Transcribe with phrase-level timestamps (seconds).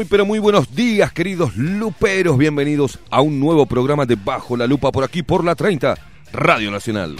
[0.00, 4.66] Muy pero muy buenos días queridos luperos, bienvenidos a un nuevo programa de Bajo la
[4.66, 5.94] Lupa por aquí por la 30
[6.32, 7.16] Radio Nacional.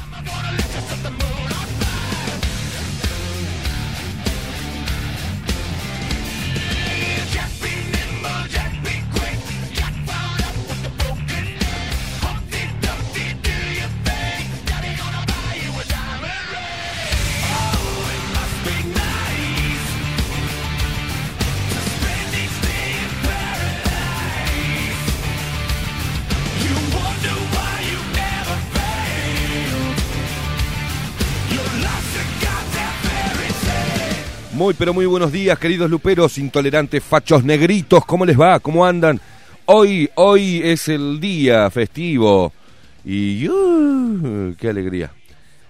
[34.78, 38.60] Pero muy buenos días, queridos luperos, intolerantes, fachos, negritos, ¿cómo les va?
[38.60, 39.20] ¿Cómo andan?
[39.66, 42.52] Hoy, hoy es el día festivo
[43.04, 45.10] y uh, qué alegría.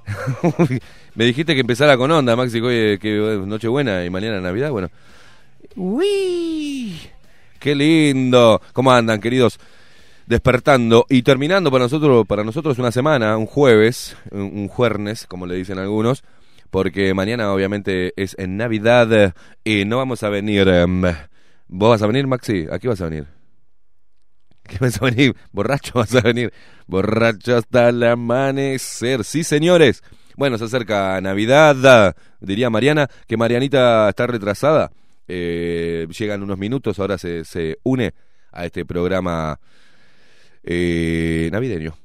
[1.14, 4.90] Me dijiste que empezara con onda, Maxi, que, que Nochebuena y mañana Navidad, bueno.
[5.76, 6.98] Uy,
[7.58, 8.60] qué lindo.
[8.72, 9.58] ¿Cómo andan, queridos?
[10.26, 15.54] Despertando y terminando para nosotros, para nosotros una semana, un jueves, un jueves, como le
[15.54, 16.22] dicen algunos
[16.70, 20.68] porque mañana obviamente es en Navidad y no vamos a venir.
[20.68, 21.02] Em,
[21.68, 22.66] ¿Vos vas a venir, Maxi?
[22.70, 23.26] ¿A qué vas a venir?
[24.64, 25.34] ¿Qué vas a venir?
[25.52, 26.52] ¿Borracho vas a venir?
[26.86, 29.24] Borracho hasta el amanecer.
[29.24, 30.02] Sí, señores.
[30.36, 34.90] Bueno, se acerca Navidad, diría Mariana, que Marianita está retrasada.
[35.28, 38.14] Eh, llegan unos minutos, ahora se, se une
[38.52, 39.60] a este programa
[40.62, 41.96] eh, navideño.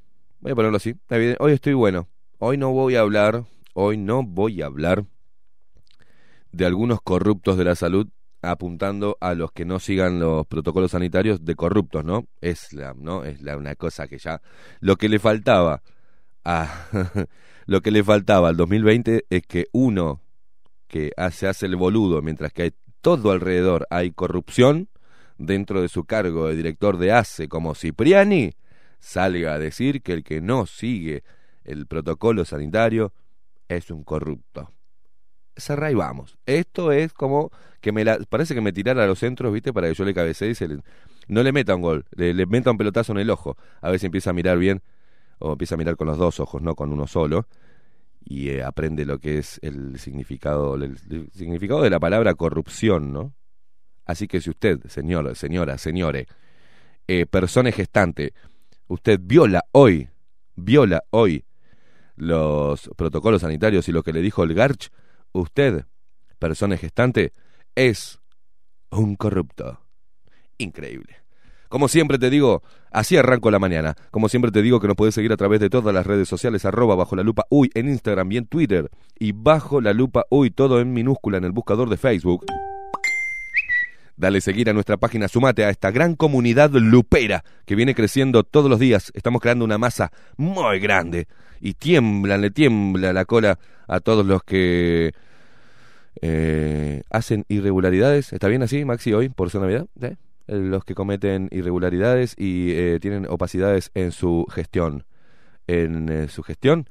[0.41, 0.95] Voy a ponerlo así.
[1.39, 2.07] Hoy estoy bueno.
[2.37, 3.45] Hoy no voy a hablar
[3.77, 5.03] Hoy no voy a hablar
[6.53, 8.07] de algunos corruptos de la salud
[8.41, 12.25] apuntando a los que no sigan los protocolos sanitarios de corruptos, ¿no?
[12.39, 13.25] Es la, ¿no?
[13.25, 14.41] Es la, una cosa que ya
[14.79, 15.81] lo que le faltaba
[16.45, 16.87] a
[17.65, 20.21] lo que le faltaba al 2020 es que uno
[20.87, 24.87] que se hace el boludo mientras que hay todo alrededor hay corrupción
[25.37, 28.53] dentro de su cargo de director de ACE como Cipriani
[28.99, 31.25] salga a decir que el que no sigue
[31.65, 33.11] el protocolo sanitario
[33.69, 34.71] es un corrupto.
[35.55, 36.37] Cerra y vamos.
[36.45, 39.71] Esto es como que me la, parece que me tirara a los centros, ¿viste?
[39.71, 40.79] Para que yo le cabecee y se le,
[41.27, 43.55] no le meta un gol, le, meta un pelotazo en el ojo.
[43.81, 44.81] A si empieza a mirar bien,
[45.39, 47.47] o empieza a mirar con los dos ojos, no con uno solo.
[48.23, 50.97] Y eh, aprende lo que es el significado, el,
[51.31, 53.33] significado de la palabra corrupción, ¿no?
[54.05, 56.27] Así que si usted, señor, señora, señore,
[57.07, 58.33] eh, persona gestante,
[58.87, 60.09] usted viola hoy,
[60.55, 61.45] viola hoy
[62.15, 64.89] los protocolos sanitarios y lo que le dijo el Garch,
[65.31, 65.85] usted,
[66.39, 67.33] persona gestante,
[67.75, 68.19] es
[68.91, 69.81] un corrupto.
[70.57, 71.17] Increíble.
[71.67, 73.95] Como siempre te digo, así arranco la mañana.
[74.11, 76.63] Como siempre te digo que nos puedes seguir a través de todas las redes sociales,
[76.63, 78.89] arroba bajo la lupa uy en Instagram y en Twitter.
[79.19, 82.45] Y bajo la lupa uy, todo en minúscula en el buscador de Facebook.
[84.17, 88.69] Dale seguir a nuestra página, sumate a esta gran comunidad lupera que viene creciendo todos
[88.69, 89.11] los días.
[89.13, 91.27] Estamos creando una masa muy grande
[91.59, 95.13] y tiemblan, le tiembla la cola a todos los que
[96.21, 98.31] eh, hacen irregularidades.
[98.31, 99.87] ¿Está bien así, Maxi, hoy por su Navidad?
[100.01, 100.15] ¿Eh?
[100.47, 105.03] Los que cometen irregularidades y eh, tienen opacidades en su gestión.
[105.67, 106.87] En su gestión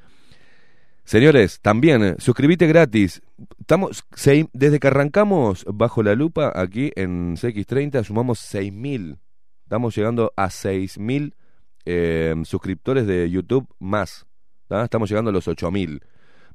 [1.04, 3.22] Señores, también eh, suscríbete gratis.
[3.60, 4.04] Estamos
[4.52, 9.18] desde que arrancamos bajo la lupa aquí en CX30 sumamos 6000.
[9.64, 11.34] Estamos llegando a 6000
[11.84, 14.26] eh, suscriptores de YouTube más.
[14.70, 16.00] Estamos llegando a los 8000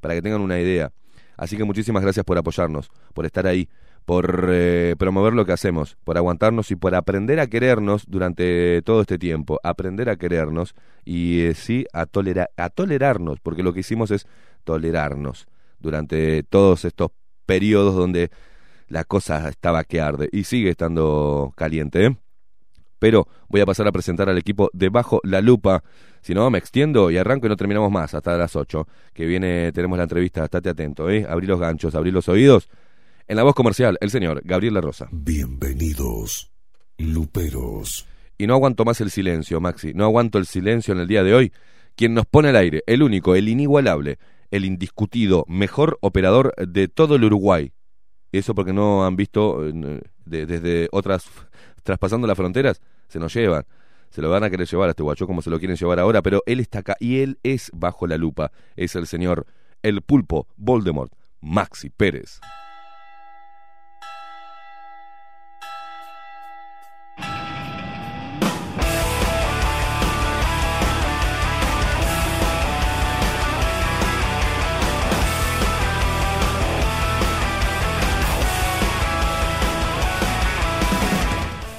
[0.01, 0.91] para que tengan una idea.
[1.37, 3.69] Así que muchísimas gracias por apoyarnos, por estar ahí
[4.09, 9.01] por eh, promover lo que hacemos, por aguantarnos y por aprender a querernos durante todo
[9.01, 10.73] este tiempo, aprender a querernos
[11.05, 12.07] y eh, sí a,
[12.57, 14.25] a tolerarnos, porque lo que hicimos es
[14.63, 15.47] tolerarnos
[15.77, 17.11] durante todos estos
[17.45, 18.31] periodos donde
[18.87, 22.07] la cosa estaba que arde y sigue estando caliente.
[22.07, 22.17] ¿eh?
[22.97, 25.83] Pero voy a pasar a presentar al equipo de Bajo la Lupa.
[26.21, 28.87] Si no, me extiendo y arranco y no terminamos más hasta las 8.
[29.13, 31.27] Que viene, tenemos la entrevista, estate atento, ¿eh?
[31.29, 32.69] Abrí los ganchos, abrí los oídos.
[33.29, 35.07] En la voz comercial, el señor Gabriel La Rosa.
[35.11, 36.51] Bienvenidos,
[36.97, 38.07] Luperos.
[38.39, 39.93] Y no aguanto más el silencio, Maxi.
[39.93, 41.53] No aguanto el silencio en el día de hoy.
[41.95, 44.17] Quien nos pone al aire, el único, el inigualable,
[44.49, 47.71] el indiscutido, mejor operador de todo el Uruguay.
[48.31, 51.29] Eso porque no han visto eh, desde otras,
[51.83, 53.63] traspasando las fronteras, se nos llevan.
[54.09, 56.23] Se lo van a querer llevar a este guacho como se lo quieren llevar ahora,
[56.23, 58.51] pero él está acá y él es bajo la lupa.
[58.75, 59.45] Es el señor,
[59.83, 62.39] el pulpo Voldemort, Maxi Pérez.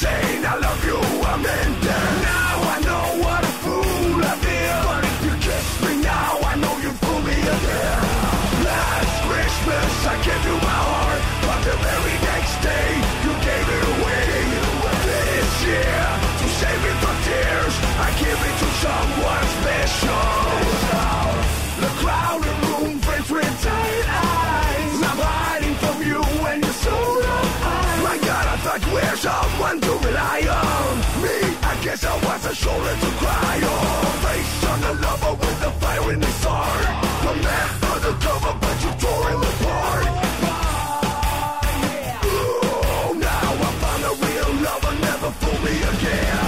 [0.00, 0.96] Saying I love you,
[1.30, 2.10] I'm in there.
[2.24, 4.80] Now I know what a fool I feel.
[4.88, 8.00] But if you kiss me now, I know you fool me again.
[8.64, 12.88] Last Christmas, I gave you my heart, but the very next day,
[13.24, 14.28] you gave it away.
[15.04, 16.00] This year,
[16.40, 17.74] to save me from tears,
[18.06, 20.89] I give it to someone special.
[29.20, 30.96] Someone to rely on.
[31.20, 34.06] Me, I guess I was a shoulder to cry on.
[34.24, 36.88] Face on the lover with the fire in his heart.
[37.26, 40.06] The man undercover, but you tore him apart.
[42.24, 46.40] Oh, now I found a real lover, never fool me again.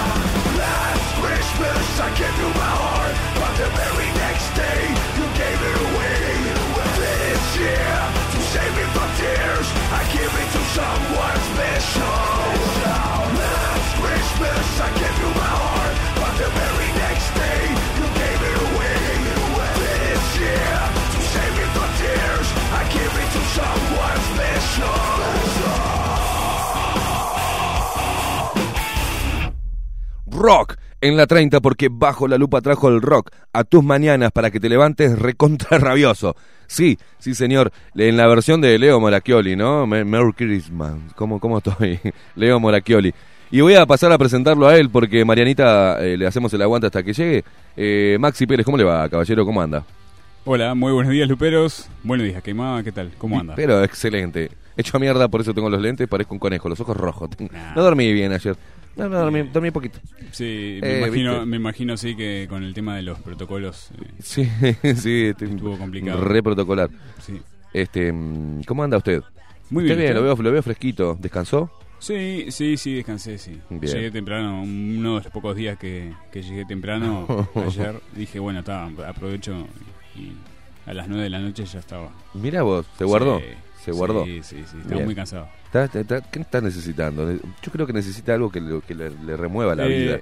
[0.57, 4.81] Last Christmas, I gave you my heart, but the very next day,
[5.13, 6.25] you gave it away.
[6.97, 7.93] This year,
[8.33, 12.42] to save me from tears, I give it to someone special.
[30.33, 34.49] Rock en la 30 porque bajo la lupa trajo el rock a tus mañanas para
[34.51, 36.35] que te levantes recontra rabioso.
[36.67, 39.85] Sí, sí señor, en la versión de Leo Moracchioli, ¿no?
[39.85, 41.99] Me- Merry Christmas, ¿cómo, cómo estoy?
[42.35, 43.13] Leo Moracchioli.
[43.51, 46.87] Y voy a pasar a presentarlo a él porque Marianita eh, le hacemos el aguante
[46.87, 47.43] hasta que llegue.
[47.77, 49.45] Eh, Maxi Pérez, ¿cómo le va, caballero?
[49.45, 49.83] ¿Cómo anda?
[50.45, 51.87] Hola, muy buenos días, Luperos.
[52.03, 53.11] Buenos días, Queimada, ¿qué tal?
[53.17, 53.53] ¿Cómo anda?
[53.55, 54.49] Pero excelente.
[54.75, 57.29] Hecho a mierda, por eso tengo los lentes, parezco un conejo, los ojos rojos.
[57.51, 57.75] Nah.
[57.75, 58.55] No dormí bien ayer.
[58.95, 59.99] No, no, dormí, dormí poquito.
[60.31, 64.07] Sí, me, Eh, imagino, me imagino sí que con el tema de los protocolos, eh,
[64.21, 64.45] Sí,
[64.95, 66.21] sí, este, Estuvo complicado.
[66.23, 66.89] Re protocolar.
[67.19, 67.41] sí.
[67.73, 68.13] Este,
[68.67, 69.23] ¿cómo anda usted?
[69.71, 70.13] Muy Usted bien.
[70.13, 71.17] lo veo, lo veo fresquito.
[71.19, 71.71] ¿Descansó?
[71.97, 73.59] Sí, sí, sí, descansé, sí.
[73.71, 73.91] Bien.
[73.93, 78.85] Llegué temprano, uno de los pocos días que, que llegué temprano ayer, dije, bueno, está,
[79.07, 79.65] aprovecho
[80.15, 80.33] y
[80.87, 82.11] a las 9 de la noche ya estaba.
[82.35, 83.39] Mira vos, ¿se guardó?
[83.39, 83.45] Sí,
[83.83, 84.23] ¿Se guardó?
[84.25, 85.05] Sí, sí, sí, Bien.
[85.05, 85.47] muy cansado.
[85.65, 87.31] ¿Está- está- está- ¿Qué está necesitando?
[87.33, 90.19] Yo creo que necesita algo que, le, que le- le remueva la Eh, vida.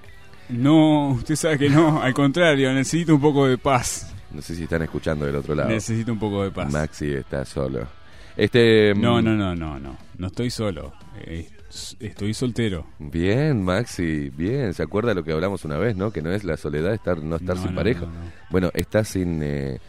[0.49, 4.13] No, usted sabe que no, al contrario, necesito un poco de paz.
[4.31, 5.69] No sé si están escuchando del otro lado.
[5.69, 6.71] Necesito un poco de paz.
[6.71, 7.87] Maxi está solo.
[8.35, 9.97] Este, No, mm, no, no, no, no.
[10.17, 10.93] No estoy solo.
[11.25, 11.47] Eh,
[11.99, 12.85] estoy soltero.
[12.99, 14.73] Bien, Maxi, bien.
[14.73, 16.11] ¿Se acuerda lo que hablamos una vez, no?
[16.11, 18.01] Que no es la soledad estar no estar No, sin no, pareja.
[18.01, 18.31] no, no.
[18.49, 19.41] Bueno, está sin...
[19.43, 19.79] eh,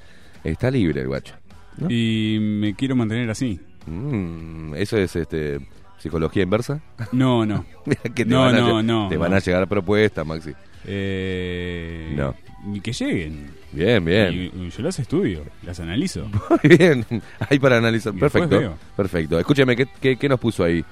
[0.44, 1.34] está libre el guacho.
[1.78, 1.86] ¿No?
[1.90, 3.60] Y me quiero mantener así.
[3.86, 5.60] Mm, ¿Eso es este
[5.98, 6.80] psicología inversa?
[7.12, 7.64] No, no.
[8.14, 9.36] Que te No, van a, no, Te van no.
[9.36, 10.52] a llegar propuestas, Maxi.
[10.84, 12.34] Eh, No.
[12.72, 13.50] Y que lleguen.
[13.72, 14.32] Bien, bien.
[14.54, 16.28] Y, y yo las estudio, las analizo.
[16.62, 17.04] Muy bien.
[17.48, 18.14] Ahí para analizar.
[18.14, 18.76] Y Perfecto.
[18.96, 19.38] Perfecto.
[19.40, 20.84] Escúcheme, ¿qué, qué, qué nos puso ahí?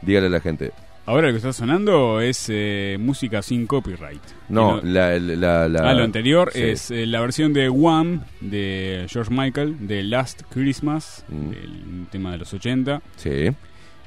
[0.00, 0.72] Dígale a la gente.
[1.04, 4.22] Ahora lo que está sonando es eh, música sin copyright.
[4.48, 6.62] No, lo- la, la, la- ah, lo anterior sí.
[6.62, 11.50] es eh, la versión de One de George Michael, de Last Christmas, Mm.
[11.52, 13.02] el tema de los 80.
[13.16, 13.50] Sí.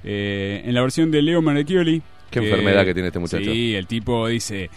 [0.04, 2.02] Eh, en la versión de Leo Maracchioli.
[2.30, 3.44] Qué enfermedad que tiene este muchacho.
[3.52, 4.70] Sí, el tipo dice,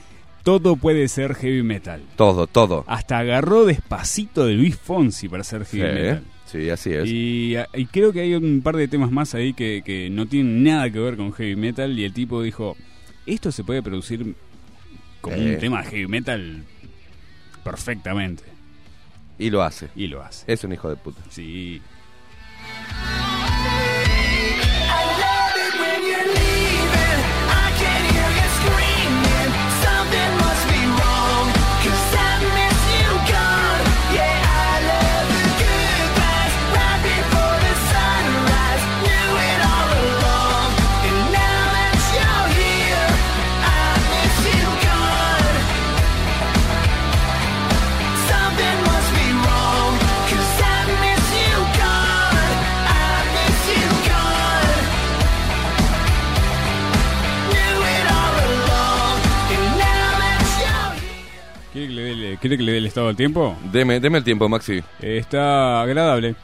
[0.43, 2.03] todo puede ser heavy metal.
[2.17, 2.85] Todo, todo.
[2.89, 6.23] Hasta agarró despacito de Luis Fonsi para hacer heavy Sí, metal.
[6.51, 7.07] Sí, así es.
[7.07, 10.63] Y, y creo que hay un par de temas más ahí que, que no tienen
[10.65, 12.75] nada que ver con heavy metal y el tipo dijo,
[13.27, 14.35] esto se puede producir
[15.21, 15.55] como Eh.
[15.55, 16.65] un tema de heavy metal
[17.65, 18.45] perfectamente.
[19.39, 19.89] Y lo hace.
[19.95, 20.51] Y lo hace.
[20.53, 21.21] Es un hijo de puta.
[21.31, 21.81] Sí.
[62.41, 63.57] ¿Quiere que le dé el, estado del tiempo?
[63.73, 64.81] Deme, deme el tiempo, Maxi.
[65.03, 66.37] Eh, está agradable.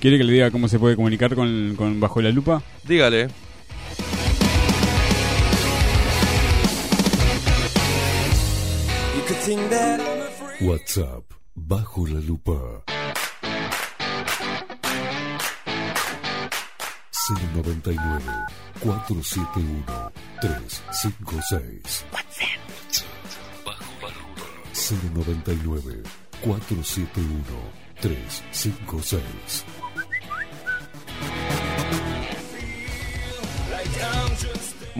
[0.00, 2.62] ¿Quiere que le diga cómo se puede comunicar con, con Bajo la Lupa?
[2.84, 3.28] Dígale.
[9.50, 10.60] You could think that I'm a freak.
[10.60, 11.24] WhatsApp
[11.56, 12.84] bajo la lupa.
[17.26, 18.46] 099
[18.80, 22.04] 471 356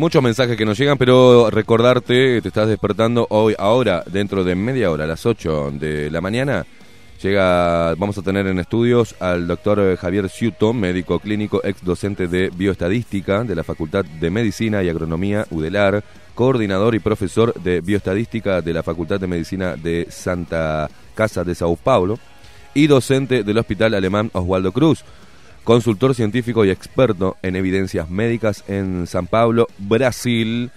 [0.01, 4.91] Muchos mensajes que nos llegan, pero recordarte, te estás despertando hoy, ahora, dentro de media
[4.91, 6.65] hora, a las 8 de la mañana,
[7.23, 12.49] llega, vamos a tener en estudios al doctor Javier Ciuto, médico clínico, ex docente de
[12.49, 16.03] bioestadística de la Facultad de Medicina y Agronomía UDELAR,
[16.35, 21.77] coordinador y profesor de bioestadística de la Facultad de Medicina de Santa Casa de Sao
[21.77, 22.19] Paulo
[22.73, 25.05] y docente del Hospital Alemán Oswaldo Cruz
[25.71, 30.73] consultor científico y experto en evidencias médicas en San Pablo, Brasil.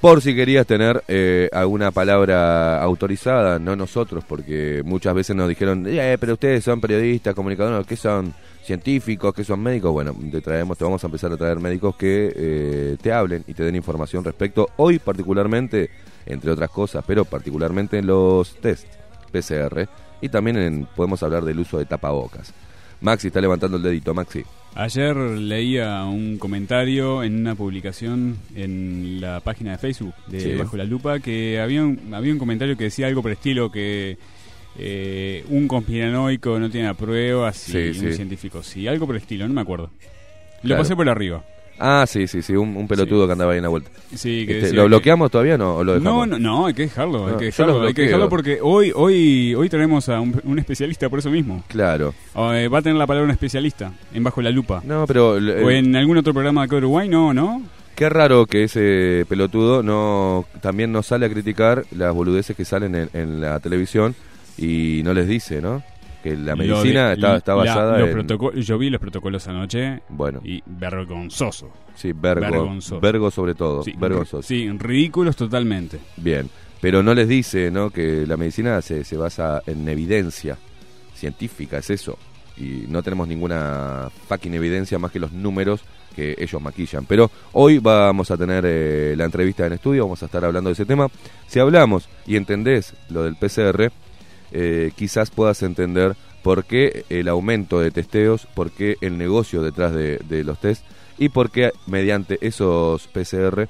[0.00, 5.84] Por si querías tener eh, alguna palabra autorizada, no nosotros, porque muchas veces nos dijeron,
[5.88, 8.32] eh, pero ustedes son periodistas, comunicadores, ¿qué son?
[8.62, 9.90] Científicos, ¿qué son médicos?
[9.90, 13.54] Bueno, te traemos, te vamos a empezar a traer médicos que eh, te hablen y
[13.54, 15.90] te den información respecto, hoy particularmente,
[16.26, 18.86] entre otras cosas, pero particularmente en los test
[19.32, 19.88] PCR
[20.20, 22.54] y también en, podemos hablar del uso de tapabocas.
[23.02, 24.42] Maxi está levantando el dedito, Maxi.
[24.74, 30.54] Ayer leía un comentario en una publicación en la página de Facebook de Sí.
[30.54, 33.70] Bajo la Lupa que había un, había un comentario que decía algo por el estilo
[33.70, 34.16] que
[34.78, 39.46] eh, un conspiranoico no tiene pruebas y Sí, un científico sí, algo por el estilo,
[39.46, 39.90] no me acuerdo.
[40.62, 40.82] Lo Claro.
[40.82, 41.44] pasé por arriba.
[41.78, 43.26] Ah, sí, sí, sí, un, un pelotudo Sí.
[43.28, 43.90] que andaba ahí en la vuelta.
[44.14, 46.28] Sí, que Este, ¿Lo que- bloqueamos todavía no, o lo No, dejamos?
[46.28, 48.92] no, no, hay que dejarlo, hay No, que dejarlo, lo hay que dejarlo porque hoy
[48.94, 51.64] hoy hoy traemos a un, un especialista por eso mismo.
[51.68, 52.14] Claro.
[52.36, 54.82] Eh, va a tener la palabra un especialista en Bajo la Lupa.
[54.84, 57.62] No, pero eh, o en algún otro programa de acá de Uruguay, no, ¿no?
[57.94, 62.94] qué raro que ese pelotudo no también no sale a criticar las boludeces que salen
[62.94, 64.14] en, en la televisión
[64.58, 65.82] y no les dice, ¿no?
[66.22, 68.60] Que la medicina de- está, está la- basada los en...
[68.62, 71.70] Yo vi los protocolos anoche Bueno, y vergonzoso.
[71.96, 73.00] sí, vergo, vergonzoso.
[73.00, 74.42] vergo sobre todo, Sí, vergonzoso.
[74.46, 75.98] sí, ridículos totalmente.
[76.16, 76.48] Bien,
[76.80, 77.90] pero no les dice, ¿no?
[77.90, 80.56] Que la medicina se, se basa en evidencia
[81.14, 82.18] científica, es eso.
[82.56, 85.80] Y no tenemos ninguna fucking evidencia más que los números
[86.14, 87.06] que ellos maquillan.
[87.06, 90.74] Pero hoy vamos a tener eh, la entrevista en estudio, vamos a estar hablando de
[90.74, 91.08] ese tema.
[91.46, 93.90] Si hablamos y entendés lo del PCR,
[94.52, 99.92] eh, quizás puedas entender por qué el aumento de testeos, por qué el negocio detrás
[99.92, 100.84] de, los test
[101.18, 103.68] y por qué mediante esos PCR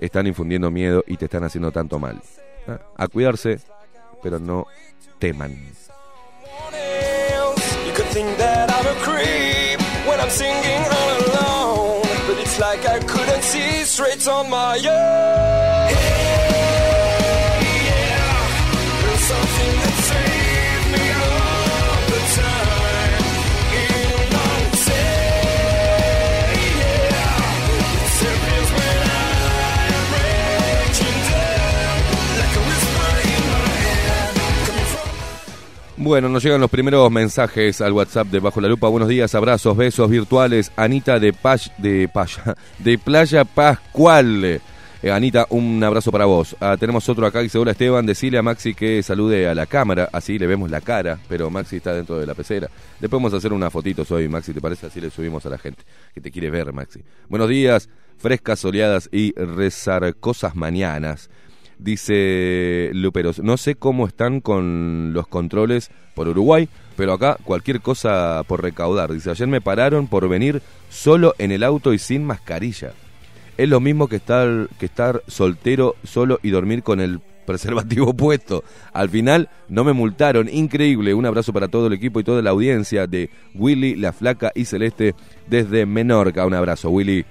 [0.00, 2.20] están infundiendo miedo y te están haciendo tanto mal.
[2.66, 3.60] Ah, A cuidarse,
[4.22, 4.66] pero no
[5.18, 5.56] teman.
[12.60, 15.81] Like I couldn't see straight on my own.
[36.02, 38.88] Bueno, nos llegan los primeros mensajes al WhatsApp de Bajo la Lupa.
[38.88, 40.72] Buenos días, abrazos, besos virtuales.
[40.74, 44.44] Anita de Pach, de Paya, de Playa Pascual.
[44.44, 44.60] Eh,
[45.12, 46.56] Anita, un abrazo para vos.
[46.58, 50.08] Ah, tenemos otro acá que hola Esteban, decile a Maxi que salude a la cámara,
[50.12, 52.68] así le vemos la cara, pero Maxi está dentro de la pecera.
[53.08, 54.88] Vamos a hacer una fotito hoy, Maxi, ¿te parece?
[54.88, 57.00] Así le subimos a la gente que te quiere ver, Maxi.
[57.28, 61.30] Buenos días, frescas, soleadas y rezarcosas mañanas.
[61.78, 68.42] Dice Luperos, no sé cómo están con los controles por Uruguay, pero acá cualquier cosa
[68.46, 69.12] por recaudar.
[69.12, 72.92] Dice, ayer me pararon por venir solo en el auto y sin mascarilla.
[73.56, 78.64] Es lo mismo que estar, que estar soltero solo y dormir con el preservativo puesto.
[78.92, 81.14] Al final no me multaron, increíble.
[81.14, 84.64] Un abrazo para todo el equipo y toda la audiencia de Willy, La Flaca y
[84.64, 85.14] Celeste
[85.48, 86.46] desde Menorca.
[86.46, 87.24] Un abrazo, Willy.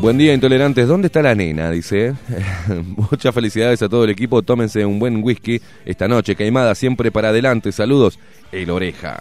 [0.00, 0.86] Buen día, intolerantes.
[0.86, 1.70] ¿Dónde está la nena?
[1.70, 2.14] Dice.
[3.10, 4.42] Muchas felicidades a todo el equipo.
[4.42, 6.36] Tómense un buen whisky esta noche.
[6.36, 7.72] Caimada siempre para adelante.
[7.72, 8.18] Saludos.
[8.52, 9.18] El Oreja.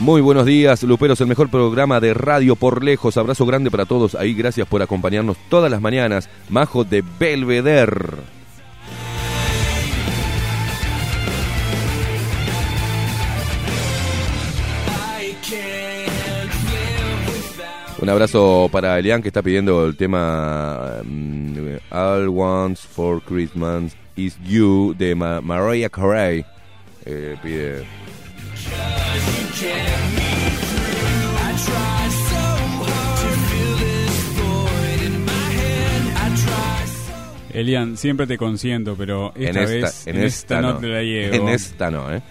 [0.00, 3.16] Muy buenos días, Luperos, el mejor programa de radio por lejos.
[3.16, 4.32] Abrazo grande para todos ahí.
[4.32, 6.30] Gracias por acompañarnos todas las mañanas.
[6.48, 8.37] Majo de Belvedere.
[18.00, 24.38] Un abrazo para Elian que está pidiendo el tema mm, All Wants for Christmas Is
[24.44, 26.44] You de Ma- Mariah Carey.
[27.04, 27.84] Eh, pide.
[37.52, 40.78] Elian, siempre te consiento, pero esta en esta, vez en esta, no, no.
[40.78, 41.34] te la llevo.
[41.34, 42.22] En esta no, ¿eh?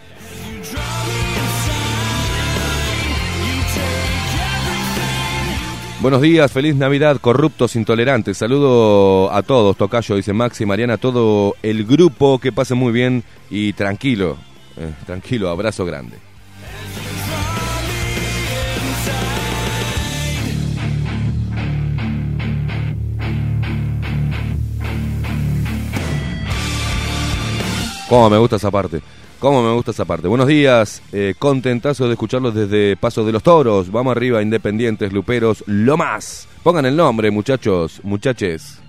[5.99, 8.37] Buenos días, feliz Navidad, corruptos, intolerantes.
[8.37, 13.73] Saludo a todos, Tocayo, dice Maxi, Mariana, todo el grupo, que pasen muy bien y
[13.73, 14.37] tranquilo,
[14.77, 16.17] eh, tranquilo, abrazo grande.
[28.07, 29.01] Cómo me gusta esa parte.
[29.39, 30.27] Cómo me gusta esa parte.
[30.27, 33.91] Buenos días, eh, contentazo de escucharlos desde Paso de los Toros.
[33.91, 36.47] Vamos arriba, Independientes, Luperos, lo más.
[36.63, 38.79] Pongan el nombre, muchachos, muchaches.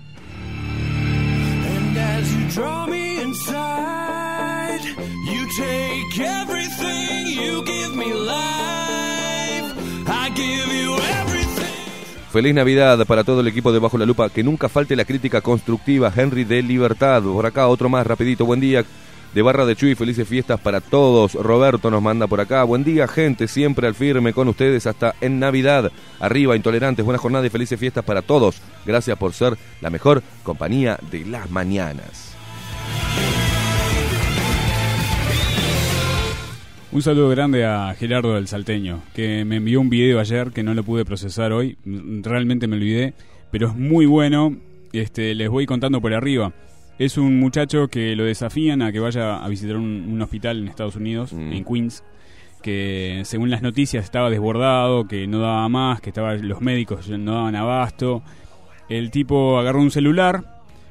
[12.31, 14.29] Feliz Navidad para todo el equipo de Bajo la Lupa.
[14.29, 16.13] Que nunca falte la crítica constructiva.
[16.15, 17.23] Henry de Libertad.
[17.23, 18.45] Por acá otro más, rapidito.
[18.45, 18.85] Buen día.
[19.33, 21.33] De Barra de Chuy, felices fiestas para todos.
[21.35, 22.63] Roberto nos manda por acá.
[22.63, 23.47] Buen día, gente.
[23.47, 25.91] Siempre al firme con ustedes hasta en Navidad.
[26.19, 27.05] Arriba, intolerantes.
[27.05, 28.59] Buena jornada y felices fiestas para todos.
[28.87, 32.35] Gracias por ser la mejor compañía de las mañanas.
[36.91, 40.73] Un saludo grande a Gerardo del Salteño, que me envió un video ayer que no
[40.73, 41.77] lo pude procesar hoy.
[41.85, 43.13] Realmente me olvidé,
[43.51, 44.57] pero es muy bueno.
[44.91, 46.51] Este, les voy contando por arriba.
[46.99, 50.67] Es un muchacho que lo desafían a que vaya a visitar un, un hospital en
[50.67, 51.53] Estados Unidos, Mm.
[51.53, 52.03] en Queens,
[52.61, 57.33] que según las noticias estaba desbordado, que no daba más, que estaba, los médicos no
[57.35, 58.21] daban abasto.
[58.89, 60.43] El tipo agarró un celular,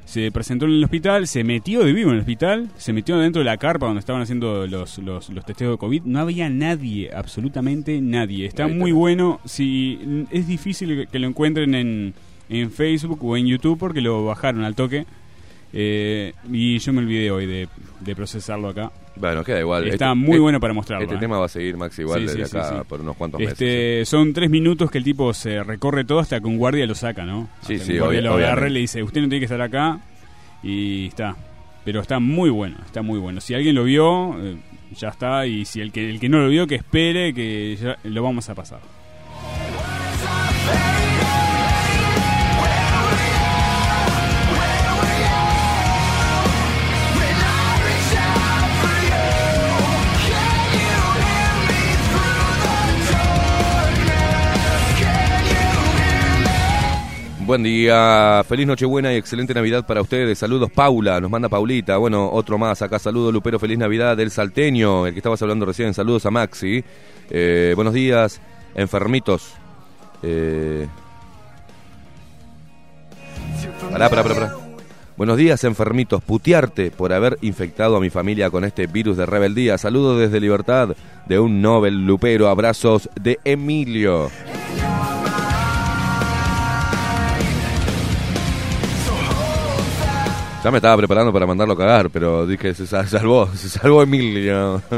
[0.05, 3.41] se presentó en el hospital, se metió de vivo en el hospital, se metió dentro
[3.41, 6.03] de la carpa donde estaban haciendo los, los, los testeos de COVID.
[6.05, 8.47] No había nadie, absolutamente nadie.
[8.47, 9.39] Está muy bueno.
[9.45, 12.13] Si, es difícil que lo encuentren en,
[12.49, 15.05] en Facebook o en YouTube porque lo bajaron al toque.
[15.71, 17.67] Eh, y yo me olvidé hoy de,
[17.99, 18.91] de procesarlo acá.
[19.15, 19.87] Bueno, queda igual.
[19.87, 21.03] Está Este- muy este- bueno para mostrarlo.
[21.03, 21.19] Este eh.
[21.19, 22.75] tema va a seguir, Max, igual Sí, desde sí, acá sí.
[22.87, 23.53] por unos cuantos meses.
[23.53, 26.95] Este, son tres minutos que el tipo se recorre todo hasta que un guardia lo
[26.95, 27.49] saca, ¿no?
[27.61, 29.61] Sí, Hasta sí, un guardia lo agarra y le dice, usted no tiene que estar
[29.61, 29.99] acá
[30.63, 31.35] y está.
[31.85, 33.41] Pero está muy bueno, está muy bueno.
[33.41, 34.57] Si alguien lo vio, eh,
[34.95, 35.45] ya está.
[35.47, 38.49] Y si el que, el que no lo vio, que espere, que ya lo vamos
[38.49, 38.79] a pasar.
[57.49, 60.37] Buen día, feliz Nochebuena y excelente Navidad para ustedes.
[60.37, 61.97] Saludos, Paula, nos manda Paulita.
[61.97, 62.99] Bueno, otro más acá.
[62.99, 65.95] Saludos, Lupero, feliz Navidad del Salteño, el que estabas hablando recién.
[65.95, 66.83] Saludos a Maxi.
[67.31, 68.39] Eh, buenos días,
[68.75, 69.55] enfermitos.
[70.21, 70.85] Eh...
[73.91, 74.55] Pará, pará, pará, pará.
[75.17, 76.23] Buenos días, enfermitos.
[76.23, 79.79] Putearte por haber infectado a mi familia con este virus de rebeldía.
[79.79, 80.89] Saludos desde Libertad
[81.25, 82.47] de un Nobel Lupero.
[82.47, 84.29] Abrazos de Emilio.
[90.63, 94.03] Ya me estaba preparando para mandarlo a cagar, pero dije, se sal- salvó, se salvó
[94.03, 94.81] Emilio.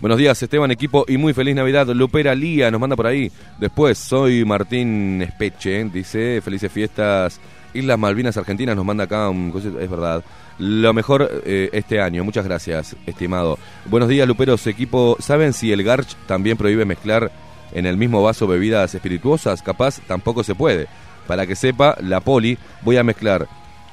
[0.00, 1.88] Buenos días, Esteban, equipo, y muy feliz Navidad.
[1.88, 3.32] Lupera Lía nos manda por ahí.
[3.58, 7.40] Después, soy Martín Espeche, dice, felices fiestas.
[7.72, 10.22] Islas Malvinas Argentinas nos manda acá un es verdad.
[10.58, 13.58] Lo mejor eh, este año, muchas gracias, estimado.
[13.86, 15.16] Buenos días, Luperos, equipo.
[15.18, 17.32] ¿Saben si el Garch también prohíbe mezclar
[17.72, 19.60] en el mismo vaso bebidas espirituosas?
[19.62, 20.86] Capaz tampoco se puede.
[21.26, 23.48] Para que sepa, la poli, voy a mezclar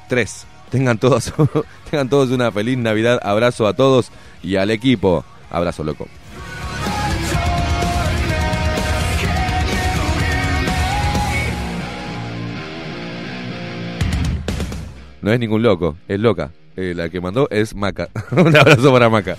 [0.08, 0.46] tres.
[0.70, 1.32] Tengan todos,
[1.90, 3.20] tengan todos una feliz Navidad.
[3.22, 4.10] Abrazo a todos
[4.42, 5.24] y al equipo.
[5.50, 6.08] Abrazo, loco.
[15.22, 16.50] No es ningún loco, es loca.
[16.76, 18.08] Eh, la que mandó es Maca.
[18.32, 19.36] Un abrazo para Maca.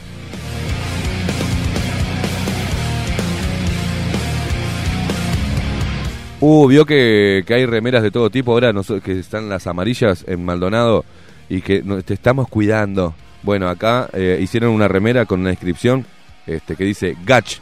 [6.46, 10.44] Uh, vio que, hay remeras de todo tipo ahora, no que están las amarillas en
[10.44, 11.06] Maldonado
[11.48, 13.16] y que te estamos cuidando.
[13.44, 16.06] Bueno, acá eh, hicieron una remera con una inscripción
[16.46, 17.60] este, que dice Gach,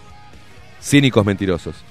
[0.81, 1.75] cínicos mentirosos.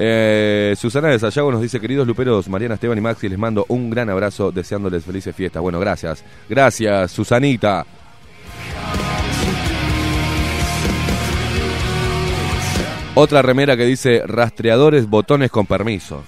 [0.00, 3.90] Eh, Susana de Sayago nos dice, queridos luperos, Mariana, Esteban y Maxi, les mando un
[3.90, 5.60] gran abrazo deseándoles felices fiestas.
[5.60, 6.22] Bueno, gracias.
[6.48, 7.84] Gracias, Susanita.
[13.20, 16.22] Otra remera que dice rastreadores botones con permiso.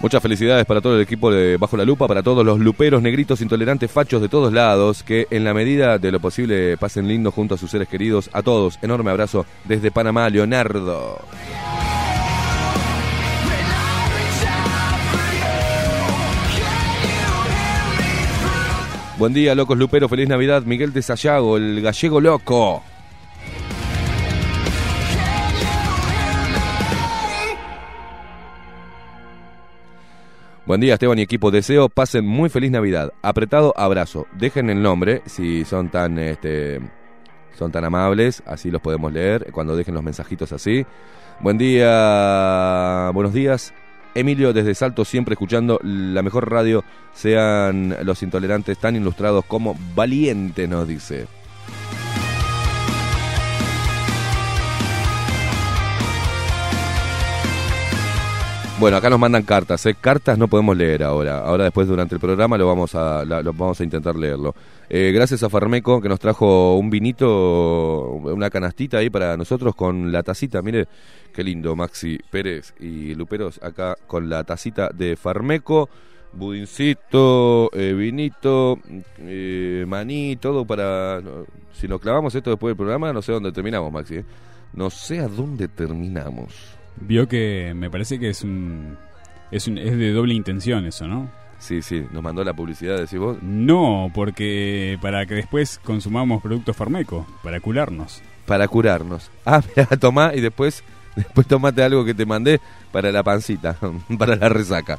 [0.00, 3.40] Muchas felicidades para todo el equipo de Bajo la Lupa, para todos los luperos, negritos,
[3.40, 7.54] intolerantes, fachos de todos lados, que en la medida de lo posible pasen lindo junto
[7.54, 8.28] a sus seres queridos.
[8.32, 11.20] A todos, enorme abrazo desde Panamá, Leonardo.
[19.22, 20.64] Buen día, locos luperos, feliz Navidad.
[20.64, 22.82] Miguel de Sayago, el gallego loco.
[30.66, 31.52] Buen día, Esteban y equipo.
[31.52, 33.12] Deseo pasen muy feliz Navidad.
[33.22, 34.26] Apretado abrazo.
[34.32, 36.80] Dejen el nombre si son tan este
[37.56, 40.84] son tan amables, así los podemos leer cuando dejen los mensajitos así.
[41.38, 43.72] Buen día, buenos días.
[44.14, 50.68] Emilio desde Salto siempre escuchando la mejor radio, sean los intolerantes tan ilustrados como valientes,
[50.68, 51.26] nos dice.
[58.82, 59.94] Bueno, acá nos mandan cartas, ¿eh?
[59.94, 61.38] Cartas no podemos leer ahora.
[61.38, 64.56] Ahora después durante el programa lo vamos a, la- lo vamos a intentar leerlo.
[64.88, 70.10] Eh, gracias a Farmeco que nos trajo un vinito, una canastita ahí para nosotros con
[70.10, 70.62] la tacita.
[70.62, 70.88] Mire,
[71.32, 75.88] qué lindo Maxi Pérez y Luperos acá con la tacita de Farmeco.
[76.32, 78.80] Budincito, eh, vinito,
[79.20, 81.20] eh, maní, todo para...
[81.72, 84.16] si nos clavamos esto después del programa, no sé dónde terminamos, Maxi.
[84.16, 84.24] ¿eh?
[84.72, 86.81] No sé a dónde terminamos.
[86.96, 88.96] Vio que me parece que es un,
[89.50, 91.30] es un es de doble intención eso, ¿no?
[91.58, 93.40] Sí, sí, nos mandó la publicidad, decís vos.
[93.40, 98.20] No, porque para que después consumamos productos farmeco, para curarnos.
[98.46, 99.30] Para curarnos.
[99.46, 100.82] Ah, mira, tomá y después,
[101.16, 103.76] después tomate algo que te mandé para la pancita,
[104.18, 104.98] para la resaca.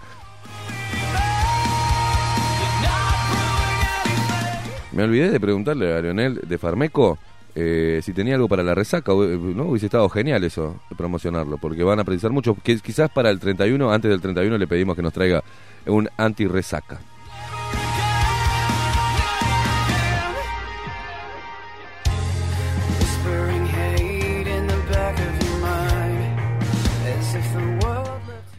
[4.93, 7.17] Me olvidé de preguntarle a Leonel de Farmeco
[7.55, 9.11] eh, si tenía algo para la resaca.
[9.11, 9.65] eh, ¿no?
[9.65, 12.55] Hubiese estado genial eso, promocionarlo, porque van a precisar mucho.
[12.63, 15.43] Que quizás para el 31, antes del 31, le pedimos que nos traiga
[15.85, 16.99] un anti-resaca.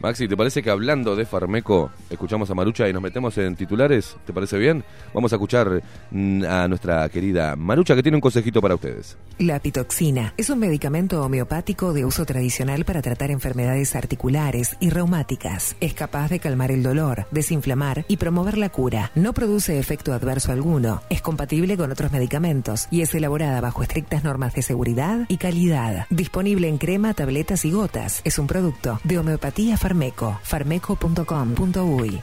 [0.05, 4.15] Maxi, ¿te parece que hablando de Farmeco escuchamos a Marucha y nos metemos en titulares?
[4.23, 4.83] ¿Te parece bien?
[5.15, 9.17] Vamos a escuchar mm, a nuestra querida Marucha que tiene un consejito para ustedes.
[9.39, 15.75] La pitoxina es un medicamento homeopático de uso tradicional para tratar enfermedades articulares y reumáticas.
[15.79, 19.11] Es capaz de calmar el dolor, desinflamar y promover la cura.
[19.15, 21.01] No produce efecto adverso alguno.
[21.09, 26.05] Es compatible con otros medicamentos y es elaborada bajo estrictas normas de seguridad y calidad.
[26.11, 28.21] Disponible en crema, tabletas y gotas.
[28.23, 30.37] Es un producto de homeopatía Farmeco.
[30.43, 32.21] Farmeco.com.uy.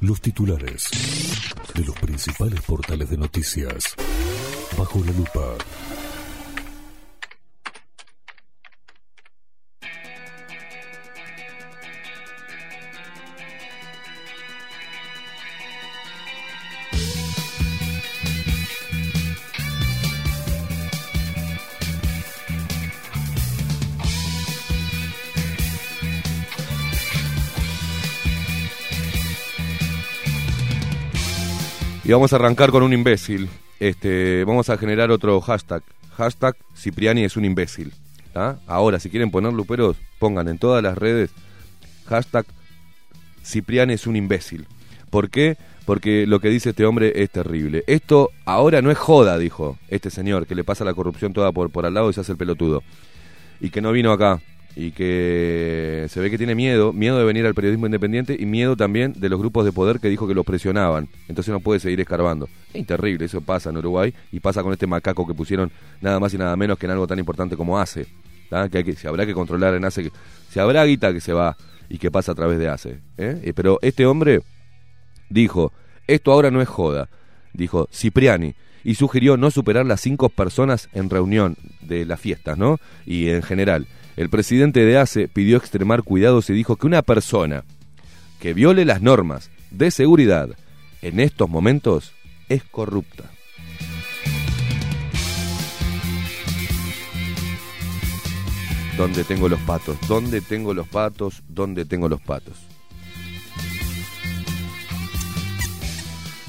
[0.00, 0.88] Los titulares
[1.74, 3.96] de los principales portales de noticias.
[4.76, 5.56] Bajo la lupa.
[32.08, 33.50] Y vamos a arrancar con un imbécil.
[33.78, 35.82] Este, vamos a generar otro hashtag.
[36.16, 37.92] Hashtag Cipriani es un imbécil.
[38.34, 38.56] ¿ah?
[38.66, 41.28] Ahora, si quieren poner luperos, pongan en todas las redes
[42.06, 42.46] hashtag
[43.44, 44.66] Cipriani es un imbécil.
[45.10, 45.58] ¿Por qué?
[45.84, 47.84] Porque lo que dice este hombre es terrible.
[47.86, 51.68] Esto ahora no es joda, dijo este señor, que le pasa la corrupción toda por,
[51.68, 52.82] por al lado y se hace el pelotudo.
[53.60, 54.40] Y que no vino acá.
[54.76, 58.76] Y que se ve que tiene miedo, miedo de venir al periodismo independiente y miedo
[58.76, 61.08] también de los grupos de poder que dijo que los presionaban.
[61.26, 62.48] Entonces no puede seguir escarbando.
[62.72, 66.32] Es terrible, eso pasa en Uruguay y pasa con este macaco que pusieron nada más
[66.34, 68.06] y nada menos que en algo tan importante como ACE.
[68.48, 70.04] Que, hay que se habrá que controlar en ACE.
[70.04, 70.12] Que,
[70.50, 71.56] se habrá guita que se va
[71.88, 73.00] y que pasa a través de ACE.
[73.16, 73.40] ¿eh?
[73.42, 74.40] Eh, Pero este hombre
[75.28, 75.72] dijo,
[76.06, 77.08] esto ahora no es joda,
[77.52, 78.54] dijo Cipriani,
[78.84, 82.78] y sugirió no superar las cinco personas en reunión de las fiestas, ¿no?
[83.04, 83.86] Y en general,
[84.18, 87.62] el presidente de ACE pidió extremar cuidados y dijo que una persona
[88.40, 90.48] que viole las normas de seguridad
[91.02, 92.14] en estos momentos
[92.48, 93.30] es corrupta.
[98.96, 99.96] ¿Dónde tengo los patos?
[100.08, 101.44] ¿Dónde tengo los patos?
[101.46, 102.56] ¿Dónde tengo los patos?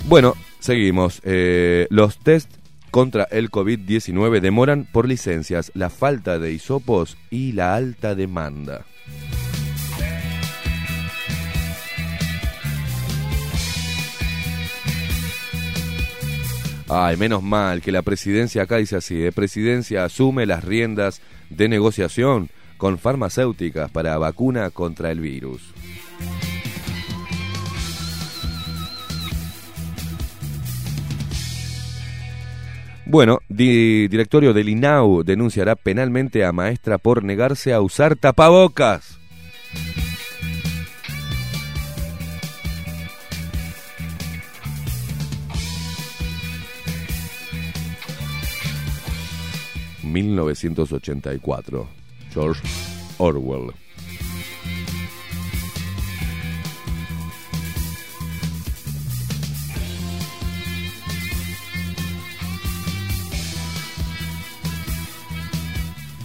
[0.06, 1.22] Bueno, seguimos.
[1.24, 2.52] Eh, los test
[2.90, 8.86] contra el COVID-19 demoran por licencias, la falta de hisopos y la alta demanda.
[16.92, 19.32] Ay, menos mal que la presidencia acá dice así, ¿eh?
[19.32, 21.22] presidencia asume las riendas
[21.52, 25.62] de negociación con farmacéuticas para vacuna contra el virus.
[33.10, 39.18] Bueno, di- directorio del INAU denunciará penalmente a maestra por negarse a usar tapabocas.
[50.04, 51.88] ...1984...
[52.32, 52.62] George
[53.18, 53.74] Orwell.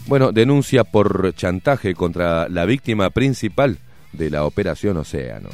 [0.06, 3.78] Bueno, denuncia por chantaje contra la víctima principal
[4.12, 5.48] de la Operación Océano.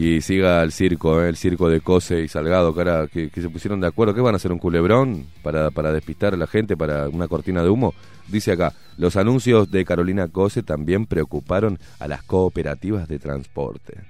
[0.00, 1.28] Y siga el circo, ¿eh?
[1.28, 4.14] el circo de Cose y Salgado, cara, que, que se pusieron de acuerdo.
[4.14, 4.52] ¿Qué van a hacer?
[4.52, 7.94] ¿Un culebrón para, para despistar a la gente, para una cortina de humo?
[8.28, 14.04] Dice acá, los anuncios de Carolina Cose también preocuparon a las cooperativas de transporte.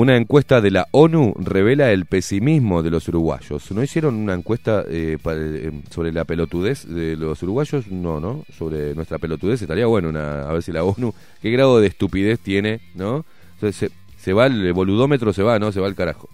[0.00, 3.70] Una encuesta de la ONU revela el pesimismo de los uruguayos.
[3.70, 7.86] ¿No hicieron una encuesta eh, eh, sobre la pelotudez de los uruguayos?
[7.88, 8.46] No, ¿no?
[8.56, 12.40] Sobre nuestra pelotudez estaría bueno una, a ver si la ONU, qué grado de estupidez
[12.40, 13.26] tiene, ¿no?
[13.56, 15.70] Entonces se, se va el boludómetro, se va, ¿no?
[15.70, 16.30] Se va al carajo.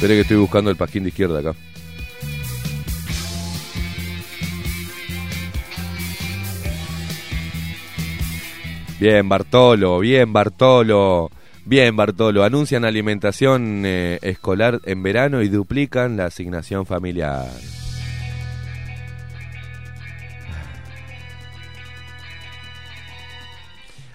[0.00, 1.54] Espere que estoy buscando el pasquín de izquierda acá.
[8.98, 11.30] Bien, Bartolo, bien, Bartolo.
[11.66, 12.44] Bien, Bartolo.
[12.44, 17.50] Anuncian alimentación eh, escolar en verano y duplican la asignación familiar.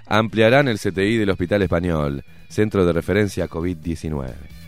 [0.07, 4.64] Ampliarán el CTI del Hospital Español, centro de referencia COVID-19.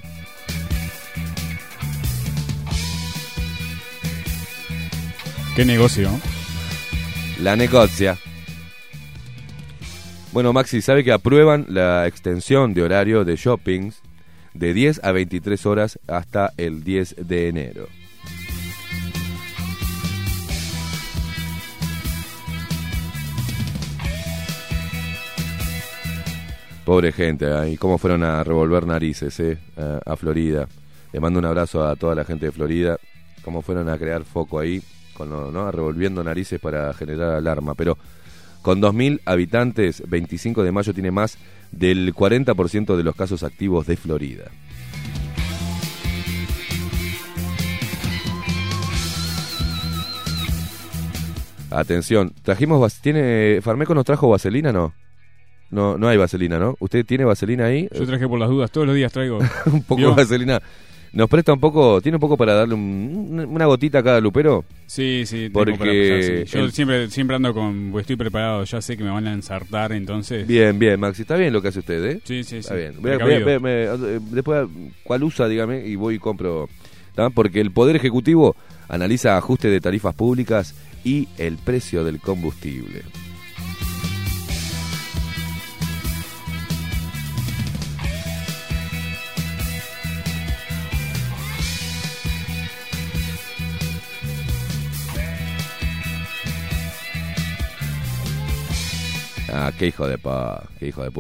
[5.58, 6.08] Qué negocio.
[7.41, 8.15] La negocia.
[10.32, 14.04] Bueno, Maxi, ¿sabe que aprueban la extensión de horario de shoppings
[14.54, 17.88] de 10 a 23 horas hasta el 10 de enero?
[26.86, 30.67] Pobre gente, ahí cómo fueron a revolver narices, eh, a Florida.
[31.12, 33.00] Le mando un abrazo a toda la gente de Florida.
[33.41, 34.84] Cómo fueron a crear foco ahí,
[35.18, 35.72] con lo- ¿no?
[35.72, 37.74] revolviendo narices para generar alarma.
[37.74, 37.98] Pero
[38.62, 41.38] con 2.000 habitantes, 25 de mayo tiene más
[41.72, 44.46] del 40% de los casos activos de Florida.
[51.70, 54.94] Atención, trajimos, ¿tiene, Farmeco nos trajo vaselina, no?
[55.70, 56.76] No, no hay vaselina, ¿no?
[56.80, 57.90] ¿Usted tiene vaselina ahí?
[57.94, 59.40] Yo traje por las dudas, todos los días traigo.
[59.66, 60.10] un poco ¿Vio?
[60.12, 60.62] de vaselina.
[61.18, 64.64] ¿Nos presta un poco, tiene un poco para darle un- una gotita a cada lupero?
[64.86, 66.56] Sí, sí, tengo Porque para pasar, sí.
[66.56, 67.90] Yo el- siempre, siempre ando con.
[67.92, 70.46] pues, Estoy preparado, ya sé que me van a ensartar, entonces.
[70.46, 72.22] Bien, bien, Maxi, está bien lo que hace usted, ¿eh?
[72.24, 72.58] Sí, sí, sí.
[72.60, 72.94] Está bien.
[73.04, 74.68] Eh, después,
[75.02, 75.48] ¿cuál usa?
[75.48, 76.70] Dígame, y voy y compro.
[77.16, 77.32] ¿tá?
[77.32, 78.56] Porque el Poder Ejecutivo
[78.88, 83.02] analiza ajuste de tarifas públicas y el precio del combustible.
[99.60, 100.70] Ah, qué hijo de pa,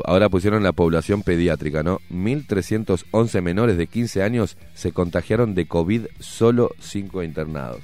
[0.05, 2.01] Ahora pusieron la población pediátrica, ¿no?
[2.11, 7.79] 1.311 menores de 15 años se contagiaron de COVID, solo 5 internados.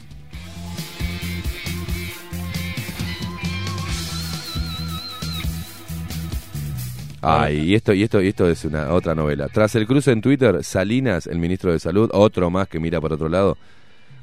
[7.24, 9.48] Ah, y esto, y esto, esto es una otra novela.
[9.48, 13.12] Tras el cruce en Twitter, Salinas, el ministro de Salud, otro más que mira por
[13.12, 13.58] otro lado,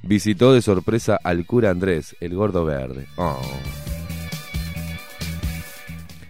[0.03, 3.09] visitó de sorpresa al cura Andrés, el gordo verde.
[3.17, 3.41] Oh.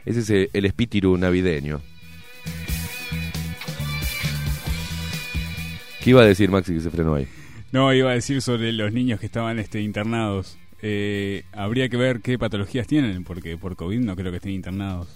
[0.05, 1.81] Ese es eh, el espíritu navideño.
[6.03, 7.29] ¿Qué iba a decir Maxi que se frenó ahí?
[7.73, 10.59] No, iba a decir sobre los niños que estaban este, internados.
[10.83, 15.09] Eh, habría que ver qué patologías tienen, porque por COVID no creo que estén internados.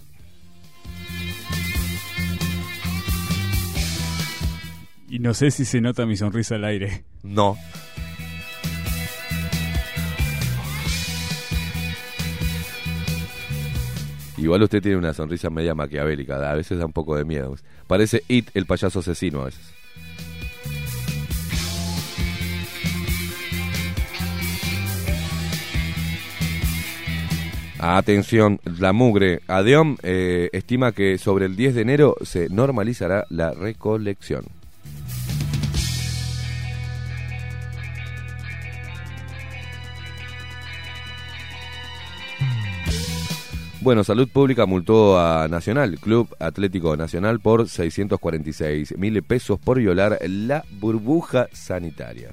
[5.08, 7.04] Y no sé si se nota mi sonrisa al aire.
[7.22, 7.56] No.
[14.36, 17.54] Igual usted tiene una sonrisa media maquiavélica, a veces da un poco de miedo.
[17.86, 19.74] Parece It, el payaso asesino a veces.
[27.86, 29.42] Atención, la mugre.
[29.46, 34.46] Adeom eh, estima que sobre el 10 de enero se normalizará la recolección.
[43.84, 50.18] Bueno, Salud Pública multó a Nacional, Club Atlético Nacional, por 646 mil pesos por violar
[50.26, 52.30] la burbuja sanitaria.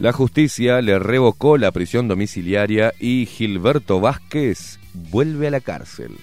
[0.00, 6.16] La justicia le revocó la prisión domiciliaria y Gilberto Vázquez vuelve a la cárcel.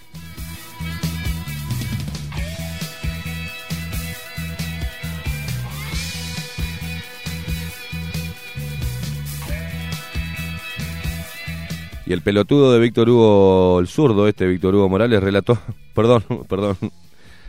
[12.12, 15.58] Y el pelotudo de Víctor Hugo, el zurdo este, Víctor Hugo Morales, relató,
[15.95, 16.76] perdón, perdón,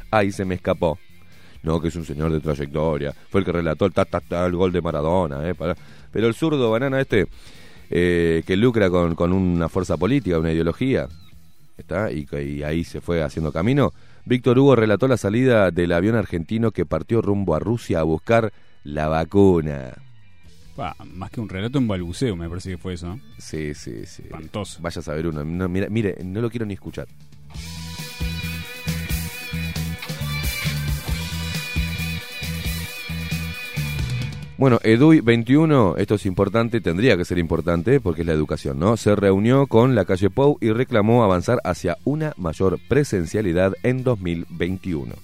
[0.09, 1.01] ay, se me escapó.
[1.64, 4.46] No, que es un señor de trayectoria, fue el que relató el, ta, ta, ta,
[4.46, 5.75] el gol de Maradona, eh, para-
[6.12, 7.27] pero el zurdo banana este,
[7.90, 11.09] eh, que lucra con, con una fuerza política, una ideología,
[11.77, 12.12] ¿está?
[12.12, 13.92] Y, y ahí se fue haciendo camino.
[14.27, 18.53] Víctor Hugo relató la salida del avión argentino que partió rumbo a Rusia a buscar
[18.85, 19.94] la vacuna.
[20.76, 23.20] Más que un relato en balbuceo, me parece que fue eso, ¿no?
[23.38, 24.22] Sí, sí, sí.
[24.22, 24.80] Espantoso.
[24.80, 25.44] Vaya a saber uno.
[25.44, 27.06] No, mira, mire, no lo quiero ni escuchar.
[34.62, 38.96] Bueno, EDUI 21, esto es importante, tendría que ser importante porque es la educación, ¿no?
[38.96, 45.16] Se reunió con la calle Pou y reclamó avanzar hacia una mayor presencialidad en 2021.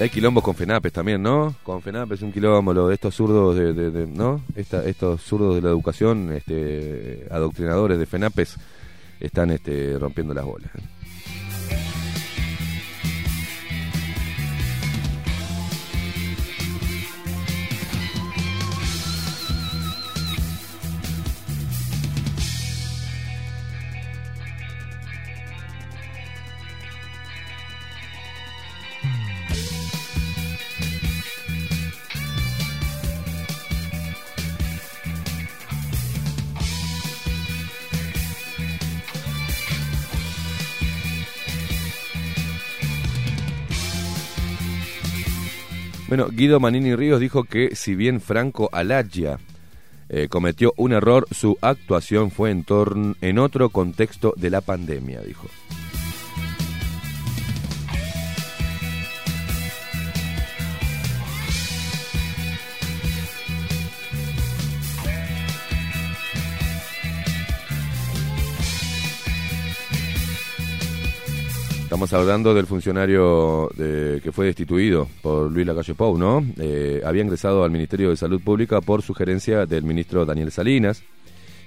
[0.00, 1.56] Hay quilombos con FENAPES también, ¿no?
[1.64, 4.42] Con FENAPES un quilombo, lo de estos zurdos de, de- de- ¿no?
[4.54, 8.56] Esta- estos zurdos de la educación, este, adoctrinadores de FENAPES,
[9.18, 10.70] están este, rompiendo las bolas.
[46.08, 49.38] Bueno, Guido Manini Ríos dijo que si bien Franco Alaggia
[50.08, 52.64] eh, cometió un error, su actuación fue en,
[53.20, 55.48] en otro contexto de la pandemia, dijo.
[71.88, 76.44] Estamos hablando del funcionario de- que fue destituido por Luis Lacalle Pou, ¿no?
[76.58, 81.02] Eh, había ingresado al Ministerio de Salud Pública por sugerencia del ministro Daniel Salinas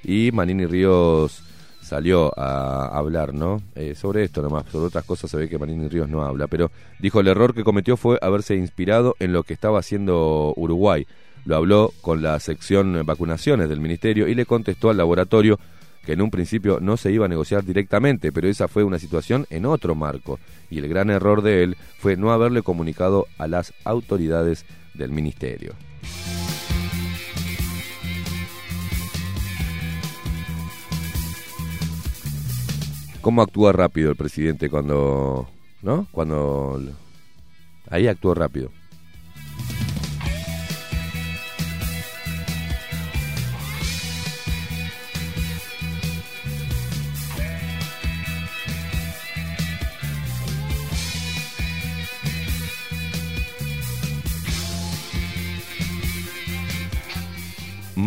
[0.04, 1.42] y Manini Ríos
[1.82, 3.64] salió a hablar, ¿no?
[3.74, 6.70] Eh, sobre esto nomás, sobre otras cosas se ve que Manini Ríos no habla, pero
[7.00, 11.08] dijo el error que cometió fue haberse inspirado en lo que estaba haciendo Uruguay.
[11.46, 15.58] Lo habló con la sección vacunaciones del ministerio y le contestó al laboratorio
[16.06, 19.46] que en un principio no se iba a negociar directamente, pero esa fue una situación
[19.50, 20.40] en otro marco,
[20.70, 25.74] y el gran error de él fue no haberle comunicado a las autoridades del ministerio.
[33.22, 35.48] ¿Cómo actúa rápido el presidente cuando...
[35.84, 36.08] ¿No?
[36.12, 36.82] Cuando...
[37.90, 38.72] Ahí actúa rápido.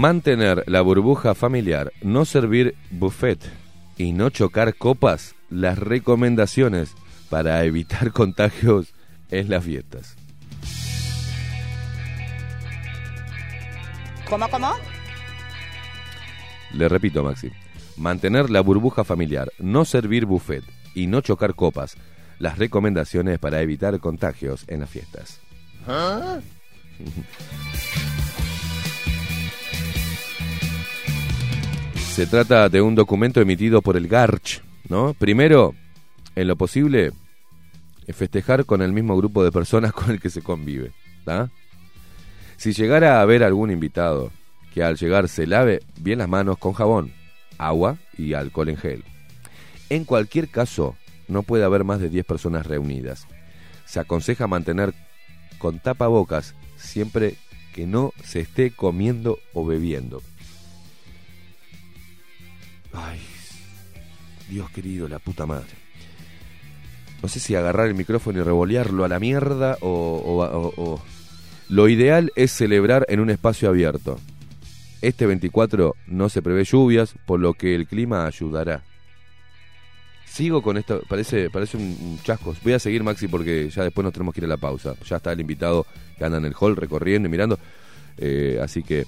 [0.05, 3.39] Mantener la burbuja familiar, no servir buffet
[3.97, 6.93] y no chocar copas, las recomendaciones
[7.31, 8.93] para evitar contagios
[9.31, 10.15] en las fiestas.
[14.29, 14.75] ¿Cómo, cómo?
[16.75, 17.51] Le repito, Maxi.
[17.97, 21.97] Mantener la burbuja familiar, no servir buffet y no chocar copas,
[22.39, 25.41] las recomendaciones para evitar contagios en las fiestas.
[32.15, 35.15] Se trata de un documento emitido por el GARCH, ¿no?
[35.15, 35.75] Primero,
[36.37, 37.11] en lo posible,
[38.07, 40.93] festejar con el mismo grupo de personas con el que se convive.
[42.57, 44.31] Si llegara a haber algún invitado
[44.73, 47.13] que al llegar se lave bien las manos con jabón,
[47.59, 49.05] agua y alcohol en gel.
[49.91, 50.95] En cualquier caso,
[51.27, 53.27] no puede haber más de 10 personas reunidas.
[53.87, 54.95] Se aconseja mantener
[55.59, 57.35] con tapabocas siempre
[57.75, 60.23] que no se esté comiendo o bebiendo.
[62.95, 63.21] Ay,
[64.49, 65.69] Dios querido, la puta madre.
[67.23, 71.03] No sé si agarrar el micrófono y revolearlo a la mierda o, o- o- o-
[71.69, 74.19] Lo ideal es celebrar en un espacio abierto.
[75.01, 78.83] Este 24 no se prevé lluvias, por lo que el clima ayudará.
[80.27, 82.55] Sigo con esto, parece, parece un, chasco.
[82.63, 84.95] Voy a seguir, Maxi, porque ya después nos tenemos que ir a la pausa.
[85.09, 85.87] Ya está el invitado
[86.19, 87.59] que anda en el hall recorriendo y mirando.
[88.19, 89.05] Eh, así que,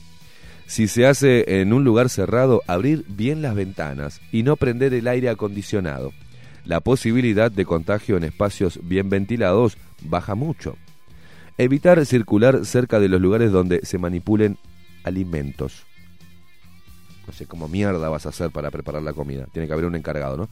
[0.67, 5.07] si se hace en un lugar cerrado, abrir bien las ventanas y no prender el
[5.07, 6.13] aire acondicionado.
[6.65, 10.77] La posibilidad de contagio en espacios bien ventilados baja mucho.
[11.57, 14.59] Evitar circular cerca de los lugares donde se manipulen
[15.05, 15.87] alimentos.
[17.27, 19.47] No sé cómo mierda vas a hacer para preparar la comida.
[19.53, 20.49] Tiene que haber un encargado, ¿no?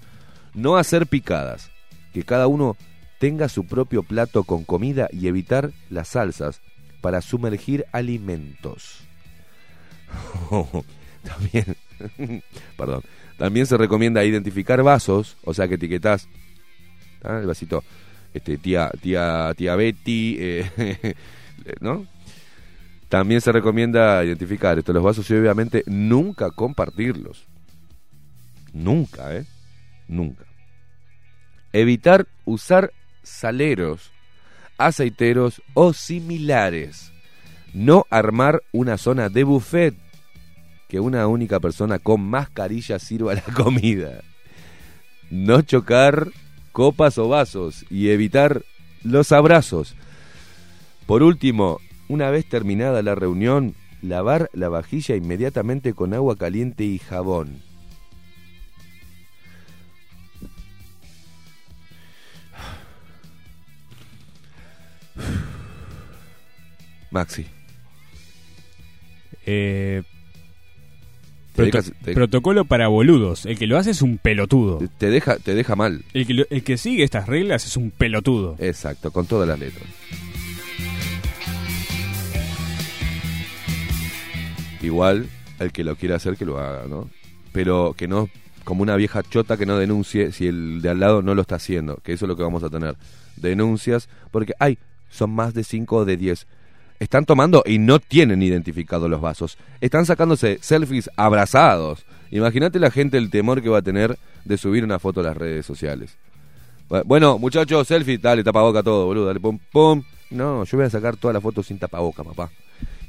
[0.55, 1.71] No hacer picadas.
[2.13, 2.77] Que cada uno
[3.19, 6.61] tenga su propio plato con comida y evitar las salsas
[7.01, 9.04] para sumergir alimentos.
[11.23, 11.77] También,
[12.77, 13.03] perdón,
[13.39, 16.29] también se recomienda identificar vasos, o sea que etiquetás
[17.23, 17.39] ¿ah?
[17.41, 17.83] el vasito,
[18.33, 21.15] este, tía, tía, tía Betty, eh,
[21.81, 22.07] ¿no?
[23.09, 27.47] También se recomienda identificar estos los vasos y obviamente nunca compartirlos.
[28.73, 29.45] Nunca, ¿eh?
[30.09, 30.45] Nunca.
[31.73, 32.93] Evitar usar
[33.23, 34.11] saleros,
[34.79, 37.13] aceiteros o similares.
[37.73, 39.95] No armar una zona de buffet
[40.95, 44.23] que una única persona con mascarilla sirva la comida.
[45.29, 46.29] No chocar
[46.71, 48.63] copas o vasos y evitar
[49.03, 49.97] los abrazos.
[51.09, 57.01] Por último, una vez terminada la reunión, lavar la vajilla inmediatamente con agua caliente y
[57.01, 57.61] jabón.
[67.11, 67.47] Maxi,
[69.45, 70.05] Eh,
[71.55, 73.47] proto- dejas- te- Protocolo para boludos.
[73.47, 74.81] El que lo hace es un pelotudo.
[74.99, 76.03] te deja, te deja mal.
[76.13, 78.57] El que, lo- el que sigue estas reglas es un pelotudo.
[78.59, 79.85] Exacto, con todas las letras.
[84.83, 85.27] Igual,
[85.61, 87.09] el que lo quiera hacer, que lo haga, ¿no?
[87.53, 88.29] Pero que no,
[88.65, 91.55] como una vieja chota que no denuncie si el de al lado no lo está
[91.57, 92.97] haciendo, que eso es lo que vamos a tener.
[93.37, 94.79] Denuncias, porque, ay,
[95.11, 96.47] son más de 5 o de 10.
[97.05, 99.59] Están tomando y no tienen identificados los vasos.
[99.83, 102.07] Están sacándose selfies abrazados.
[102.31, 105.37] Imagínate la gente el temor que va a tener de subir una foto a las
[105.37, 106.17] redes sociales.
[107.05, 110.03] Bueno, muchachos, selfie, dale, tapaboca todo, boludo, dale, pum, pum.
[110.31, 112.51] No, yo voy a sacar todas las fotos sin tapaboca, papá.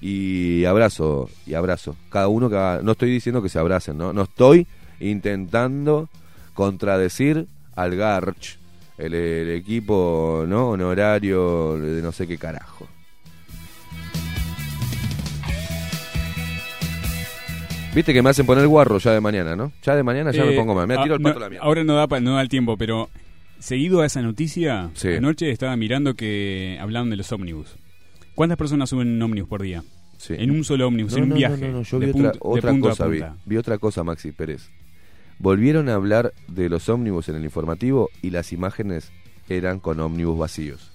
[0.02, 1.96] Y abrazo, y abrazo.
[2.10, 4.12] Cada uno que haga- No estoy diciendo que se abracen, ¿no?
[4.12, 4.68] No estoy
[5.00, 6.10] intentando
[6.54, 8.60] contradecir al Garch
[8.98, 12.88] el, el equipo no honorario de no sé qué carajo.
[17.96, 19.72] Viste que me hacen poner guarro ya de mañana, ¿no?
[19.82, 20.86] Ya de mañana ya me Eh, pongo mal.
[20.88, 21.66] Me ah, tiro el no, pato a la mierda.
[21.66, 23.10] Ahora no da, pa- no da el tiempo, pero
[23.60, 25.10] seguido a esa noticia, Sí.
[25.14, 27.76] anoche estaba mirando que hablaban de los ómnibus.
[28.36, 29.84] ¿Cuántas personas suben en ómnibus por día?
[30.18, 30.34] Sí.
[30.38, 31.58] En un solo ómnibus, No, en un no, viaje.
[31.62, 32.32] No, no, no, yo vi otra,
[32.72, 33.08] punto- cosa.
[33.46, 34.70] Vi otra cosa, Maxi Pérez.
[35.40, 39.12] Volvieron a hablar de los ómnibus en el informativo y las imágenes
[39.50, 40.92] eran con ómnibus vacíos.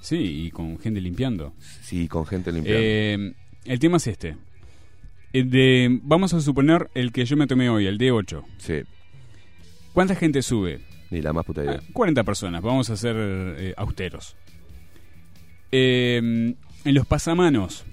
[0.00, 1.52] Sí, y con gente limpiando.
[1.82, 2.80] Sí, con gente limpiando.
[2.82, 3.34] Eh,
[3.66, 4.36] el tema es este.
[5.32, 8.42] El de, vamos a suponer el que yo me tomé hoy, el D8.
[8.58, 8.74] sí,
[9.92, 10.80] ¿Cuánta gente sube?
[11.10, 11.80] ni la más puta idea.
[11.82, 14.36] Ah, 40 personas, vamos a ser eh, austeros.
[15.72, 16.16] Eh,
[16.84, 17.84] en los pasamanos,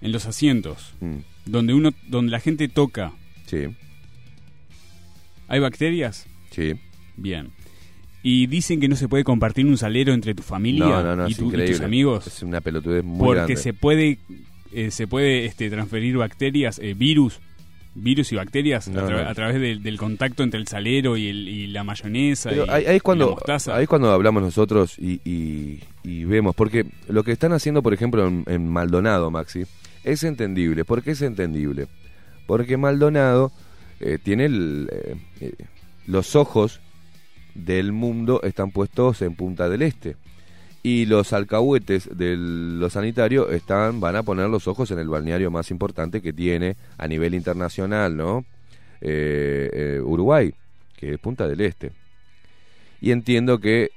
[0.00, 1.16] en los asientos, Mm,
[1.46, 3.12] donde uno, donde la gente toca,
[3.46, 3.66] sí,
[5.48, 6.26] ¿hay bacterias?
[6.50, 6.72] sí.
[7.16, 7.50] Bien.
[8.22, 11.28] Y dicen que no se puede compartir un salero entre tu familia No, no, no,
[11.28, 13.56] y, tu- y tus amigos, Es una pelotudez muy porque grande.
[13.56, 14.18] se puede,
[14.72, 17.40] eh, se puede este, transferir bacterias, eh, virus,
[17.94, 19.28] virus y bacterias No, a, tra- no.
[19.28, 22.50] a través del, del contacto entre el salero y, el- y la mayonesa.
[22.50, 23.76] Pero y, ahí, es y la cuando, mostaza.
[23.76, 27.92] ahí es cuando hablamos nosotros y, y- y vemos, porque lo que están haciendo, por
[27.94, 29.64] ejemplo, en, en Maldonado, Maxi,
[30.04, 30.84] es entendible.
[30.84, 31.88] ¿Por qué es entendible?
[32.46, 33.52] Porque Maldonado
[34.00, 35.52] eh, tiene el, eh, eh,
[36.06, 36.80] los ojos
[37.54, 40.16] del mundo están puestos en Punta del Este.
[40.82, 45.50] Y los alcahuetes de los sanitarios están, van a poner los ojos en el balneario
[45.50, 48.46] más importante que tiene a nivel internacional, ¿no?
[49.02, 50.54] Eh, eh, Uruguay,
[50.96, 51.92] que es Punta del Este.
[53.00, 53.90] Y entiendo que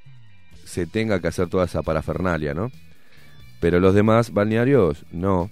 [0.65, 2.71] se tenga que hacer toda esa parafernalia, ¿no?
[3.61, 5.49] Pero los demás balnearios, no.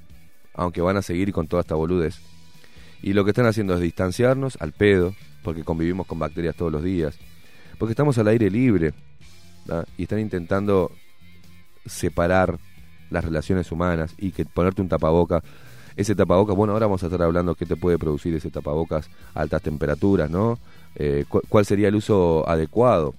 [0.54, 2.20] Aunque van a seguir con toda esta boludez.
[3.02, 6.84] Y lo que están haciendo es distanciarnos al pedo, porque convivimos con bacterias todos los
[6.84, 7.18] días.
[7.78, 8.94] Porque estamos al aire libre.
[9.66, 9.86] ¿tá?
[9.98, 10.92] Y están intentando
[11.86, 12.58] separar
[13.10, 15.44] las relaciones humanas y que ponerte un tapaboca.
[15.96, 19.42] Ese tapabocas, bueno, ahora vamos a estar hablando qué te puede producir ese tapabocas a
[19.42, 20.58] altas temperaturas, ¿no?
[20.96, 23.14] Eh, cu- ¿Cuál sería el uso adecuado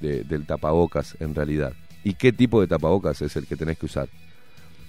[0.00, 1.72] de- del tapabocas en realidad?
[2.04, 4.08] ¿Y qué tipo de tapabocas es el que tenés que usar?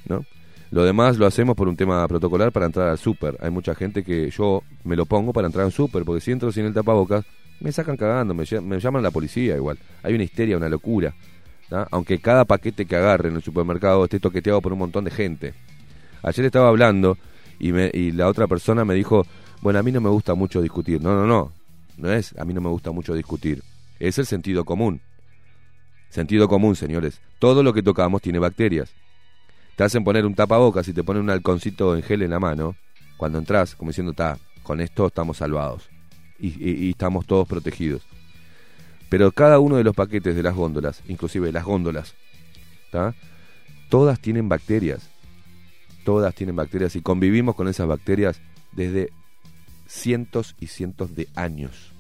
[0.07, 0.24] ¿No?
[0.72, 3.38] Lo demás lo hacemos por un tema protocolar para entrar al súper.
[3.41, 6.51] Hay mucha gente que yo me lo pongo para entrar al súper, porque si entro
[6.51, 7.26] sin el tapabocas,
[7.59, 9.78] me sacan cagando, me, me llaman la policía igual.
[10.03, 11.13] Hay una histeria, una locura.
[11.91, 15.53] Aunque cada paquete que agarre en el supermercado esté toqueteado por un montón de gente.
[16.24, 17.18] Ayer estaba hablando
[17.59, 19.26] y, me, y la otra persona me dijo,
[19.61, 21.01] bueno, a mí no me gusta mucho discutir.
[21.01, 21.51] No, no, no.
[21.97, 23.63] No es, a mí no me gusta mucho discutir.
[23.99, 25.01] Es el sentido común.
[26.09, 27.20] Sentido común, señores.
[27.39, 28.93] Todo lo que tocamos tiene bacterias.
[29.76, 32.76] Te hacen poner un tapabocas y te ponen un halconcito en gel en la mano.
[33.18, 35.89] Cuando entras, como diciendo, está, con esto estamos salvados.
[36.39, 38.05] Y estamos todos protegidos.
[39.10, 42.16] Pero cada uno de los paquetes de las góndolas, inclusive las góndolas,
[43.89, 45.10] todas tienen bacterias.
[46.03, 48.39] Todas tienen bacterias y convivimos con esas bacterias
[48.72, 49.10] desde
[49.88, 51.91] cientos y cientos de años.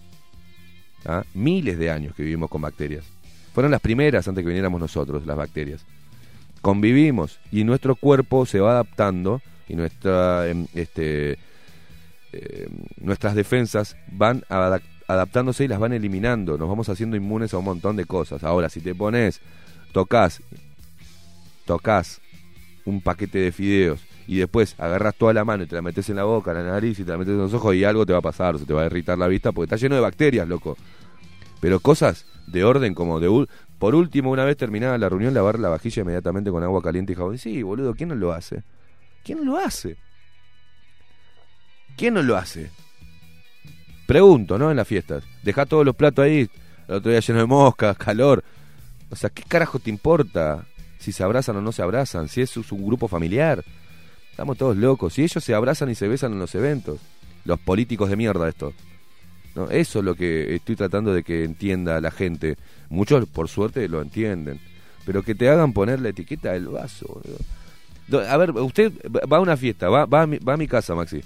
[1.33, 3.05] Miles de años que vivimos con bacterias.
[3.53, 5.85] Fueron las primeras antes que viniéramos nosotros, las bacterias.
[6.61, 11.37] Convivimos y nuestro cuerpo se va adaptando y nuestra, em, este,
[12.33, 16.57] eh, nuestras defensas van adap- adaptándose y las van eliminando.
[16.57, 18.43] Nos vamos haciendo inmunes a un montón de cosas.
[18.43, 19.41] Ahora, si te pones,
[19.93, 20.41] tocas,
[21.65, 22.21] tocas
[22.85, 26.17] un paquete de fideos y después agarras toda la mano y te la metes en
[26.17, 28.13] la boca, en la nariz y te la metes en los ojos y algo te
[28.13, 30.47] va a pasar, se te va a irritar la vista porque está lleno de bacterias,
[30.47, 30.77] loco.
[31.59, 33.47] Pero cosas de orden como de...
[33.79, 37.15] Por último, una vez terminada la reunión, lavar la vajilla inmediatamente con agua caliente y
[37.15, 37.37] jabón.
[37.37, 38.63] Sí, boludo, ¿quién no lo hace?
[39.23, 39.97] ¿Quién no lo hace?
[41.95, 42.71] ¿Quién no lo hace?
[44.07, 44.71] Pregunto, ¿no?
[44.71, 45.23] En las fiestas.
[45.43, 46.49] Deja todos los platos ahí,
[46.87, 48.43] el otro día lleno de moscas, calor.
[49.09, 50.65] O sea, ¿qué carajo te importa
[50.97, 52.29] si se abrazan o no se abrazan?
[52.29, 53.63] Si es un grupo familiar.
[54.31, 55.13] Estamos todos locos.
[55.13, 56.99] Si ellos se abrazan y se besan en los eventos.
[57.43, 58.73] Los políticos de mierda estos.
[59.55, 59.69] ¿no?
[59.69, 62.55] Eso es lo que estoy tratando de que entienda la gente.
[62.89, 64.61] Muchos, por suerte, lo entienden.
[65.05, 67.21] Pero que te hagan poner la etiqueta del vaso.
[68.29, 70.95] A ver, usted va a una fiesta, va, va, a mi, va a mi casa,
[70.95, 71.21] Maxi.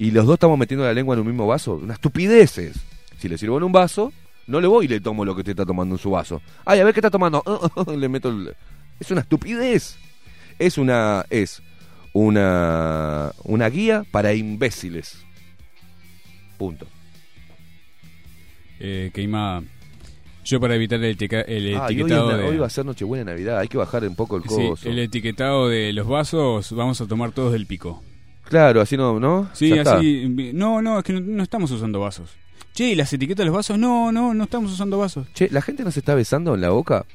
[0.00, 1.74] Y los dos estamos metiendo la lengua en un mismo vaso.
[1.74, 2.74] Unas estupideces.
[3.18, 4.12] Si le sirvo en un vaso,
[4.46, 6.40] no le voy y le tomo lo que usted está tomando en su vaso.
[6.64, 7.44] Ay, a ver qué está tomando.
[7.96, 8.56] le meto el...
[8.98, 9.96] Es una estupidez.
[10.58, 11.26] Es una...
[11.28, 11.62] Es
[12.14, 13.30] una...
[13.44, 15.22] Una guía para imbéciles.
[16.56, 16.86] Punto.
[18.78, 19.62] Eh, Queimada.
[20.44, 22.44] Yo para evitar el, el Ah, y hoy, etiquetado na- de...
[22.48, 23.58] hoy va a ser Nochebuena Navidad.
[23.58, 24.88] Hay que bajar un poco el Sí, coso.
[24.88, 28.02] el etiquetado de los vasos vamos a tomar todos del pico.
[28.50, 29.48] Claro, así no, ¿no?
[29.54, 29.96] Sí, Ya está.
[29.98, 30.28] así...
[30.52, 32.30] No, no, es que no, no estamos usando vasos.
[32.74, 33.78] Che, ¿y las etiquetas de los vasos?
[33.78, 35.26] No, no, no estamos usando vasos.
[35.32, 37.06] Che, ¿la gente no se está besando en la boca?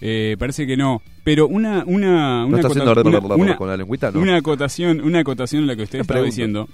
[0.00, 1.02] Eh, parece que no.
[1.24, 4.10] Pero una, una, ¿No una, está acota- haciendo una- una- con la lengüita?
[4.10, 4.20] No.
[4.20, 6.68] una acotación, una acotación a la que usted Una estaba diciendo.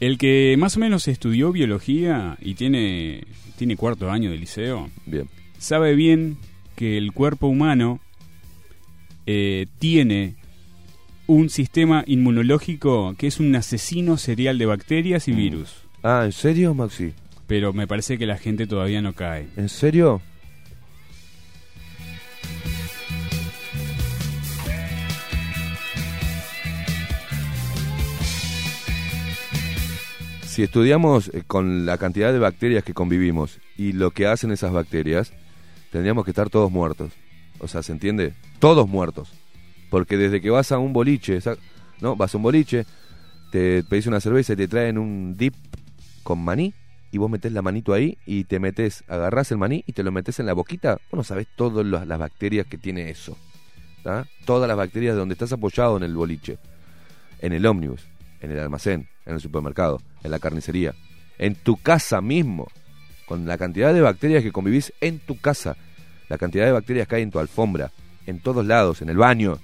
[0.00, 3.24] El que más o menos estudió biología y tiene,
[3.56, 5.28] tiene cuarto año de liceo, Bien.
[5.58, 6.38] sabe bien
[6.76, 8.00] que el cuerpo humano
[9.26, 10.34] eh, tiene
[11.26, 15.74] un sistema inmunológico que es un asesino serial de bacterias y virus.
[16.02, 17.14] Ah, ¿en serio, Maxi?
[17.46, 19.48] Pero me parece que la gente todavía no cae.
[19.56, 20.20] ¿En serio?
[30.52, 34.70] Si estudiamos eh, con la cantidad de bacterias que convivimos y lo que hacen esas
[34.70, 35.32] bacterias,
[35.90, 37.12] tendríamos que estar todos muertos.
[37.58, 38.34] O sea, ¿se entiende?
[38.58, 39.32] Todos muertos.
[39.92, 41.38] Porque desde que vas a un boliche,
[42.00, 42.16] ¿no?
[42.16, 42.86] Vas a un boliche,
[43.50, 45.54] te pedís una cerveza y te traen un dip
[46.22, 46.72] con maní
[47.10, 50.10] y vos metés la manito ahí y te metes, agarrás el maní y te lo
[50.10, 53.36] metes en la boquita, vos no sabés todas las bacterias que tiene eso.
[54.46, 56.56] Todas las bacterias de donde estás apoyado en el boliche,
[57.40, 58.08] en el ómnibus,
[58.40, 60.94] en el almacén, en el supermercado, en la carnicería,
[61.36, 62.66] en tu casa mismo,
[63.26, 65.76] con la cantidad de bacterias que convivís en tu casa,
[66.30, 67.92] la cantidad de bacterias que hay en tu alfombra,
[68.26, 69.58] en todos lados, en el baño.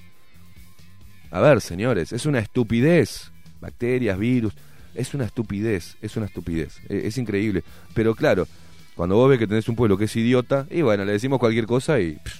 [1.30, 3.30] A ver, señores, es una estupidez.
[3.60, 4.54] Bacterias, virus,
[4.94, 7.64] es una estupidez, es una estupidez, e- es, increíble.
[7.94, 8.46] Pero claro,
[8.94, 11.66] cuando vos ves que tenés un pueblo que es idiota, y bueno, le decimos cualquier
[11.66, 12.12] cosa y...
[12.12, 12.34] pff,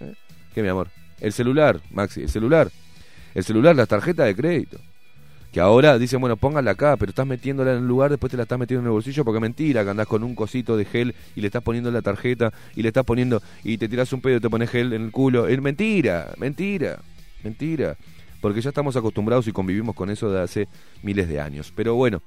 [0.00, 0.14] ¿eh?
[0.54, 0.88] ¿Qué, mi amor?
[1.20, 2.70] El celular, Maxi, el celular.
[3.34, 4.78] El celular, las tarjetas de crédito.
[5.52, 8.42] Que ahora dicen, bueno, póngala acá, pero estás metiéndola en un lugar, después te la
[8.42, 11.40] estás metiendo en el bolsillo porque mentira, que andás con un cosito de gel y
[11.40, 14.40] le estás poniendo la tarjeta y le estás poniendo y te tiras un pedo y
[14.40, 15.46] te pones gel en el culo.
[15.46, 16.98] Es mentira, mentira,
[17.44, 17.96] mentira.
[18.44, 20.68] Porque ya estamos acostumbrados y convivimos con eso de hace
[21.02, 21.72] miles de años.
[21.74, 22.22] Pero bueno,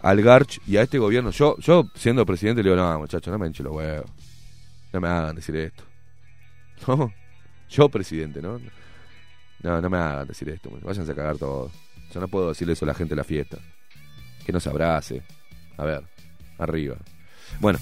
[0.00, 3.38] al Garch y a este gobierno, yo, yo siendo presidente le digo, no, muchachos, no
[3.38, 4.10] me hinchen los huevos.
[4.92, 5.84] No me hagan decir esto.
[6.88, 7.12] No,
[7.70, 8.58] yo presidente, ¿no?
[9.62, 10.70] No, no me hagan decir esto.
[10.82, 11.70] Váyanse a cagar todos.
[12.12, 13.58] Yo no puedo decirle eso a la gente en la fiesta.
[14.44, 15.22] Que nos abrace.
[15.76, 16.02] A ver,
[16.58, 16.96] arriba.
[17.60, 17.78] Bueno,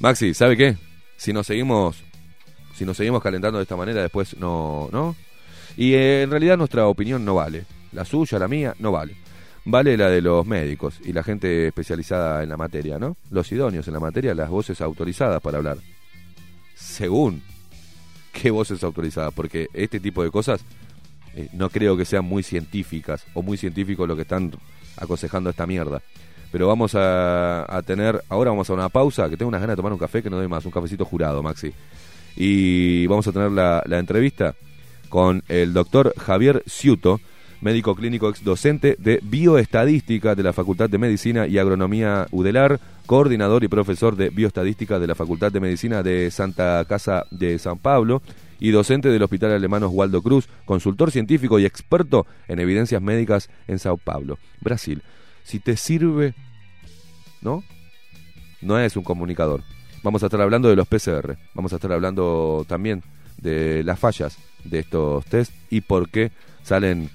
[0.00, 0.76] Maxi, ¿sabe qué?
[1.16, 2.02] Si nos seguimos,
[2.74, 5.14] si nos seguimos calentando de esta manera, después no, ¿no?
[5.76, 7.64] Y eh, en realidad nuestra opinión no vale.
[7.92, 9.16] La suya, la mía, no vale.
[9.66, 13.16] Vale la de los médicos y la gente especializada en la materia, ¿no?
[13.30, 15.78] Los idóneos en la materia, las voces autorizadas para hablar.
[16.74, 17.42] Según
[18.32, 20.60] qué voces autorizadas, porque este tipo de cosas
[21.34, 24.52] eh, no creo que sean muy científicas o muy científicos lo que están
[24.98, 26.02] aconsejando esta mierda.
[26.52, 29.78] Pero vamos a, a tener, ahora vamos a una pausa, que tengo unas ganas de
[29.78, 31.72] tomar un café que no doy más, un cafecito jurado, Maxi.
[32.36, 34.54] Y vamos a tener la, la entrevista
[35.14, 37.20] con el doctor Javier Ciuto,
[37.60, 43.62] médico clínico ex docente de bioestadística de la Facultad de Medicina y Agronomía UDELAR, coordinador
[43.62, 48.22] y profesor de bioestadística de la Facultad de Medicina de Santa Casa de San Pablo
[48.58, 53.78] y docente del Hospital Alemán Oswaldo Cruz, consultor científico y experto en evidencias médicas en
[53.78, 55.00] Sao Paulo, Brasil.
[55.44, 56.34] Si te sirve,
[57.40, 57.62] ¿no?
[58.62, 59.62] No es un comunicador.
[60.02, 63.04] Vamos a estar hablando de los PCR, vamos a estar hablando también
[63.36, 66.30] de las fallas de estos test y por qué
[66.62, 67.10] salen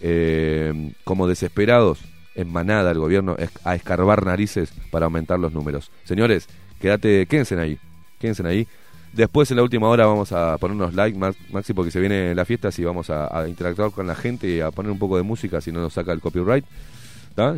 [0.00, 2.00] eh, como desesperados
[2.34, 5.90] en manada el gobierno a escarbar narices para aumentar los números.
[6.04, 6.46] Señores,
[6.80, 7.78] quédate, quédense ahí,
[8.20, 8.66] quédense ahí.
[9.12, 12.44] Después en la última hora vamos a ponernos like, Max- Maxi, porque se viene la
[12.44, 15.60] fiesta, si vamos a, interactuar con la gente y a poner un poco de música,
[15.60, 16.64] si no nos saca el copyright,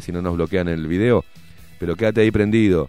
[0.00, 1.24] si no nos bloquean el video.
[1.78, 2.88] Pero quédate ahí prendido.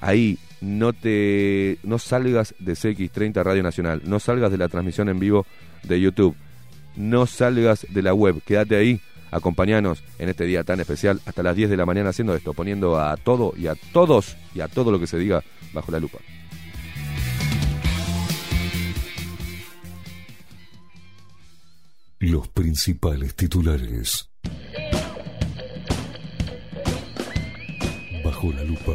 [0.00, 5.18] Ahí no te no salgas de CX30 Radio Nacional, no salgas de la transmisión en
[5.18, 5.46] vivo
[5.82, 6.36] de YouTube,
[6.96, 11.56] no salgas de la web, quédate ahí, acompañanos en este día tan especial hasta las
[11.56, 14.90] 10 de la mañana haciendo esto, poniendo a todo y a todos y a todo
[14.90, 15.42] lo que se diga
[15.72, 16.18] bajo la lupa.
[22.20, 24.28] Los principales titulares.
[28.24, 28.92] Bajo la lupa.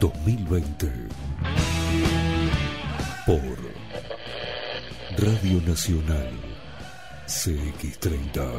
[0.00, 0.90] 2020.
[3.26, 3.58] Por
[5.18, 6.30] Radio Nacional.
[7.26, 8.50] CX30.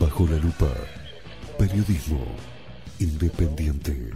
[0.00, 0.72] Bajo la lupa.
[1.56, 2.26] Periodismo
[2.98, 4.10] independiente.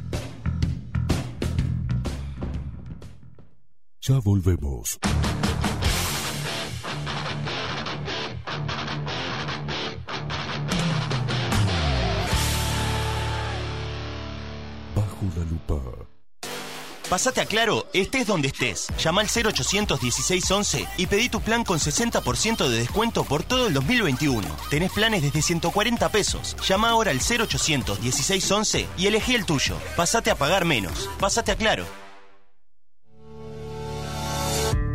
[4.00, 4.98] Ya volvemos.
[15.20, 15.74] La lupa.
[17.10, 18.86] Pásate a Claro, estés donde estés.
[18.96, 23.74] Llama al 0800 1611 y pedí tu plan con 60% de descuento por todo el
[23.74, 24.46] 2021.
[24.70, 26.56] Tenés planes desde 140 pesos.
[26.66, 29.76] Llama ahora al 0800 1611 y elegí el tuyo.
[29.96, 31.10] Pásate a pagar menos.
[31.18, 31.84] Pásate a Claro.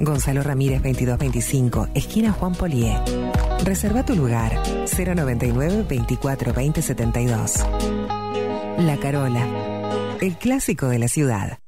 [0.00, 2.96] Gonzalo Ramírez 2225, esquina Juan Polié.
[3.64, 4.52] Reserva tu lugar
[4.96, 7.52] 099 24 20 72.
[8.78, 9.46] La Carola,
[10.20, 11.58] el clásico de la ciudad.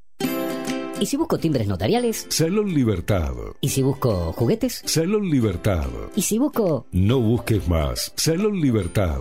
[0.99, 2.27] ¿Y si busco timbres notariales?
[2.31, 3.33] Salón Libertad.
[3.61, 4.83] ¿Y si busco juguetes?
[4.87, 5.87] Salón Libertad.
[6.15, 6.87] ¿Y si busco...
[6.93, 8.13] No busques más.
[8.17, 9.21] Salón Libertad.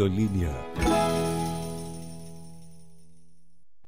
[0.05, 1.40] en línea.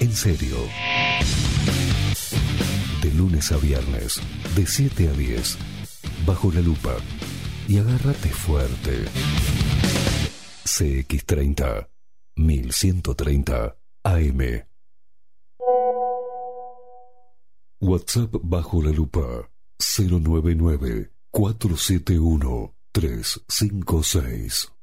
[0.00, 0.56] en serio.
[3.02, 4.20] De lunes a viernes,
[4.54, 5.58] de 7 a 10,
[6.26, 6.96] bajo la lupa.
[7.66, 9.04] Y agárrate fuerte.
[10.64, 11.88] CX30,
[12.36, 14.68] 1130 AM.
[17.80, 24.77] WhatsApp bajo la lupa 099 471 356.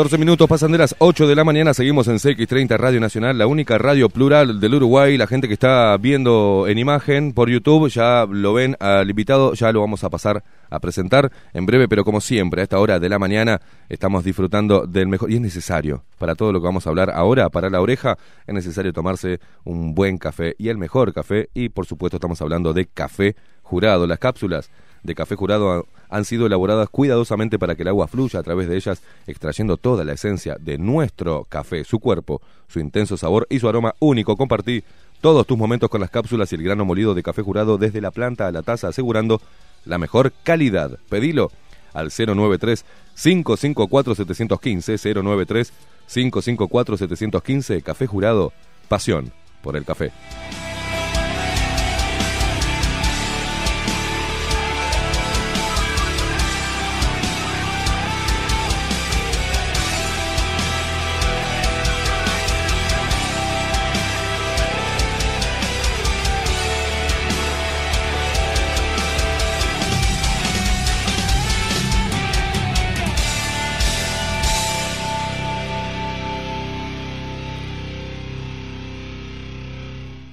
[0.00, 3.46] 14 minutos pasan de las 8 de la mañana, seguimos en CX30 Radio Nacional, la
[3.46, 5.18] única radio plural del Uruguay.
[5.18, 9.70] La gente que está viendo en imagen por YouTube ya lo ven al invitado, ya
[9.72, 13.10] lo vamos a pasar a presentar en breve, pero como siempre, a esta hora de
[13.10, 16.88] la mañana estamos disfrutando del mejor, y es necesario, para todo lo que vamos a
[16.88, 21.50] hablar ahora, para la oreja, es necesario tomarse un buen café y el mejor café,
[21.52, 24.70] y por supuesto estamos hablando de café jurado, las cápsulas
[25.02, 28.76] de café jurado han sido elaboradas cuidadosamente para que el agua fluya a través de
[28.76, 33.68] ellas, extrayendo toda la esencia de nuestro café, su cuerpo, su intenso sabor y su
[33.68, 34.36] aroma único.
[34.36, 34.82] Compartí
[35.20, 38.10] todos tus momentos con las cápsulas y el grano molido de café jurado desde la
[38.10, 39.40] planta a la taza, asegurando
[39.84, 40.98] la mejor calidad.
[41.08, 41.50] Pedilo
[41.92, 42.84] al 093
[43.14, 45.72] 554 715 093
[46.12, 48.52] 554 715 Café Jurado,
[48.88, 49.32] pasión
[49.62, 50.12] por el café.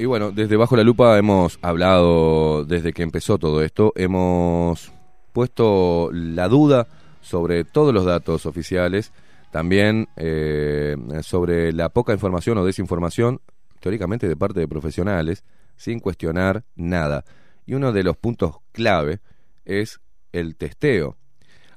[0.07, 4.91] Bueno, desde Bajo la Lupa hemos hablado, desde que empezó todo esto, hemos
[5.33, 6.87] puesto la duda
[7.21, 9.11] sobre todos los datos oficiales,
[9.51, 13.41] también eh, sobre la poca información o desinformación,
[13.79, 15.43] teóricamente de parte de profesionales,
[15.75, 17.23] sin cuestionar nada.
[17.65, 19.19] Y uno de los puntos clave
[19.65, 19.99] es
[20.31, 21.17] el testeo.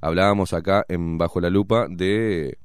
[0.01, 2.59] Hablábamos acá en Bajo la Lupa de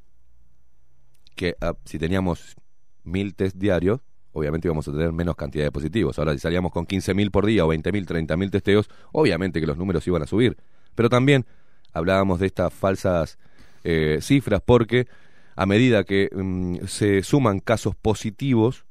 [1.35, 2.55] que ah, si teníamos
[3.03, 4.01] mil test diarios,
[4.35, 6.19] obviamente íbamos a tener menos cantidad de positivos.
[6.19, 10.05] Ahora, si salíamos con 15.000 por día o 20.000, 30.000 testeos, obviamente que los números
[10.07, 10.57] iban a subir.
[10.93, 11.45] Pero también
[11.93, 13.39] hablábamos de estas falsas
[13.85, 15.07] eh, cifras porque
[15.55, 18.85] a medida que mm, se suman casos positivos,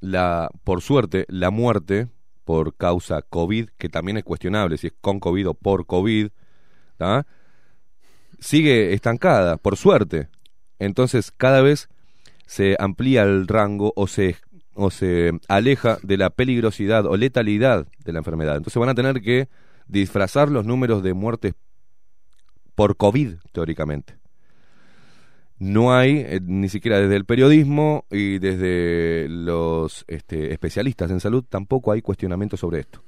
[0.00, 2.08] la, por suerte, la muerte
[2.44, 6.28] por causa COVID, que también es cuestionable si es con COVID o por COVID,
[6.96, 7.26] ¿tá?
[8.40, 10.28] sigue estancada, por suerte.
[10.78, 11.90] Entonces cada vez
[12.46, 14.36] se amplía el rango o se,
[14.74, 18.56] o se aleja de la peligrosidad o letalidad de la enfermedad.
[18.56, 19.48] Entonces van a tener que
[19.88, 21.54] disfrazar los números de muertes
[22.74, 24.18] por COVID, teóricamente.
[25.58, 31.44] No hay, eh, ni siquiera desde el periodismo y desde los este, especialistas en salud,
[31.48, 33.02] tampoco hay cuestionamiento sobre esto.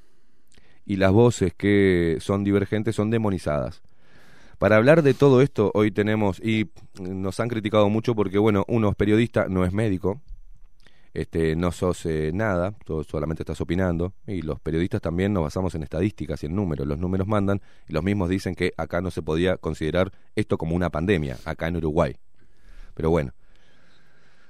[0.87, 3.83] Y las voces que son divergentes son demonizadas.
[4.59, 6.69] Para hablar de todo esto, hoy tenemos, y
[7.01, 10.21] nos han criticado mucho porque, bueno, uno es periodista, no es médico,
[11.15, 12.75] este, no sos eh, nada,
[13.09, 16.99] solamente estás opinando, y los periodistas también nos basamos en estadísticas y en números, los
[16.99, 20.91] números mandan, y los mismos dicen que acá no se podía considerar esto como una
[20.91, 22.17] pandemia, acá en Uruguay.
[22.95, 23.35] Pero bueno,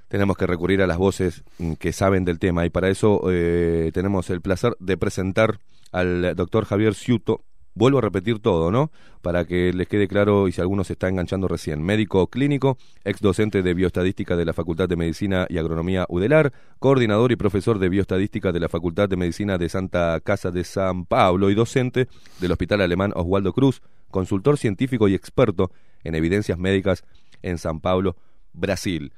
[0.07, 3.91] tenemos que recurrir a las voces mm, que saben del tema, y para eso eh,
[3.93, 5.59] tenemos el placer de presentar
[5.91, 7.43] al doctor Javier Ciuto,
[7.79, 8.91] Vuelvo a repetir todo, ¿no?
[9.21, 11.81] Para que les quede claro y si alguno se está enganchando recién.
[11.81, 17.31] Médico clínico, ex docente de bioestadística de la Facultad de Medicina y Agronomía UDELAR, coordinador
[17.31, 21.49] y profesor de bioestadística de la Facultad de Medicina de Santa Casa de San Pablo
[21.49, 22.09] y docente
[22.41, 25.71] del Hospital Alemán Oswaldo Cruz, consultor científico y experto
[26.03, 27.05] en evidencias médicas
[27.43, 28.17] en San Pablo,
[28.51, 29.13] Brasil.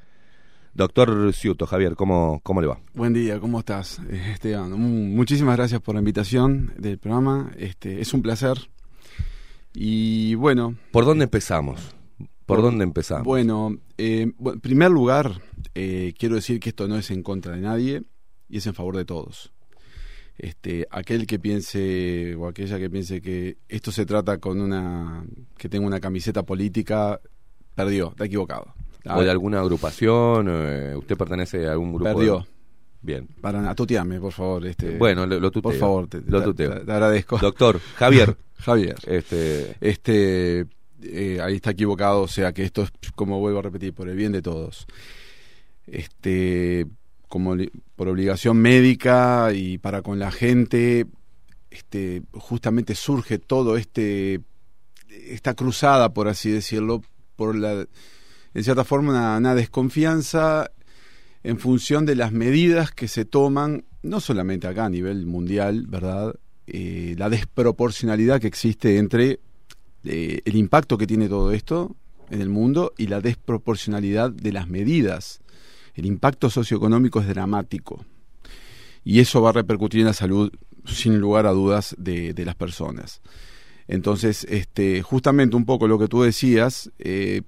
[0.74, 2.80] Doctor Ciuto, Javier, ¿cómo, ¿cómo le va?
[2.94, 4.72] Buen día, ¿cómo estás, eh, Esteban?
[4.72, 7.52] Muchísimas gracias por la invitación del programa.
[7.58, 8.70] Este, es un placer.
[9.74, 10.78] Y bueno.
[10.92, 11.94] ¿Por dónde empezamos?
[12.46, 13.26] ¿Por, dónde empezamos?
[13.26, 15.42] Bueno, eh, en primer lugar,
[15.76, 18.04] eh, quiero decir que esto no es en contra de nadie
[18.48, 19.52] y es en favor de todos.
[20.38, 25.26] Este, aquel que piense o aquella que piense que esto se trata con una
[25.58, 27.20] que tenga una camiseta política
[27.76, 28.74] perdió, está equivocado.
[29.06, 30.48] ¿O de alguna agrupación?
[30.50, 32.14] Eh, ¿Usted pertenece a algún grupo?
[32.14, 32.46] Perdió.
[33.02, 33.28] Bien.
[33.42, 34.66] Para atutearme, por favor.
[34.68, 35.72] Este, bueno, lo, tuteo.
[35.72, 36.84] Por favor, te, lo tuteo.
[36.84, 37.38] Te, agradezco.
[37.40, 38.38] Doctor, Javier.
[38.58, 38.96] Javier.
[39.08, 40.68] Este, este
[41.02, 44.16] eh, ahí está equivocado, o sea que esto es, como vuelvo a repetir, por el
[44.16, 44.86] bien de todos.
[45.88, 46.86] Este,
[47.28, 47.56] como
[47.96, 51.08] por obligación médica y para con la gente,
[51.72, 54.42] este, justamente surge todo este,
[55.10, 57.02] esta cruzada, por así decirlo,
[57.36, 57.88] por la
[58.54, 60.72] en cierta forma, una, desconfianza
[61.44, 66.36] en función de las medidas que se toman, no solamente acá a nivel mundial, ¿verdad?
[66.68, 69.40] Eh, la desproporcionalidad que existe entre
[70.04, 71.96] eh, el impacto que tiene todo esto
[72.30, 75.42] en el mundo y la desproporcionalidad de las medidas.
[75.96, 78.06] El impacto socioeconómico es dramático
[79.04, 80.52] y eso va a repercutir en la salud
[80.86, 83.22] sin lugar a dudas de, las personas.
[83.88, 87.42] Entonces, este, justamente un poco lo que tú decías, eh,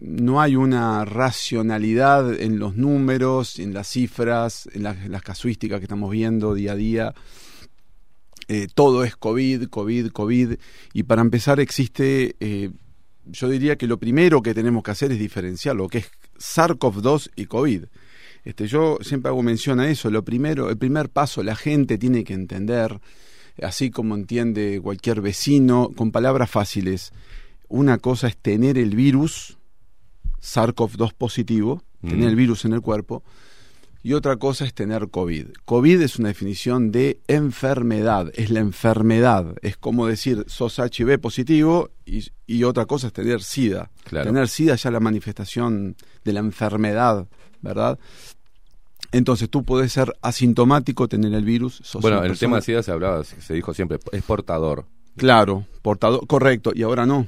[0.00, 6.10] no hay una racionalidad en los números, en las cifras, en, las casuísticas que estamos
[6.10, 7.14] viendo día a día.
[8.48, 10.54] Eh, todo es COVID, COVID, COVID.
[10.92, 12.70] Y para empezar existe, eh,
[13.26, 17.30] yo diría que lo primero que tenemos que hacer es diferenciar lo que es SARS-CoV-2
[17.36, 17.84] y COVID.
[18.44, 20.10] Este, yo siempre hago mención a eso.
[20.10, 23.00] Lo primero, el primer paso, la gente tiene que entender,
[23.60, 27.12] así como entiende cualquier vecino, con palabras fáciles.
[27.68, 29.57] Una cosa es tener el virus
[30.42, 33.22] SARS-CoV-2 positivo, tener el virus en el cuerpo,
[34.02, 35.48] y otra cosa es tener COVID.
[35.64, 41.90] COVID es una definición de enfermedad, es la enfermedad, es como decir sos HIV positivo
[42.06, 43.90] y, otra cosa es tener SIDA.
[44.08, 47.26] Tener SIDA ya es la manifestación de la enfermedad,
[47.60, 47.98] ¿verdad?
[49.10, 51.82] Entonces tú puedes ser asintomático, tener el virus.
[52.00, 54.86] bueno, el tema de SIDA se hablaba, se dijo siempre, es portador.
[55.16, 57.26] Claro, portador, correcto, y ahora no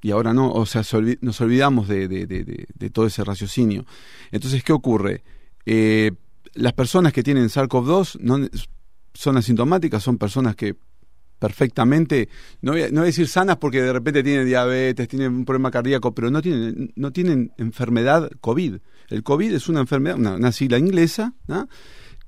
[0.00, 0.82] y ahora no, o sea,
[1.20, 3.84] nos olvidamos de, de, todo ese raciocinio.
[4.30, 5.22] Entonces, ¿qué ocurre?
[5.66, 6.12] Eh,
[6.54, 8.48] las personas que tienen SARS-CoV-2 no,
[9.14, 10.76] son asintomáticas, son personas que
[11.38, 12.28] perfectamente,
[12.62, 16.14] no voy, a, no decir sanas porque de repente tienen diabetes, tienen un problema cardíaco,
[16.14, 18.76] pero no tienen, no tienen enfermedad COVID.
[19.08, 21.68] El COVID es una enfermedad, una, una sigla inglesa, ¿no?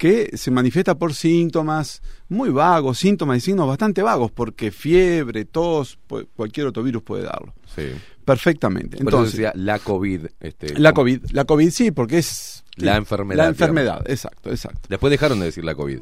[0.01, 5.99] Que se manifiesta por síntomas muy vagos, síntomas y signos bastante vagos, porque fiebre, tos,
[6.35, 7.53] cualquier otro virus puede darlo.
[7.77, 7.83] Sí.
[8.25, 8.97] Perfectamente.
[8.99, 10.25] Entonces, decía la COVID.
[10.41, 12.65] Este, la COVID, la COVID sí, porque es...
[12.77, 13.43] La enfermedad.
[13.43, 14.81] La enfermedad, exacto, exacto.
[14.89, 16.01] Después dejaron de decir la COVID.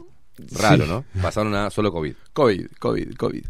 [0.52, 1.04] Raro, ¿no?
[1.20, 2.14] Pasaron a solo COVID.
[2.32, 3.44] COVID, COVID, COVID.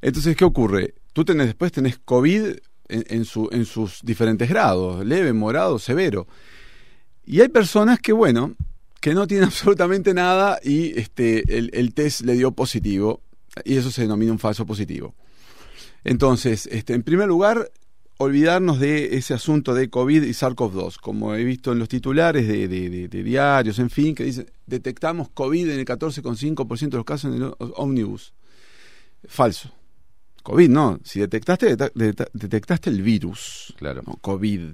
[0.00, 0.94] Entonces, ¿qué ocurre?
[1.12, 2.54] Tú tenés, después tenés COVID
[2.88, 6.28] en, su, en sus diferentes grados, leve, morado, severo.
[7.26, 8.54] Y hay personas que, bueno,
[9.00, 13.22] que no tiene absolutamente nada y este, el, test le dio positivo
[13.64, 15.14] y eso se denomina un falso positivo.
[16.04, 17.70] Entonces, este, en primer lugar,
[18.18, 22.68] olvidarnos de ese asunto de COVID y SARS-CoV-2, como he visto en los titulares de,
[22.68, 27.42] de, diarios, en fin, que dicen detectamos COVID en el 14,5% de los casos en
[27.42, 28.32] el ómnibus.
[29.26, 29.72] Falso.
[30.42, 31.76] COVID no, si detectaste,
[32.32, 33.74] detectaste el virus.
[33.76, 34.02] Claro.
[34.06, 34.70] No, COVID.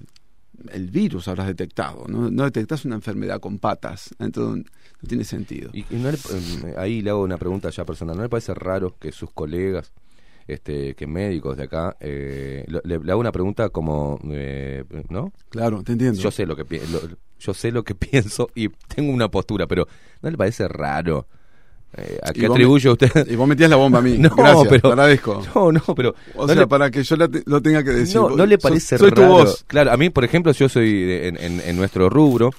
[0.72, 4.14] El virus habrás detectado, no, no detectas una enfermedad con patas.
[4.18, 4.64] Entonces
[5.02, 5.70] no tiene sentido.
[5.72, 8.16] Y, y no le- eh, ahí le hago una pregunta ya personal.
[8.16, 9.92] ¿No le parece raro que sus colegas,
[10.46, 15.32] este, que médicos de acá, eh, le, le hago una pregunta como, eh, ¿no?
[15.48, 16.20] Claro, te entiendo.
[16.20, 17.00] Yo sé lo que lo-
[17.38, 19.86] yo sé lo que pienso y tengo una postura, pero
[20.22, 21.26] ¿no le parece raro?
[21.96, 23.10] Eh, ¿A qué atribuye usted?
[23.30, 24.16] Y vos metías la bomba a mí.
[24.18, 25.42] No, Gracias, pero- te agradezco.
[25.54, 27.90] No, no, pero O no sea, le- para que yo la te- lo tenga que
[27.90, 28.16] decir.
[28.16, 29.32] no, no le parece soy tu raro.
[29.32, 29.64] voz.
[29.66, 32.50] Claro, a mí, por ejemplo, yo soy de- en, en- en nuestro rubro,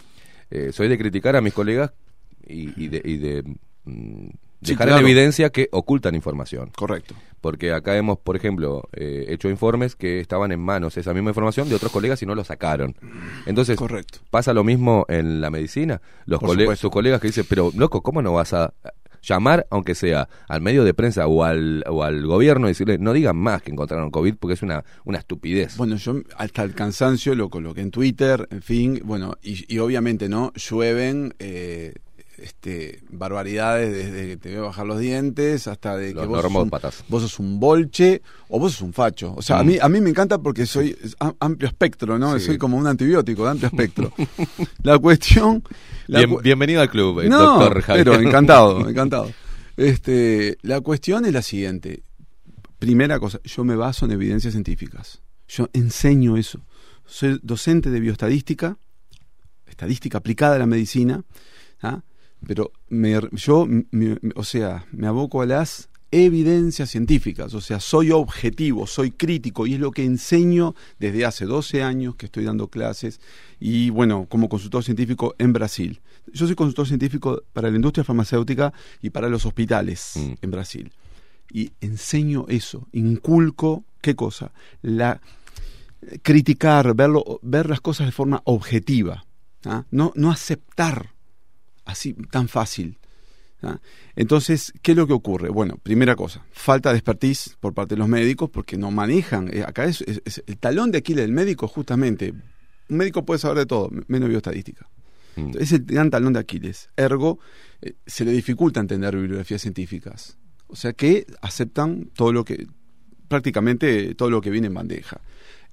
[0.51, 1.91] eh, soy de criticar a mis colegas
[2.47, 3.43] y, y de, y de,
[3.85, 4.27] mm,
[4.61, 5.01] Sí, dejar claro.
[5.01, 6.71] en evidencia que ocultan información.
[6.75, 7.13] Correcto.
[7.39, 11.69] Porque acá hemos, por ejemplo, eh, hecho informes que estaban en manos esa misma información
[11.69, 12.95] de otros colegas y no lo sacaron.
[13.45, 14.19] Entonces, Correcto.
[14.31, 16.01] pasa lo mismo en la medicina.
[16.25, 18.73] Los cole- sus colegas que dicen, pero loco, ¿cómo no vas a
[19.27, 23.13] llamar, aunque sea al medio de prensa o al, o al gobierno, y decirle, no
[23.13, 25.77] digan más que encontraron COVID porque es una, una estupidez?
[25.77, 30.29] Bueno, yo hasta el cansancio lo coloqué en Twitter, en fin, bueno, y, y obviamente,
[30.29, 30.53] ¿no?
[30.53, 31.93] Llueven eh,
[32.37, 36.53] este, barbaridades desde que te veo bajar los dientes hasta de que Los vos sos,
[36.55, 36.69] un,
[37.09, 39.33] vos sos un bolche o vos sos un facho.
[39.35, 39.67] O sea, a, Mm.
[39.67, 40.95] mí, a mí me encanta porque soy
[41.39, 42.37] amplio espectro, ¿no?
[42.39, 42.45] Sí.
[42.47, 44.13] Soy como un antibiótico de amplio espectro.
[44.83, 45.63] la cuestión...
[46.07, 48.05] la Bien- cu- bienvenido al club, eh, no, doctor Javier.
[48.05, 49.31] pero encantado, encantado.
[49.77, 52.03] Este, la cuestión es la siguiente.
[52.79, 55.21] Primera cosa, yo me baso en evidencias científicas.
[55.47, 56.59] Yo enseño eso.
[57.05, 58.77] Soy docente de bioestadística,
[59.67, 61.23] estadística aplicada a la medicina,
[61.81, 62.01] ¿ah?
[62.47, 67.79] Pero me- yo, me- me- o sea, me aboco a las evidencias científicas, o sea,
[67.81, 72.45] soy objetivo, soy crítico y es lo que enseño desde hace 12 años que estoy
[72.45, 73.19] dando clases
[73.59, 75.99] y bueno, como consultor científico en Brasil.
[76.31, 78.71] Yo soy consultor científico para la industria farmacéutica
[79.01, 80.33] y para los hospitales Mm.
[80.41, 80.91] en Brasil.
[81.51, 84.51] Y enseño eso, inculco, ¿qué cosa?
[84.81, 85.19] La
[86.21, 89.25] criticar, verlo, ver las cosas de forma objetiva,
[89.65, 89.85] ¿ah?
[89.91, 91.13] no, no aceptar
[91.85, 92.97] así tan fácil.
[93.63, 93.79] ¿ah?
[94.15, 95.49] Entonces, ¿qué es lo que ocurre?
[95.49, 99.49] Bueno, primera cosa, falta de expertise por parte de los médicos porque no manejan.
[99.53, 102.33] eh, acá es, es- es el talón de Aquiles del médico, justamente.
[102.89, 104.87] Un médico puede saber de todo, menos bioestadística.
[105.35, 105.51] Mm.
[105.59, 106.89] Es el gran talón de Aquiles.
[106.95, 107.39] Ergo,
[107.81, 110.37] eh, se le dificulta entender bibliografías científicas.
[110.67, 112.67] O sea que aceptan todo lo que,
[113.27, 115.19] prácticamente todo lo que viene en bandeja.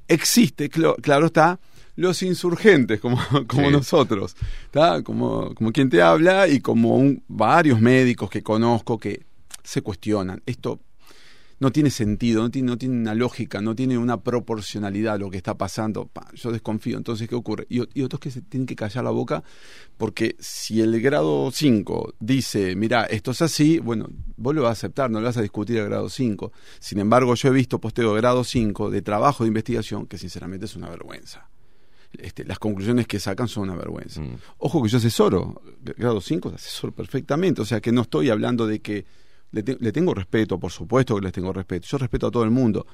[0.08, 1.60] Existe, claro está,
[1.96, 3.72] los insurgentes como, como Sí.
[3.72, 4.34] nosotros,
[4.70, 5.02] ¿tá?
[5.02, 9.24] Como, como quien te habla y como un- varios médicos que conozco que
[9.62, 10.42] se cuestionan.
[10.46, 10.80] Esto
[11.60, 15.36] no tiene sentido, no tiene, no tiene una lógica, no tiene una proporcionalidad lo que
[15.36, 16.06] está pasando.
[16.06, 17.66] Pa, yo desconfío, entonces, ¿qué ocurre?
[17.68, 19.44] Y otros que se tienen que callar la boca
[19.96, 24.72] porque si el grado 5 dice, mira, esto es así, bueno, vos lo vas a
[24.72, 26.50] aceptar, no lo vas a discutir al grado 5.
[26.80, 30.64] Sin embargo, yo he visto posteo de grado 5 de trabajo de investigación que sinceramente
[30.66, 31.48] es una vergüenza.
[32.18, 34.20] Este, las conclusiones que sacan son una vergüenza.
[34.20, 34.36] Mm.
[34.58, 35.62] Ojo que yo asesoro,
[35.96, 39.04] grado 5 asesoro perfectamente, o sea que no estoy hablando de que
[39.50, 42.44] le, te- le tengo respeto, por supuesto que les tengo respeto, yo respeto a todo
[42.44, 42.86] el mundo,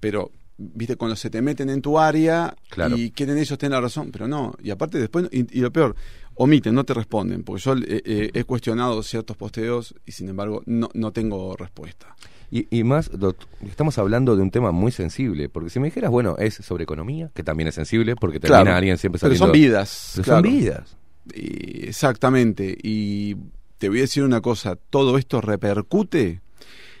[0.00, 2.96] pero viste cuando se te meten en tu área Claro.
[2.96, 5.94] y quieren ellos tener la razón, pero no, y aparte después, y, y lo peor,
[6.34, 10.62] omiten, no te responden, porque yo eh, eh, he cuestionado ciertos posteos y sin embargo
[10.66, 12.14] no, no tengo respuesta.
[12.50, 16.10] Y, y más, doc- estamos hablando de un tema muy sensible, porque si me dijeras,
[16.10, 19.46] bueno, es sobre economía, que también es sensible, porque termina Claro, alguien siempre pero saliendo...
[19.46, 20.48] son vidas, Pero claro.
[20.48, 20.96] son vidas.
[21.34, 22.78] Y- exactamente.
[22.82, 23.36] Y
[23.78, 26.40] te voy a decir una cosa, todo esto repercute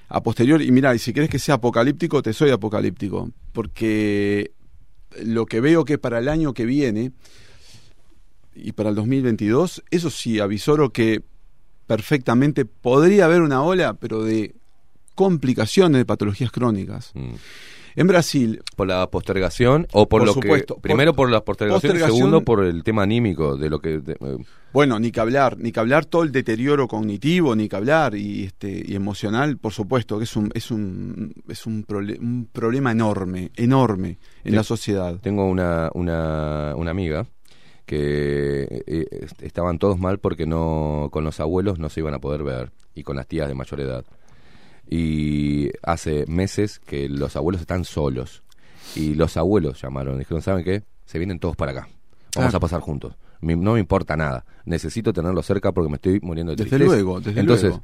[0.08, 0.66] a posteriori.
[0.66, 3.30] Y mira, y si quieres que sea apocalíptico, te soy apocalíptico.
[3.52, 4.50] Porque
[5.22, 7.12] lo que veo que para el año que viene
[8.52, 11.22] y para el 2022, eso sí, avisoro que
[11.86, 14.55] perfectamente podría haber una ola, pero de
[15.16, 17.10] complicaciones de patologías crónicas.
[17.14, 17.34] Mm.
[17.98, 20.74] En Brasil, Por la postergación o por, Por lo supuesto.
[20.74, 20.82] que...
[20.82, 24.00] Primero Por- por la postergación, y segundo por el tema anímico de lo que...
[24.00, 24.36] de- eh,
[24.74, 28.44] Bueno, ni que hablar, ni que hablar todo el deterioro cognitivo, ni que hablar y
[28.44, 32.92] este y emocional, por supuesto, que es un es un es un, prole- un problema
[32.92, 34.56] enorme, enorme en Sí.
[34.56, 35.16] la sociedad.
[35.22, 37.24] Tengo una, una, una amiga
[37.86, 42.18] que eh, est- estaban todos mal porque no con los abuelos no se iban a
[42.18, 44.04] poder ver y con las tías de mayor edad.
[44.88, 48.42] Y hace meses que los abuelos están solos.
[48.94, 50.82] Y los abuelos llamaron, dijeron, ¿saben qué?
[51.04, 51.88] Se vienen todos para acá.
[52.36, 53.14] Vamos a pasar juntos.
[53.40, 54.44] Mi- no me importa nada.
[54.64, 56.94] Necesito tenerlos cerca porque me estoy muriendo de Desde tristeza.
[56.94, 57.82] luego, desde Entonces, luego.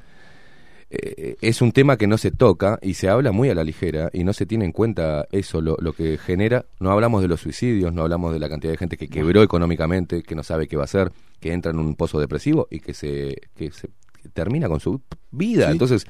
[0.89, 4.09] eh, es un tema que no se toca y se habla muy a la ligera
[4.13, 6.65] y no se tiene en cuenta eso, lo, lo que genera.
[6.79, 10.23] No hablamos de los suicidios, no hablamos de la cantidad de gente que quebró económicamente,
[10.23, 12.93] que no sabe qué va a hacer, que entra en un pozo depresivo y que
[12.93, 13.89] se, que se
[14.21, 15.01] que termina con su
[15.31, 15.65] vida.
[15.67, 15.71] Sí.
[15.73, 16.05] Entonces,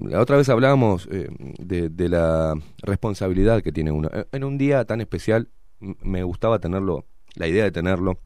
[0.00, 4.08] la otra vez hablábamos eh, de, de la responsabilidad que tiene uno.
[4.12, 5.48] Eh, En un día tan especial
[5.80, 7.04] me gustaba tenerlo,
[7.34, 8.18] la idea de tenerlo,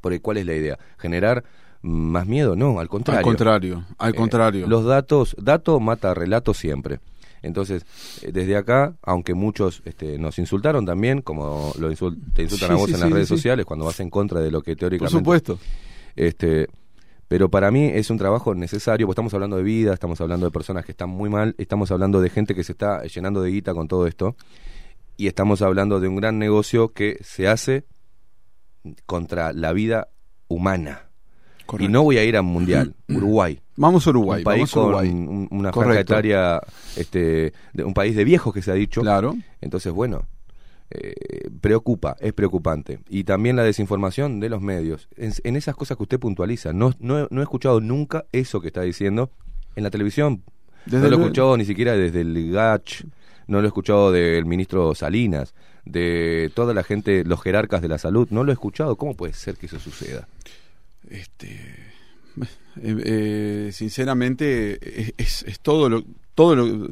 [0.00, 0.78] porque ¿cuál es la idea?
[0.98, 1.44] ¿Generar
[1.80, 2.54] más miedo?
[2.56, 3.18] No, al contrario.
[3.20, 4.66] Al contrario, al Eh, contrario.
[4.66, 7.00] los datos, dato mata relato siempre.
[7.42, 7.84] Entonces,
[8.22, 12.74] eh, desde acá, aunque muchos este, nos insultaron también, como lo insul- te insultan Sí,
[12.74, 14.72] a vos sí, en las sí, redes sociales, cuando vas en contra de lo que
[14.72, 15.18] Por teóricamente...
[15.18, 15.58] supuesto.
[16.14, 16.68] Este,
[17.32, 20.52] pero para mí es un trabajo necesario, porque estamos hablando de vida, estamos hablando de
[20.52, 23.72] personas que están muy mal, estamos hablando de gente que se está llenando de guita
[23.72, 24.36] con todo esto,
[25.16, 27.86] y estamos hablando de un gran negocio que se hace
[29.06, 30.08] contra la vida
[30.48, 31.06] humana.
[31.64, 31.88] Correcto.
[31.88, 33.58] Y no voy a ir a Mundial, Uruguay.
[33.76, 35.08] Vamos a Uruguay, un país vamos a Uruguay.
[35.08, 36.60] con un- una franja etaria,
[36.96, 39.00] este, de un país de viejos que se ha dicho.
[39.00, 39.34] Claro.
[39.62, 40.26] Entonces, bueno,
[40.94, 43.00] eh, preocupa, es preocupante.
[43.08, 45.08] Y también la desinformación de los medios.
[45.16, 46.72] En, en esas cosas que usted puntualiza.
[46.72, 49.30] No, no, he- no he escuchado nunca eso que está diciendo
[49.76, 50.42] en la televisión.
[50.86, 53.04] Desde no lo he escuchado ni siquiera desde el GACH,
[53.46, 55.54] no lo he escuchado del ministro Salinas,
[55.84, 58.28] de toda la gente, los jerarcas de la salud.
[58.30, 58.96] No lo he escuchado.
[58.96, 60.26] ¿Cómo puede ser que eso suceda?
[61.08, 61.48] Este,
[62.82, 66.04] eh, eh, sinceramente, es, es- todo lo,
[66.34, 66.88] todo lo,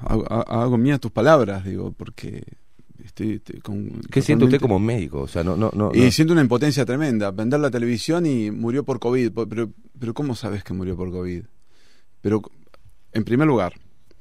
[0.00, 2.44] hago, hago mías tus palabras, digo, porque
[3.12, 5.20] estoy, estoy con, ¿Qué siente usted como médico?
[5.20, 5.90] O sea, no, no, no.
[5.94, 6.10] Y no.
[6.10, 7.30] siento una impotencia tremenda.
[7.30, 9.32] Vender la televisión y murió por COVID.
[9.48, 11.44] Pero, pero ¿cómo sabes que murió por COVID?
[12.20, 12.42] Pero,
[13.12, 13.74] en primer lugar,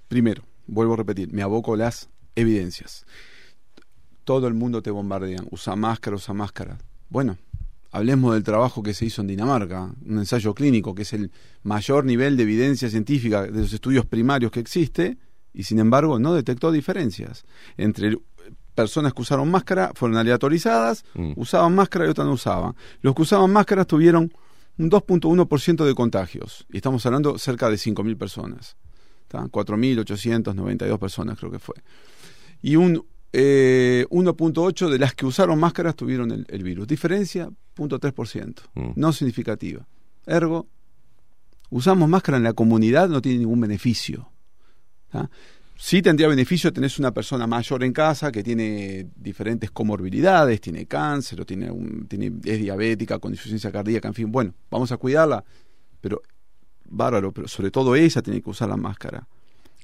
[0.07, 3.05] primero, vuelvo a repetir, me aboco las evidencias.
[4.23, 5.47] Todo el mundo te bombardean.
[5.49, 6.77] Usa máscara, usa máscara.
[7.09, 7.37] Bueno,
[7.91, 11.31] hablemos del trabajo que se hizo en Dinamarca, un ensayo clínico, que es el
[11.63, 15.17] mayor nivel de evidencia científica de los estudios primarios que existe,
[15.53, 17.45] y sin embargo no detectó diferencias
[17.77, 18.17] entre
[18.75, 21.33] personas que usaron máscara, fueron aleatorizadas, Mm.
[21.35, 22.75] usaban máscara y otras no usaban.
[23.01, 24.31] Los que usaban máscaras tuvieron
[24.77, 28.77] un 2.1% de contagios, y estamos hablando cerca de 5.000 personas.
[29.27, 29.47] ¿tá?
[29.49, 31.75] 4.892 personas creo que fue.
[32.61, 36.85] Y un eh, 1.8 de las que usaron máscaras tuvieron el, el virus.
[36.87, 38.55] Diferencia, 0.3%.
[38.75, 38.91] Mm.
[38.95, 39.87] No significativa.
[40.25, 40.67] Ergo,
[41.69, 44.29] usamos máscara en la comunidad, no tiene ningún beneficio.
[45.11, 45.29] ¿tá?
[45.83, 51.41] Sí tendría beneficio tenés una persona mayor en casa que tiene diferentes comorbilidades, tiene cáncer,
[51.41, 54.31] o tiene, un- tiene es diabética, con insuficiencia cardíaca, en fin.
[54.31, 55.43] Bueno, vamos a cuidarla,
[55.99, 56.21] pero
[56.87, 59.27] bárbaro, pero sobre todo ella tiene que usar la máscara.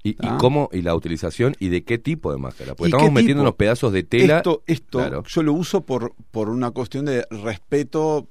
[0.04, 0.38] ¿Y, y Ah.
[0.40, 0.70] cómo?
[0.72, 1.56] ¿Y la utilización?
[1.60, 2.76] ¿Y de qué tipo de máscara?
[2.76, 4.38] Porque ¿Y estamos metiendo unos pedazos de tela.
[4.38, 5.24] Esto, esto Claro.
[5.28, 8.30] yo lo uso por, por una cuestión de respeto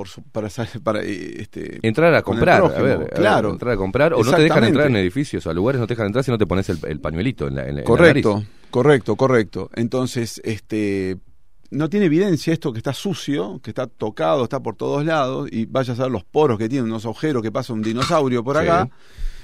[0.00, 0.22] por su-
[0.82, 2.84] para, eh, este, Entrar a comprar, a prójimo.
[2.84, 3.50] ver, a ver, claro.
[3.50, 5.92] entrar a comprar, o no te dejan entrar en edificios o a lugares, no te
[5.92, 8.34] dejan entrar si no te pones el, el pañuelito en la, en en la Correcto,
[8.36, 8.48] nariz.
[8.70, 9.70] correcto, correcto.
[9.74, 11.18] Entonces, este
[11.70, 15.66] no tiene evidencia esto que está sucio, que está tocado, está por todos lados, y
[15.66, 18.62] vaya a saber los poros que tiene, unos agujeros que pasa un dinosaurio por Sí.
[18.62, 18.88] acá,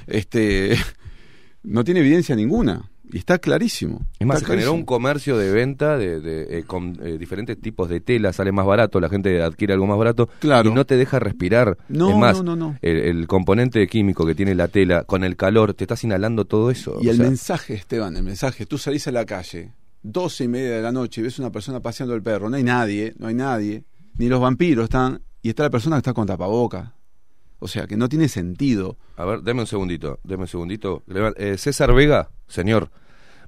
[0.07, 0.74] este
[1.62, 2.91] no tiene evidencia ninguna.
[3.12, 4.01] Y está clarísimo.
[4.19, 7.89] Es más, se generó un comercio de venta de, de, eh, con eh, diferentes tipos
[7.89, 10.70] de tela, sale más barato, la gente adquiere algo más barato Claro.
[10.70, 11.78] y no te deja respirar.
[11.89, 12.78] No, es más, no, no, no.
[12.83, 16.70] El, el componente químico que tiene la tela, con el calor, te estás inhalando todo
[16.70, 16.99] eso.
[17.01, 19.73] Y el sea, mensaje, Esteban, el mensaje, tú salís a la calle,
[20.03, 22.65] doce y media de la noche, y ves una persona paseando el perro, no hay
[22.65, 23.85] nadie, no hay nadie,
[24.19, 26.93] ni los vampiros están, y está la persona que está con tapaboca.
[27.66, 28.97] O sea, que no tiene sentido.
[29.16, 31.02] A ver, deme un segundito, deme un segundito.
[31.36, 32.90] Eh, César Vega, señor,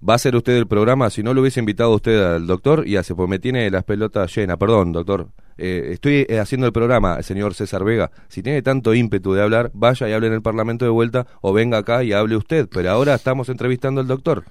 [0.06, 1.08] va a ser usted el programa.
[1.08, 4.34] Si no lo hubiese invitado usted al doctor, y hace, pues me tiene las pelotas
[4.34, 4.56] llenas.
[4.56, 5.28] Perdón, doctor.
[5.56, 8.10] Eh, estoy eh, haciendo el programa, señor César Vega.
[8.26, 11.52] Si tiene tanto ímpetu de hablar, vaya y hable en el Parlamento de vuelta, o
[11.52, 12.68] venga acá y hable usted.
[12.68, 14.42] Pero ahora estamos entrevistando al doctor.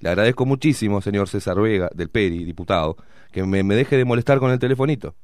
[0.00, 2.96] Le agradezco muchísimo, señor César Vega, del PERI, diputado,
[3.30, 5.14] que me, deje de molestar con el telefonito.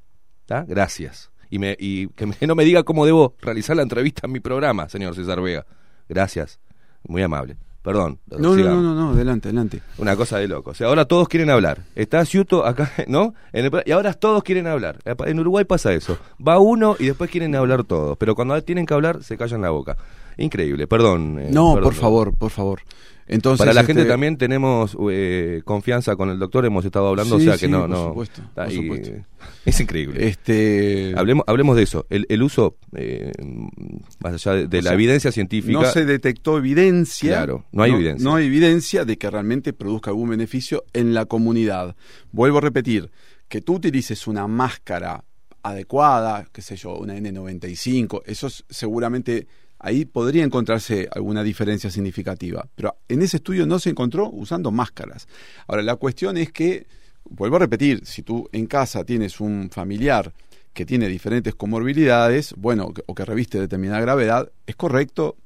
[0.68, 1.32] Gracias.
[1.50, 4.40] Y, me, y que me- no me diga cómo debo realizar la entrevista en mi
[4.40, 5.64] programa, señor César Vega.
[6.08, 6.58] Gracias.
[7.06, 7.56] Muy amable.
[7.82, 8.18] Perdón.
[8.30, 8.82] No, no, sigamos.
[8.82, 9.80] no, no, no, adelante, adelante.
[9.98, 10.70] Una cosa de loco.
[10.72, 11.78] O sea, ahora todos quieren hablar.
[11.94, 13.34] Está Ciuto acá, ¿no?
[13.52, 14.98] En el- y ahora todos quieren hablar.
[15.04, 16.18] En Uruguay pasa eso.
[16.46, 18.18] Va uno y después quieren hablar todos.
[18.18, 19.96] Pero cuando tienen que hablar, se callan la boca.
[20.36, 20.86] Increíble.
[20.86, 21.38] Perdón.
[21.40, 22.80] eh, No, perdón, por favor, por favor.
[23.30, 27.38] Entonces, Para la gente este, también tenemos eh, confianza con el doctor, hemos estado hablando,
[27.38, 28.09] Sí, o sea sí, que no, por no.
[28.09, 29.10] supuesto, está por ahí, supuesto.
[29.66, 30.26] es increíble.
[30.28, 33.32] Este, Hablemos, hablemos de eso, el, el uso, eh,
[34.20, 35.78] más allá de, la sea, evidencia científica.
[35.78, 37.32] no se detectó evidencia.
[37.36, 38.24] Claro, no hay evidencia.
[38.24, 41.96] No hay evidencia de que realmente produzca algún beneficio en la comunidad.
[42.32, 43.10] Vuelvo a repetir,
[43.48, 45.24] que tú utilices una máscara
[45.62, 49.46] adecuada, qué sé yo, una N95, eso es- seguramente
[49.78, 52.68] ahí podría encontrarse alguna diferencia significativa.
[52.74, 55.28] Pero en ese estudio no se encontró usando máscaras.
[55.66, 56.86] Ahora, la cuestión es que,
[57.24, 60.32] vuelvo a repetir, si tú en casa tienes un familiar
[60.72, 65.36] que tiene diferentes comorbilidades, bueno, o que reviste determinada gravedad, es correcto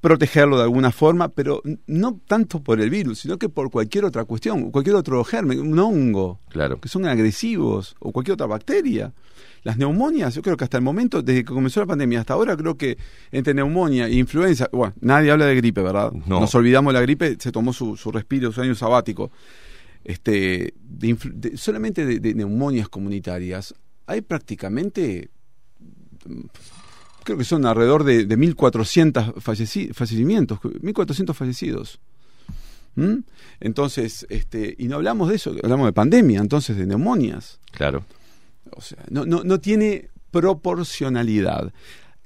[0.00, 4.24] protegerlo de alguna forma, pero no tanto por el virus, sino que por cualquier otra
[4.24, 6.80] cuestión, cualquier otro germen, un hongo, claro.
[6.80, 9.12] que son agresivos, o cualquier otra bacteria.
[9.62, 12.56] Las neumonias, yo creo que hasta el momento, desde que comenzó la pandemia hasta ahora,
[12.56, 12.96] creo que
[13.30, 16.12] entre neumonía e influenza, bueno, nadie habla de gripe, ¿verdad?
[16.26, 16.40] No.
[16.40, 19.30] Nos olvidamos de la gripe, se tomó su, su respiro, su año sabático.
[20.02, 23.74] Este, de de- solamente de, de neumonias comunitarias
[24.06, 25.28] hay prácticamente
[26.26, 26.40] mm,
[27.22, 32.00] creo que son alrededor de, de 1.400 falleci- fallecimientos, 1.400 fallecidos.
[32.96, 33.18] ¿Mm?
[33.60, 37.60] Entonces, este, y no hablamos de eso, hablamos de pandemia, entonces de neumonias.
[37.72, 38.04] Claro.
[38.72, 41.72] O sea, no, no, no tiene proporcionalidad.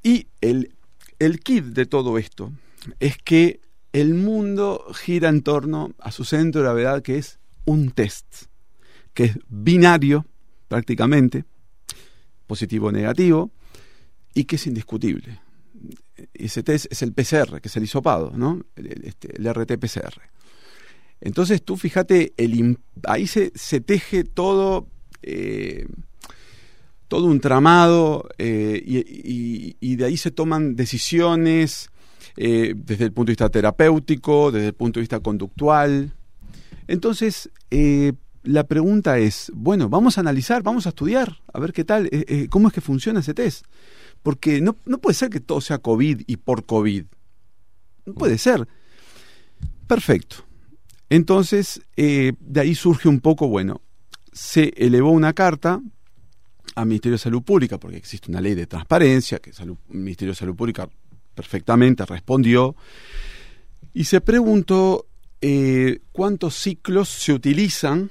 [0.03, 0.75] Y el,
[1.19, 2.53] el kit de todo esto
[3.01, 3.61] es que
[3.93, 8.27] el mundo gira en torno a su centro de gravedad, que es un test,
[9.15, 10.27] que es binario
[10.69, 11.45] prácticamente,
[12.47, 13.51] positivo o negativo,
[14.35, 15.41] y que es indiscutible.
[16.35, 18.61] Ese test es el PCR, que es el hisopado, ¿no?
[18.77, 20.21] El, el- este, RT-PCR.
[21.21, 24.89] Entonces tú fíjate, el, ahí se, se teje todo,
[25.23, 25.87] eh,
[27.15, 31.89] todo un tramado eh, y, de ahí se toman decisiones
[32.37, 36.13] eh, desde el punto de vista terapéutico, desde el punto de vista conductual.
[36.89, 41.85] Entonces, eh, la pregunta es, bueno, vamos a analizar, vamos a estudiar, a ver qué
[41.85, 42.11] tal,
[42.51, 43.65] cómo es que funciona ese test.
[44.25, 47.05] Porque no, no puede ser que todo sea COVID y por COVID.
[48.07, 48.67] No puede ser.
[49.87, 50.39] Perfecto.
[51.11, 53.83] Entonces, de ahí surge un poco, bueno,
[54.33, 55.81] se elevó una carta
[56.75, 60.37] al Ministerio de Salud Pública, porque existe una ley de transparencia, que el Ministerio de
[60.37, 60.89] Salud Pública
[61.35, 62.75] perfectamente respondió,
[63.93, 65.07] y se preguntó
[65.41, 68.11] eh, cuántos ciclos se utilizan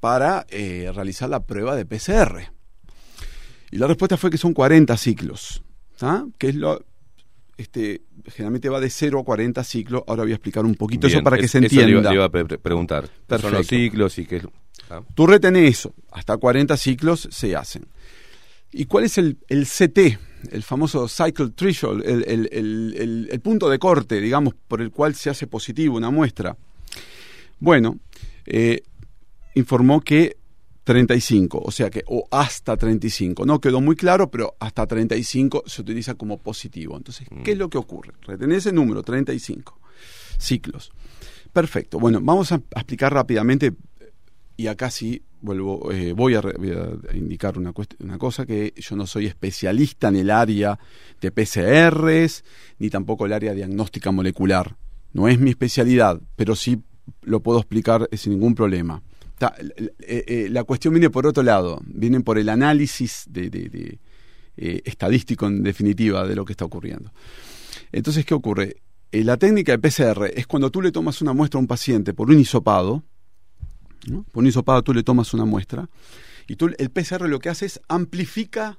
[0.00, 2.50] para eh, realizar la prueba de PCR.
[3.70, 5.62] Y la respuesta fue que son 40 ciclos,
[6.00, 6.24] ¿ah?
[6.38, 6.84] que es lo,
[7.56, 10.02] este, generalmente va de 0 a 40 ciclos.
[10.06, 12.10] Ahora voy a explicar un poquito eso para que es- se eso le iba- entienda.
[12.10, 13.04] le iba a pre- pre- preguntar.
[13.04, 13.56] ¿Qué Son Perfecto.
[13.58, 14.44] los ciclos y qué es.
[15.14, 17.86] Tú retenés eso, hasta 40 ciclos se hacen.
[18.72, 20.18] ¿Y cuál es el, el CT,
[20.52, 25.30] el famoso cycle threshold, el, el- el- punto de corte, digamos, por el cual se
[25.30, 26.56] hace positivo una muestra?
[27.58, 27.98] Bueno,
[28.44, 28.82] eh,
[29.54, 30.36] informó que
[30.84, 33.44] 35, o sea que, o hasta 35.
[33.46, 36.96] No quedó muy claro, pero hasta 35 se utiliza como positivo.
[36.96, 38.12] Entonces, ¿qué es lo que ocurre?
[38.22, 39.78] Retener ese número, 35
[40.38, 40.92] ciclos.
[41.52, 41.98] Perfecto.
[41.98, 43.72] Bueno, vamos a explicar rápidamente,
[44.56, 46.42] y acá sí vuelvo, eh, voy, a,
[47.14, 50.78] indicar una, una cosa, que yo no soy especialista en el área
[51.20, 52.44] de PCRs,
[52.78, 54.76] ni tampoco el área diagnóstica molecular.
[55.12, 56.82] No es mi especialidad, pero sí
[57.22, 59.02] lo puedo explicar eh, sin ningún problema.
[59.40, 63.98] Eh, eh, la cuestión viene por otro lado, viene por el análisis de, de- de,
[64.84, 67.12] estadístico en definitiva de lo que está ocurriendo.
[67.92, 68.76] Entonces, ¿qué ocurre?
[69.12, 72.30] La técnica de PCR es cuando tú le tomas una muestra a un paciente por
[72.30, 73.04] un hisopado,
[74.06, 74.24] ¿no?
[74.24, 75.88] por un hisopado tú le tomas una muestra,
[76.48, 78.78] y tú, el PCR lo que hace es amplifica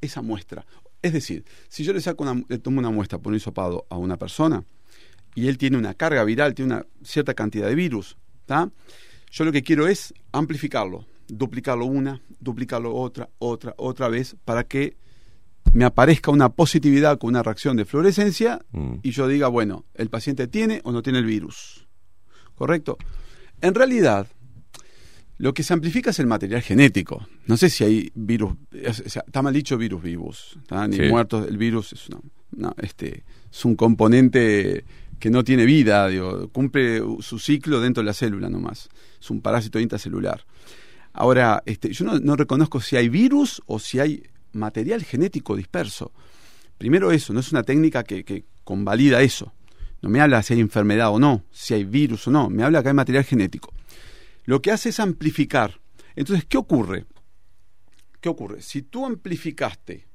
[0.00, 0.66] esa muestra.
[1.00, 3.96] Es decir, si yo le saco una, le tomo una muestra por un hisopado a
[3.96, 4.64] una persona,
[5.34, 8.16] y él tiene una carga viral, tiene una cierta cantidad de virus,
[8.46, 8.70] ¿tá?
[9.30, 14.96] Yo lo que quiero es amplificarlo, duplicarlo una, duplicarlo otra, otra, otra vez, para que
[15.74, 20.08] me aparezca una positividad con una reacción de fluorescencia mm, y yo diga, bueno, el
[20.08, 21.86] paciente tiene o no tiene el virus.
[22.54, 22.96] ¿Correcto?
[23.60, 24.26] En realidad,
[25.38, 27.26] lo que se amplifica es el material genético.
[27.46, 28.52] No sé si hay virus,
[28.86, 30.86] o sea, está mal dicho virus vivos, ¿tá?
[30.88, 31.02] ni Sí.
[31.08, 31.46] muertos.
[31.48, 32.20] El virus es, una-
[32.56, 34.84] una- este, es un componente
[35.20, 38.88] que no tiene vida, digo, cumple su ciclo dentro de la célula nomás.
[39.20, 40.44] Es un parásito intracelular.
[41.12, 46.12] Ahora, este, yo no, no reconozco si hay virus o si hay material genético disperso.
[46.78, 49.52] Primero eso, no es una técnica que, que convalida eso.
[50.02, 52.82] No me habla si hay enfermedad o no, si hay virus o no, me habla
[52.82, 53.72] que hay material genético.
[54.48, 55.78] Lo que hace es amplificar.
[56.16, 57.04] Entonces, ¿qué ocurre?
[58.22, 58.62] ¿Qué ocurre?
[58.62, 60.06] Si tú amplificaste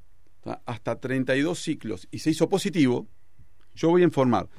[0.66, 3.08] hasta 32 ciclos y se hizo positivo,
[3.76, 4.50] yo voy a informar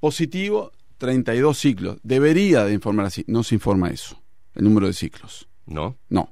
[0.00, 1.98] positivo 32 ciclos.
[2.02, 3.24] Debería de informar así.
[3.26, 4.22] No se informa eso,
[4.54, 5.48] el número de ciclos.
[5.64, 5.96] ¿No?
[6.10, 6.30] No,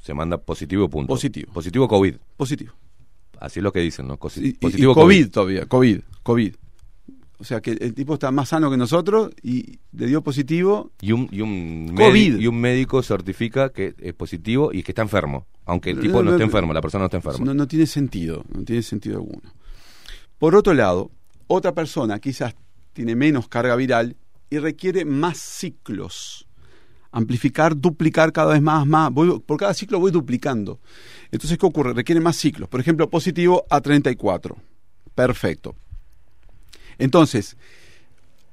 [0.00, 1.12] Se manda positivo, punto.
[1.12, 1.52] Positivo.
[1.52, 2.16] Positivo COVID.
[2.36, 2.72] positivo.
[3.38, 4.18] Así es lo que dicen, ¿no?
[4.18, 6.54] Cosi- Y- y- positivo y COVID, todavía, COVID, COVID.
[7.42, 10.92] O sea que el tipo está más sano que nosotros y le dio positivo.
[11.00, 12.38] Y un, y un, COVID.
[12.38, 15.48] y un médico certifica que es positivo y que está enfermo.
[15.64, 17.44] Aunque el tipo no, no, esté enfermo, la persona no está enferma.
[17.44, 19.42] No, no tiene sentido, no tiene sentido alguno.
[20.38, 21.10] Por otro lado,
[21.48, 22.54] otra persona quizás
[22.92, 24.14] tiene menos carga viral
[24.48, 26.46] y requiere más ciclos.
[27.10, 29.10] Amplificar, duplicar cada vez más, más.
[29.12, 30.78] Voy- por cada ciclo voy duplicando.
[31.32, 31.92] Entonces, ¿qué ocurre?
[31.92, 32.68] Requiere más ciclos.
[32.68, 34.56] Por ejemplo, positivo a 34.
[35.16, 35.74] Perfecto.
[37.02, 37.56] Entonces,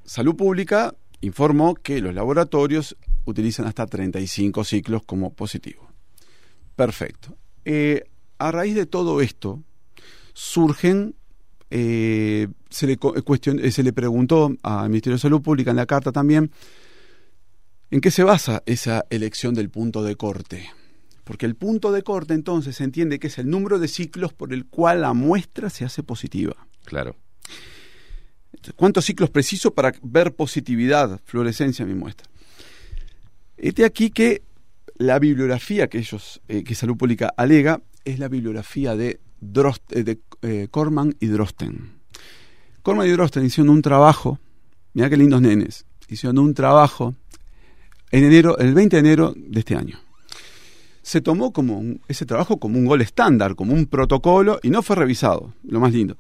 [0.04, 5.88] Salud Pública informó que los laboratorios utilizan hasta 35 ciclos como positivo.
[6.76, 7.38] Perfecto.
[7.64, 8.06] Eh,
[8.40, 9.62] a raíz de todo esto,
[10.34, 11.14] surgen,
[11.70, 16.12] eh, se, le, eh, se le preguntó al Ministerio de Salud Pública en la carta
[16.12, 16.50] también,
[17.92, 20.72] ¿en qué se basa esa elección del punto de corte?
[21.24, 24.54] Porque el punto de corte entonces se entiende que es el número de ciclos por
[24.54, 26.56] el cual la muestra se hace positiva.
[26.86, 27.16] Claro.
[28.76, 32.28] ¿Cuántos ciclos preciso para ver positividad, fluorescencia en mi muestra?
[33.58, 34.42] Este aquí que
[34.98, 40.04] la bibliografía que ellos, eh, que Salud Pública alega, es la bibliografía de, Drost- eh,
[40.04, 41.94] de eh, Corman y Drosten.
[42.82, 44.40] Corman y Drosten hicieron un trabajo,
[44.94, 47.16] mira qué lindos nenes, hicieron un trabajo
[48.12, 50.00] en enero, el 20 de enero de este año.
[51.02, 54.82] Se tomó como un- ese trabajo como un gol estándar, como un protocolo, y no
[54.82, 56.18] fue revisado, lo más lindo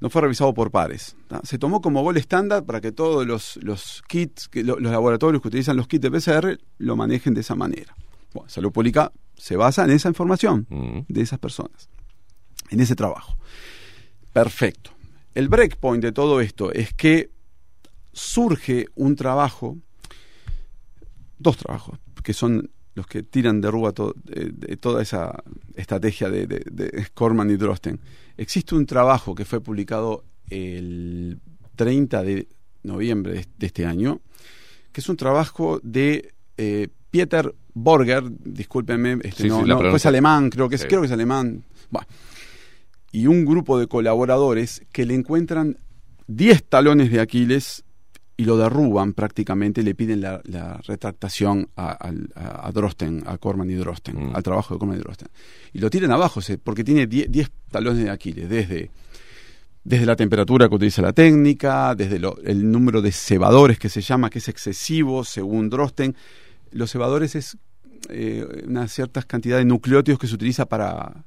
[0.00, 1.14] no fue revisado por pares.
[1.28, 1.40] ¿tá?
[1.44, 5.42] Se tomó como gol estándar para que todos los, los kits, que lo- los laboratorios
[5.42, 7.94] que utilizan los kits de PCR lo manejen de esa manera.
[8.32, 11.00] Bueno, Salud Pública se basa en esa información Mm.
[11.08, 11.88] de esas personas,
[12.70, 13.36] en ese trabajo.
[14.32, 14.90] Perfecto.
[15.34, 17.30] El breakpoint de todo esto es que
[18.12, 19.76] surge un trabajo,
[21.38, 25.42] dos trabajos, que son los que tiran de to- de, de toda esa
[25.74, 28.00] estrategia de, de, de Corman y Drosten.
[28.36, 31.38] Existe un trabajo que fue publicado el
[31.76, 32.48] 30 de
[32.82, 34.20] noviembre de, este año,
[34.92, 40.50] que es un trabajo de eh, Pieter Borger, discúlpenme, este, Sí, no, sí, pues alemán,
[40.50, 40.88] creo que es, Sí.
[40.88, 41.64] creo que es alemán.
[41.90, 42.06] Bueno,
[43.12, 45.78] y un grupo de colaboradores que le encuentran
[46.26, 47.84] 10 talones de Aquiles
[48.40, 53.70] y lo derruban prácticamente, le piden la, la retractación a, a- a Drosten, a Corman
[53.70, 54.36] y Drosten, Mm.
[54.36, 55.28] al trabajo de Corman y Drosten.
[55.74, 58.90] Y lo tiran abajo, porque tiene 10 10 talones de Aquiles, desde,
[59.84, 64.00] desde la temperatura que utiliza la técnica, desde lo- el número de cebadores que se
[64.00, 66.14] llama, que es excesivo, según Drosten.
[66.72, 67.58] Los cebadores es
[68.08, 71.24] eh, una cierta cantidad de nucleótidos que se utiliza para,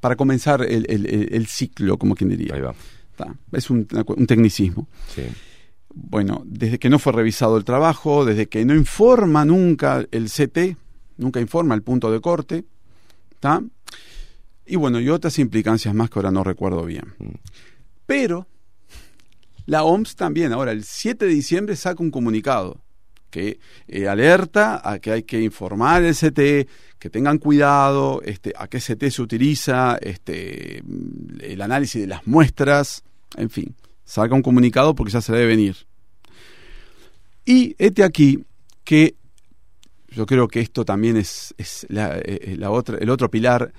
[0.00, 2.54] para comenzar el, el- el- el ciclo, como quien diría.
[2.54, 2.74] Ahí va.
[3.10, 3.34] Está.
[3.52, 4.86] Es un, un tecnicismo.
[5.14, 5.22] Sí.
[5.94, 10.76] Bueno, desde que no fue revisado el trabajo, desde que no informa nunca el CT,
[11.16, 12.64] nunca informa el punto de corte,
[13.30, 13.62] ¿está?
[14.66, 17.14] Y bueno, y otras implicancias más que ahora no recuerdo bien.
[17.18, 17.34] Mm.
[18.06, 18.46] Pero
[19.66, 22.80] la OMS también, ahora el 7 de diciembre saca un comunicado
[23.30, 28.68] que eh, alerta a que hay que informar el CT, que tengan cuidado, este, a
[28.68, 30.82] qué CT se utiliza, este,
[31.40, 33.04] el análisis de las muestras,
[33.36, 33.74] en fin,
[34.08, 35.76] saca un comunicado porque ya se debe venir.
[37.44, 38.42] Y este aquí
[38.84, 39.16] que
[40.08, 43.70] yo creo que esto también es, es la, eh, la otra, el otro pilar,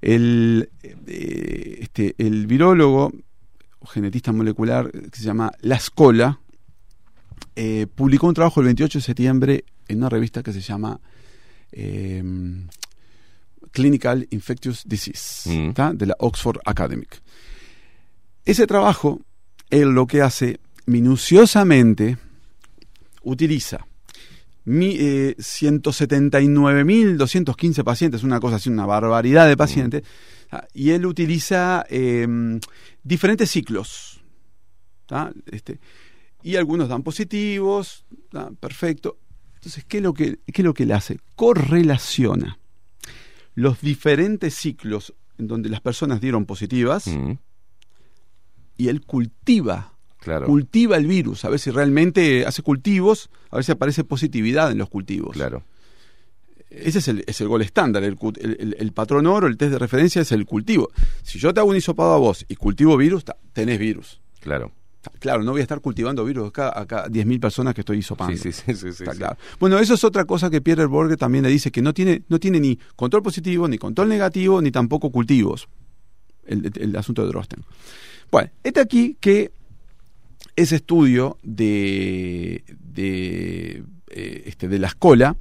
[0.00, 3.12] el, eh, este, el virólogo
[3.80, 6.40] o genetista molecular que se llama La Escola,
[7.54, 10.98] eh, publicó un trabajo el 28 de septiembre en una revista que se llama
[11.72, 12.22] eh,
[13.70, 15.96] Clinical Infectious Disease, Mm.
[15.98, 17.20] de la Oxford Academic.
[18.46, 19.20] Ese trabajo,
[19.74, 22.16] él lo que hace minuciosamente,
[23.22, 23.86] utiliza
[24.64, 30.02] mi, eh, 179.215 pacientes, una cosa así, una barbaridad de pacientes,
[30.50, 32.26] ah, y él utiliza eh,
[33.02, 34.20] diferentes ciclos.
[35.46, 35.78] Este,
[36.42, 38.50] y algunos dan positivos, ¿tá?
[38.58, 39.18] perfecto.
[39.54, 41.20] Entonces, ¿qué es, lo que, ¿qué es lo que le hace?
[41.36, 42.58] Correlaciona
[43.54, 47.06] los diferentes ciclos en donde las personas dieron positivas.
[48.76, 50.46] Y él cultiva Claro.
[50.46, 54.78] cultiva el virus, a ver si realmente hace cultivos, a ver si aparece positividad en
[54.78, 55.34] los cultivos.
[55.34, 55.64] Claro.
[56.70, 58.16] Ese es el, es el gol estándar, el,
[58.94, 60.88] patrón oro, el test de referencia es el cultivo.
[61.22, 63.22] Si yo te hago un hisopado a vos y cultivo virus,
[63.52, 64.20] tenés virus.
[64.40, 64.72] Claro.
[65.20, 68.34] Claro, no voy a estar cultivando virus acá, acá 10.000 personas que estoy hisopando.
[68.38, 69.36] Sí, sí, sí, sí, claro.
[69.60, 72.40] Bueno, eso es otra cosa que Pierre Borger también le dice, que no tiene, no
[72.40, 75.68] tiene ni control positivo, ni control negativo, ni tampoco cultivos.
[76.46, 77.62] El, el- el asunto de Drosten.
[78.34, 79.52] Bueno, este aquí que
[80.56, 85.36] ese estudio de, de, eh, este, de la escola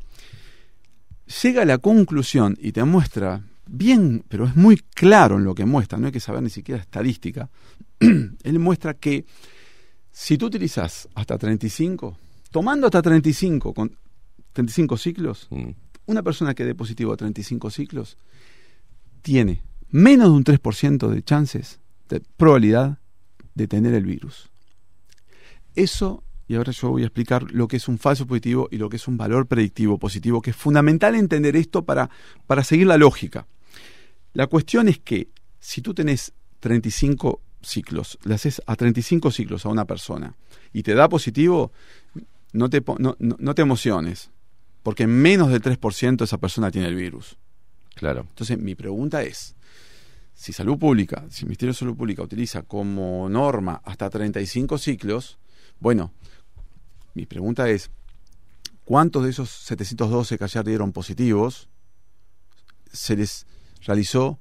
[1.42, 5.66] llega a la conclusión y te muestra bien, pero es muy claro en lo que
[5.66, 7.50] muestra, no hay que saber ni siquiera estadística.
[8.00, 9.26] Él muestra que
[10.12, 12.16] si tú utilizas hasta 35,
[12.52, 13.98] tomando hasta 35 con
[14.52, 15.72] 35 ciclos, Mm.
[16.06, 18.18] una persona que dé positivo a 35 ciclos
[19.24, 23.00] tiene menos de un 3% de chances de probabilidad
[23.56, 24.50] detener el virus.
[25.76, 28.90] Eso, y ahora yo voy a explicar lo que es un falso positivo y lo
[28.90, 32.10] que es un valor predictivo positivo, que es fundamental entender esto para,
[32.48, 33.48] para seguir la lógica.
[34.34, 39.70] La cuestión es que si tú tenés 35 ciclos, le haces a 35 ciclos a
[39.70, 40.36] una persona
[40.74, 41.72] y te da positivo,
[42.52, 44.30] no te, no- no te emociones,
[44.84, 47.38] porque menos del 3% esa persona tiene el virus.
[47.96, 48.26] Claro.
[48.30, 49.56] Entonces, mi pregunta es,
[50.44, 55.38] si Salud Pública, si el Ministerio de Salud Pública utiliza como norma hasta 35 ciclos,
[55.80, 56.12] bueno,
[57.14, 57.90] mi pregunta es,
[58.84, 61.70] ¿cuántos de esos 712 que ayer dieron positivos
[62.92, 63.46] se les
[63.86, 64.38] realizó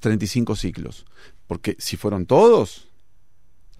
[0.00, 1.06] 35 ciclos?
[1.46, 2.88] Porque si fueron todos,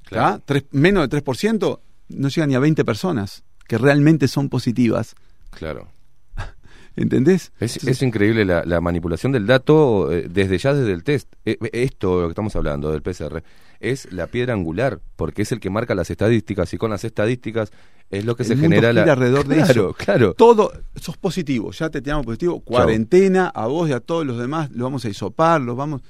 [0.04, 0.42] Claro.
[0.44, 5.14] Tres- menos del 3%, no llegan ni a 20 personas que realmente son positivas.
[5.50, 5.88] Claro.
[6.94, 7.52] ¿Entendés?
[7.58, 11.32] Es, increíble la, la manipulación del dato eh, desde ya desde el test.
[11.44, 13.42] Eh, esto lo que estamos hablando del PCR
[13.80, 17.72] es la piedra angular porque es el que marca las estadísticas y con las estadísticas
[18.10, 19.94] es lo que El se mundo genera gira la alrededor de claro, eso.
[19.94, 24.38] Claro, Todo, sos positivo, ya te tiramos positivo, cuarentena, a vos y a todos los
[24.38, 26.02] demás, los vamos a hisopar, los vamos...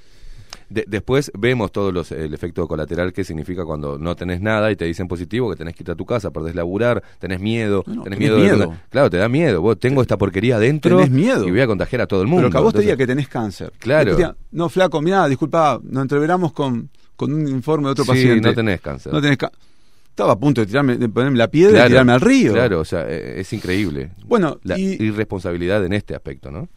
[0.73, 4.75] De- después vemos todos los el efecto colateral que significa cuando no tenés nada y
[4.75, 7.95] te dicen positivo que tenés que irte a tu casa, perdés laburar, tenés miedo, No,
[7.95, 8.75] no, tenés tenés miedo, de- miedo.
[8.89, 9.61] claro, te da miedo.
[9.61, 11.47] Vos tengo esta porquería adentro Tenés miedo.
[11.47, 12.43] y voy a contagiar a todo el mundo.
[12.43, 13.71] Pero que a vos te diga que tenés cáncer.
[13.79, 14.15] Claro.
[14.15, 18.41] Diga, no, flaco, mirá, disculpa, nos entreveramos con, con un informe de otro Sí, paciente.
[18.49, 19.13] no tenés cáncer.
[19.13, 19.51] No tenés ca-
[20.09, 22.53] Estaba a punto de, tirarme, de ponerme la piedra y tirarme al río.
[22.53, 24.11] Claro, o sea, eh, es increíble.
[24.27, 26.67] Bueno, La y, irresponsabilidad en este aspecto, ¿no?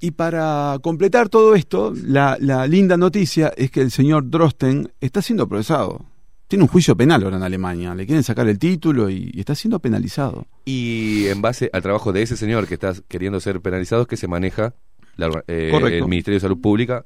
[0.00, 5.22] Y para completar todo esto, la, la linda noticia es que el señor Drosten está
[5.22, 6.04] siendo procesado.
[6.48, 7.94] Tiene un juicio penal ahora en Alemania.
[7.94, 10.46] Le quieren sacar el título y, y está siendo penalizado.
[10.64, 14.16] Y en base al trabajo de ese señor que está queriendo ser penalizado es que
[14.16, 14.74] se maneja
[15.16, 17.04] la- eh, el Ministerio de Salud Pública.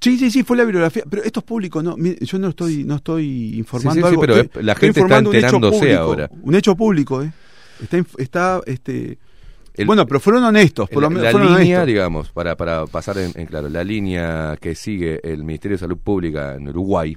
[0.00, 1.02] Sí, sí, sí, fue la bibliografía.
[1.08, 1.96] Pero esto es público, ¿no?
[1.96, 4.20] Yo no estoy, no estoy informando Sí, sí, sí, algo.
[4.20, 6.30] pero estoy- es- la gente está un hecho enterándose público, ahora.
[6.42, 7.32] Un hecho público, ¿eh?
[7.80, 9.18] Está, está este...
[9.74, 11.86] El- bueno, pero fueron honestos, por lo menos la fueron línea, honestos.
[11.86, 15.98] digamos, para, para pasar en, en claro, la línea que sigue el Ministerio de Salud
[15.98, 17.16] Pública en Uruguay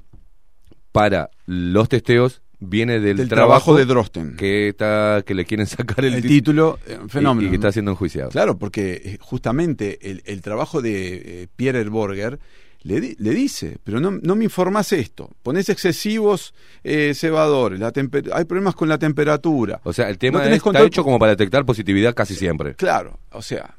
[0.91, 4.35] para los testeos viene del, Del trabajo de Drosten.
[4.35, 7.47] que está que le quieren sacar el, el título, eh, y- fenómeno.
[7.47, 8.29] y, que está siendo enjuiciado.
[8.31, 12.39] Claro, porque eh, justamente el, el trabajo de eh, Pierre Borger
[12.87, 16.53] le, di- le dice, pero no, no me informás esto, ponés excesivos
[16.83, 17.91] eh, cebadores, la
[18.33, 19.81] hay problemas con la temperatura.
[19.83, 22.75] O sea, el tema No tenés es- está hecho como para detectar positividad casi siempre.
[22.75, 23.75] Claro, o sea,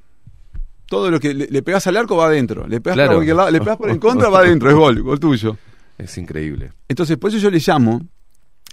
[0.86, 3.08] todo lo que le, le pegás al arco va adentro, le pegás Claro.
[3.10, 5.56] por cualquier lado, le pegás por en contra va adentro, es gol, gol tuyo.
[5.96, 6.72] Es increíble.
[6.88, 8.00] Entonces, por eso yo le llamo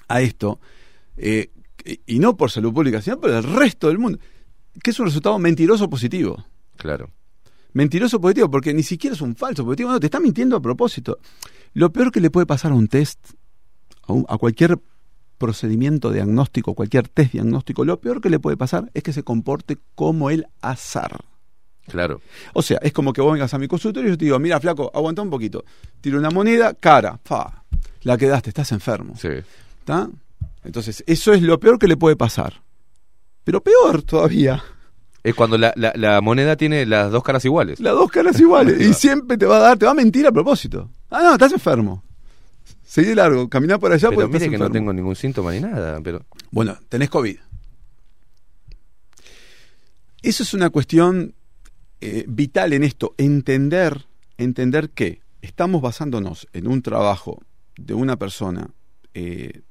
[0.08, 0.60] a esto,
[1.18, 1.50] eh,
[2.06, 4.20] y no por salud pública, sino por el resto del mundo,
[4.84, 6.46] que es un resultado mentiroso positivo.
[6.78, 7.10] Claro.
[7.76, 11.20] Mentiroso positivo, porque ni siquiera es un falso positivo, no, te está mintiendo a propósito.
[11.74, 13.20] Lo peor que le puede pasar a un test,
[14.08, 14.80] a, un- a cualquier
[15.38, 19.78] procedimiento diagnóstico, cualquier test diagnóstico, lo peor que le puede pasar es que se comporte
[19.94, 21.20] como el azar.
[21.88, 22.22] Claro.
[22.54, 24.58] O sea, es como que vos vengas a mi consultorio y yo te digo, mira,
[24.62, 25.66] flaco, aguanta un poquito.
[26.00, 27.66] Tiro una moneda, cara, fa,
[28.04, 29.16] la quedaste, estás enfermo.
[29.20, 29.28] Sí.
[29.80, 30.10] ¿Está?
[30.64, 32.62] Entonces, eso es lo peor que le puede pasar.
[33.44, 34.64] Pero peor todavía,
[35.26, 37.80] Es cuando la, la, la moneda tiene las dos caras iguales.
[37.80, 38.80] las dos caras iguales.
[38.88, 40.92] y siempre te va a dar, te va a mentir a propósito.
[41.10, 42.04] Ah, no, estás enfermo.
[42.84, 45.52] Seguí de largo, caminá por allá pero porque mire estás que no tengo ningún síntoma
[45.52, 46.00] ni nada.
[46.04, 47.38] Pero Bueno, tenés COVID.
[50.22, 51.34] Eso es una cuestión
[52.02, 54.06] eh, vital en esto, entender,
[54.38, 57.42] entender que estamos basándonos en un trabajo
[57.78, 58.70] de una persona
[59.16, 59.64] eh,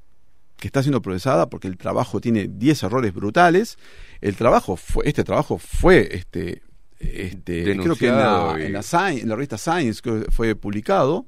[0.56, 3.76] que está siendo procesada porque el trabajo tiene 10 errores brutales.
[4.20, 6.62] El trabajo fue, este trabajo fue este,
[6.98, 10.00] este creo que en la, en la Sci- en la revista Science
[10.30, 11.26] fue publicado,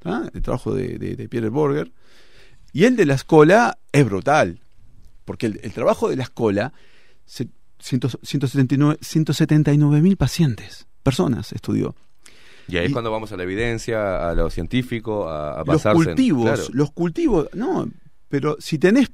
[0.00, 0.28] ¿tá?
[0.34, 1.92] el trabajo de, de, de Pierre Borger.
[2.72, 4.60] Y el de la escola es brutal,
[5.24, 6.72] porque el, el trabajo de la escuela,
[7.24, 7.48] se,
[7.80, 11.94] 179 mil pacientes, personas estudió.
[12.68, 15.92] y ahí es cuando vamos a la evidencia, a lo científico, a, a Los en-
[15.94, 16.62] cultivos, claro.
[16.72, 17.88] los cultivos, no,
[18.28, 19.10] pero si tenés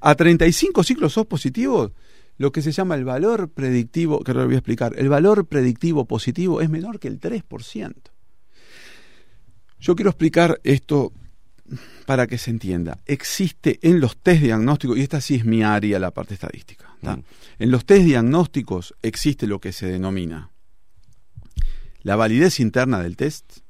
[0.00, 1.92] a 35 ciclos sos positivo,
[2.38, 5.46] lo que se llama el valor predictivo, que ahora lo voy a explicar, el valor
[5.46, 7.94] predictivo positivo es menor que el 3%.
[9.78, 11.12] Yo quiero explicar esto
[12.06, 12.98] para que se entienda.
[13.06, 16.94] Existe en los test diagnósticos, y esta sí es mi área, la parte estadística.
[17.02, 17.20] Mm.
[17.58, 20.50] En los test diagnósticos existe lo que se denomina
[22.06, 23.62] la validez interna del test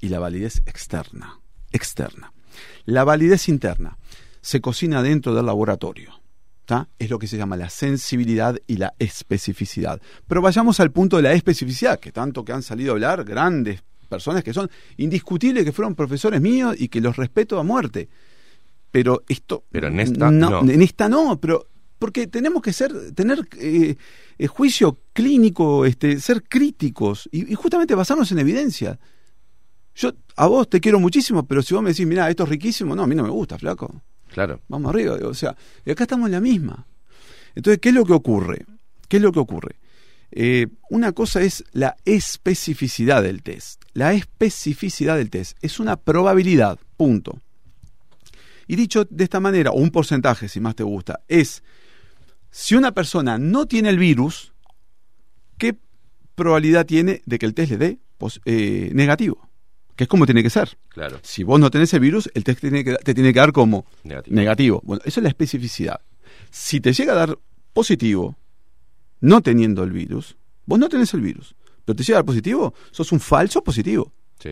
[0.00, 1.38] y la validez externa.
[1.70, 2.32] Externa.
[2.86, 3.98] La validez interna
[4.40, 6.20] se cocina dentro del laboratorio.
[6.68, 6.86] ¿tá?
[6.98, 10.02] Es lo que se llama la sensibilidad y la especificidad.
[10.26, 13.82] Pero vayamos al punto de la especificidad, que tanto que han salido a hablar grandes
[14.06, 18.10] personas que son indiscutibles, que fueron profesores míos y que los respeto a muerte.
[18.90, 19.64] Pero esto...
[19.70, 20.60] Pero en esta no.
[20.60, 21.66] En esta no, pero
[21.98, 23.96] porque tenemos que ser, tener eh,
[24.36, 28.98] eh, juicio clínico, este, ser críticos y, y justamente basarnos en evidencia.
[29.94, 32.94] Yo a vos te quiero muchísimo, pero si vos me decís, mira, esto es riquísimo,
[32.94, 34.02] no, a mí no me gusta, flaco.
[34.32, 34.60] Claro.
[34.68, 36.86] Vamos arriba, digo, o sea, y acá estamos en la misma.
[37.54, 38.64] Entonces, ¿qué es lo que ocurre?
[39.08, 39.76] ¿Qué es lo que ocurre?
[40.30, 43.82] Eh, una cosa es la especificidad del test.
[43.94, 47.40] La especificidad del test es una probabilidad, punto.
[48.66, 51.62] Y dicho de esta manera, o un porcentaje, si más te gusta, es
[52.50, 54.52] si una persona no tiene el virus,
[55.56, 55.74] ¿qué
[56.34, 59.47] probabilidad tiene de que el test le dé pos- eh, negativo?
[59.98, 60.78] Que es como tiene que ser.
[60.90, 61.18] Claro.
[61.22, 63.50] Si vos no tenés el virus, el test te tiene que, te tiene que dar
[63.50, 64.36] como Negativo.
[64.36, 64.80] negativo.
[64.84, 66.00] Bueno, eso es la especificidad.
[66.50, 67.38] Si te llega a dar
[67.72, 68.36] positivo,
[69.20, 72.74] no teniendo el virus, vos no tenés el virus, pero te llega a dar positivo,
[72.92, 74.12] sos un falso positivo.
[74.38, 74.50] Sí.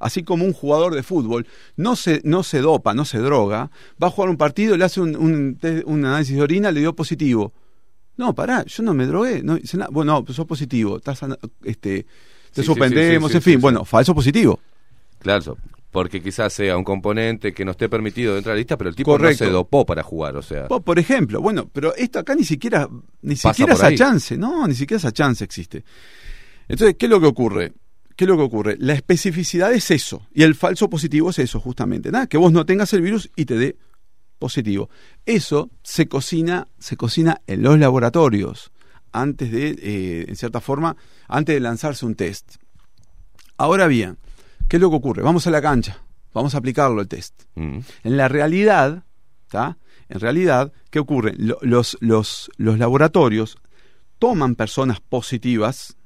[0.00, 1.46] Así como un jugador de fútbol
[1.76, 3.70] no se, no se dopa, no se droga,
[4.02, 6.80] va a jugar un partido, le hace un, un, test- un análisis de orina, le
[6.80, 7.52] dio positivo.
[8.16, 9.42] No, pará, yo no me drogué.
[9.42, 9.88] No, hice nada.
[9.92, 10.96] bueno, no, sos positivo.
[10.96, 11.20] Estás,
[11.62, 12.06] este,
[12.52, 13.60] te Sí, suspendemos, sí, sí, en fin.
[13.60, 14.58] Bueno, falso positivo.
[15.20, 15.56] Claro,
[15.90, 18.96] porque quizás sea un componente que no esté permitido dentro de la lista, pero el
[18.96, 19.44] tipo Correcto.
[19.44, 20.68] no se dopó para jugar, o sea.
[20.68, 22.88] Po- Por ejemplo, bueno, pero esto acá ni siquiera,
[23.22, 23.96] ni Pasa siquiera esa ahí.
[23.96, 25.84] chance, no, ni siquiera esa chance existe.
[26.68, 27.72] Entonces, ¿qué es lo que ocurre?
[28.16, 28.76] ¿Qué es lo que ocurre?
[28.78, 32.64] La especificidad es eso, y el falso positivo es eso, justamente, nada, que vos no
[32.66, 33.76] tengas el virus y te dé
[34.38, 34.88] positivo.
[35.26, 38.70] Eso se cocina, se cocina en los laboratorios,
[39.12, 40.96] antes de, eh, en cierta forma,
[41.28, 42.56] antes de lanzarse un test.
[43.56, 44.16] Ahora bien,
[44.70, 45.22] ¿qué es lo que ocurre?
[45.22, 46.00] Vamos a la cancha,
[46.32, 47.42] vamos a aplicarlo el test.
[47.56, 47.80] Mm.
[48.04, 49.02] En la realidad,
[49.48, 49.76] ¿tá?
[50.08, 51.34] En realidad, ¿qué ocurre?
[51.36, 53.58] Lo- Los, los, los laboratorios
[54.18, 55.96] toman personas positivas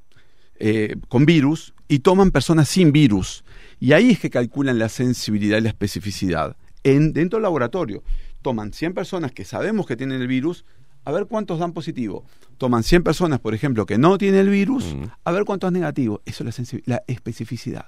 [0.58, 3.44] eh, con virus y toman personas sin virus.
[3.80, 6.56] Y ahí es que calculan la sensibilidad y la especificidad.
[6.84, 8.02] En, dentro del laboratorio,
[8.42, 10.64] toman 100 personas que sabemos que tienen el virus,
[11.04, 12.24] a ver cuántos dan positivo.
[12.58, 15.04] Toman 100 personas, por ejemplo, que no tienen el virus, Mm.
[15.24, 16.20] a ver cuántos negativos.
[16.24, 17.86] Eso es la, especificidad.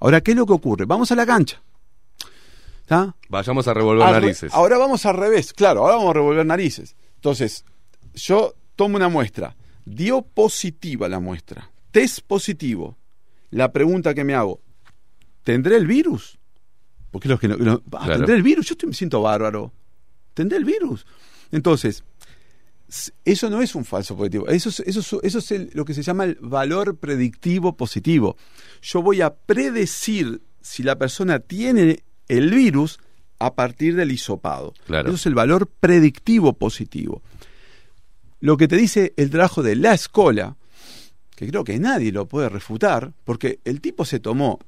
[0.00, 0.84] Ahora, ¿qué es lo que ocurre?
[0.84, 1.62] Vamos a la cancha.
[2.82, 3.14] ¿Está?
[3.28, 4.52] Vayamos a revolver re- narices.
[4.52, 6.96] Ahora vamos al revés, claro, ahora vamos a revolver narices.
[7.16, 7.64] Entonces,
[8.14, 12.96] yo tomo una muestra, dio positiva la muestra, test positivo.
[13.50, 14.60] La pregunta que me hago,
[15.44, 16.38] ¿tendré el virus?
[17.12, 18.16] Porque los que no, no- ah, Claro.
[18.16, 18.66] ¿tendré el virus?
[18.66, 19.72] Yo estoy, me siento bárbaro.
[20.34, 21.06] ¿Tendré el virus?
[21.52, 22.02] Entonces,
[23.24, 24.48] eso no es un falso positivo.
[24.48, 28.36] Eso es, eso es- eso es el- lo que se llama el valor predictivo positivo.
[28.82, 32.98] Yo voy a predecir si la persona tiene el virus
[33.38, 34.74] a partir del hisopado.
[34.86, 35.08] Claro.
[35.08, 37.22] Eso es el valor predictivo positivo.
[38.40, 40.56] Lo que te dice el trabajo de la escuela,
[41.36, 44.58] que creo que nadie lo puede refutar, porque el tipo se tomó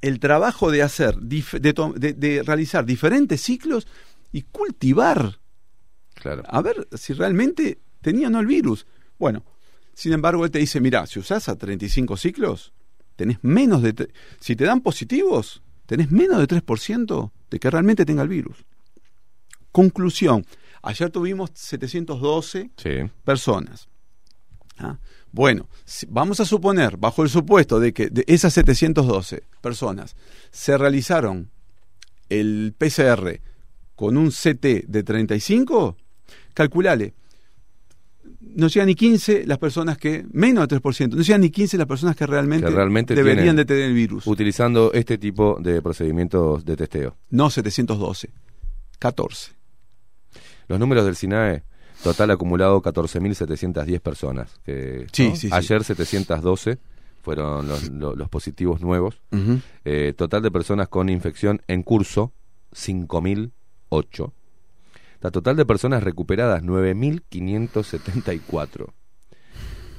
[0.00, 3.86] el trabajo de hacer, de realizar diferentes ciclos
[4.32, 5.38] y cultivar
[6.20, 6.42] Claro.
[6.46, 8.86] a ver si realmente tenía o no el virus.
[9.18, 9.44] Bueno,
[9.94, 12.72] sin embargo, él te dice, mira, si usás a 35 ciclos,
[13.16, 14.10] tenés menos de...
[14.40, 18.64] Si te dan positivos, tenés menos de 3% de que realmente tenga el virus.
[19.72, 20.44] Conclusión.
[20.82, 22.90] Ayer tuvimos 712 Sí.
[23.24, 23.88] personas.
[24.78, 24.98] ¿Ah?
[25.32, 30.14] Bueno, si- vamos a suponer, bajo el supuesto de que de esas 712 personas
[30.50, 31.50] se realizaron
[32.28, 33.40] el PCR
[33.96, 35.96] con un CT de 35,
[36.54, 37.14] calculale,
[38.40, 41.86] no llegan ni 15 las personas que, menos de 3%, no llegan ni 15 las
[41.86, 44.26] personas que realmente, Que realmente deberían de tener el virus.
[44.26, 47.16] Utilizando este tipo de procedimientos de testeo.
[47.30, 48.30] No 712,
[48.98, 49.52] 14.
[50.68, 51.62] Los números del SINAE,
[52.02, 54.60] total acumulado 14.710 personas.
[54.64, 55.36] Que, Sí, ¿no?
[55.36, 55.50] sí, sí.
[55.52, 56.78] Ayer 712
[57.22, 59.20] fueron los, los- los positivos nuevos.
[59.84, 62.32] Eh, total de personas con infección en curso,
[62.74, 64.32] 5.008.
[65.20, 68.86] La total de personas recuperadas, 9.574.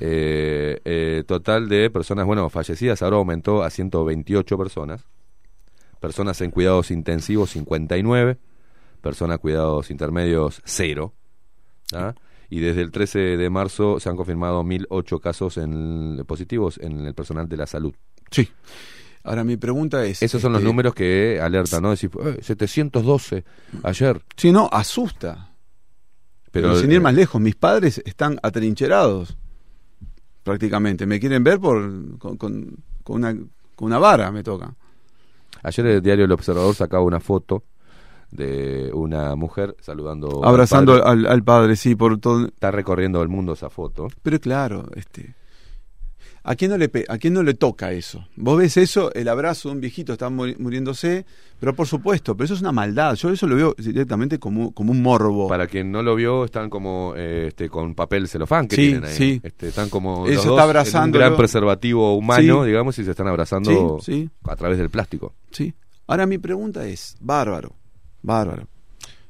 [0.01, 5.05] Eh, eh, total de personas, bueno, fallecidas ahora aumentó a 128 personas.
[5.99, 8.37] Personas en cuidados intensivos, 59.
[9.01, 11.13] Personas en cuidados intermedios, 0.
[11.93, 12.15] ¿ah?
[12.49, 17.13] Y desde el 13 de marzo se han confirmado 1.008 casos en, positivos en el
[17.13, 17.93] personal de la salud.
[18.31, 18.47] Sí.
[19.29, 20.23] Ahora mi pregunta es...
[20.23, 21.91] Esos son los este, números que alertan, ¿no?
[21.91, 23.43] Decir, "Eh, 712
[23.83, 24.21] ayer.
[24.35, 25.51] Sí, no, asusta.
[26.51, 29.37] Pero, Pero sin ir eh, más lejos, mis padres están atrincherados
[30.43, 31.05] prácticamente.
[31.05, 33.33] Me quieren ver por con, con- con una,
[33.75, 34.73] con una vara, me toca.
[35.61, 37.63] Ayer el diario El Observador sacaba una foto
[38.31, 40.41] de una mujer saludando.
[40.43, 41.07] al Abrazando padre.
[41.07, 42.47] al, al padre, sí, por todo.
[42.47, 44.07] Está recorriendo el mundo esa foto.
[44.23, 45.35] Pero claro, este.
[46.51, 48.27] ¿A quién, no le, pe- ¿A quién no le toca eso?
[48.35, 51.23] Vos ves eso, el abrazo de un viejito está muri- muriéndose,
[51.59, 53.13] pero por supuesto, pero eso es una maldad.
[53.13, 55.47] Yo eso lo veo directamente como, como un morbo.
[55.47, 59.03] Para quien no lo vio, están como eh, este, con papel celofán que Sí, tienen
[59.05, 59.15] ahí.
[59.15, 59.39] sí.
[59.43, 62.67] Este, están como Eso los está dos en un gran preservativo humano, Sí.
[62.67, 63.99] digamos, y se están abrazando
[64.45, 65.35] a través del plástico.
[65.51, 65.71] Sí.
[66.07, 67.75] Ahora mi pregunta es, bárbaro,
[68.23, 68.67] bárbaro.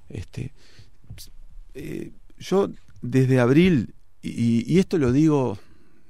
[0.08, 0.54] Este,
[1.74, 2.70] eh, yo
[3.02, 5.58] desde abril, y, y esto lo digo,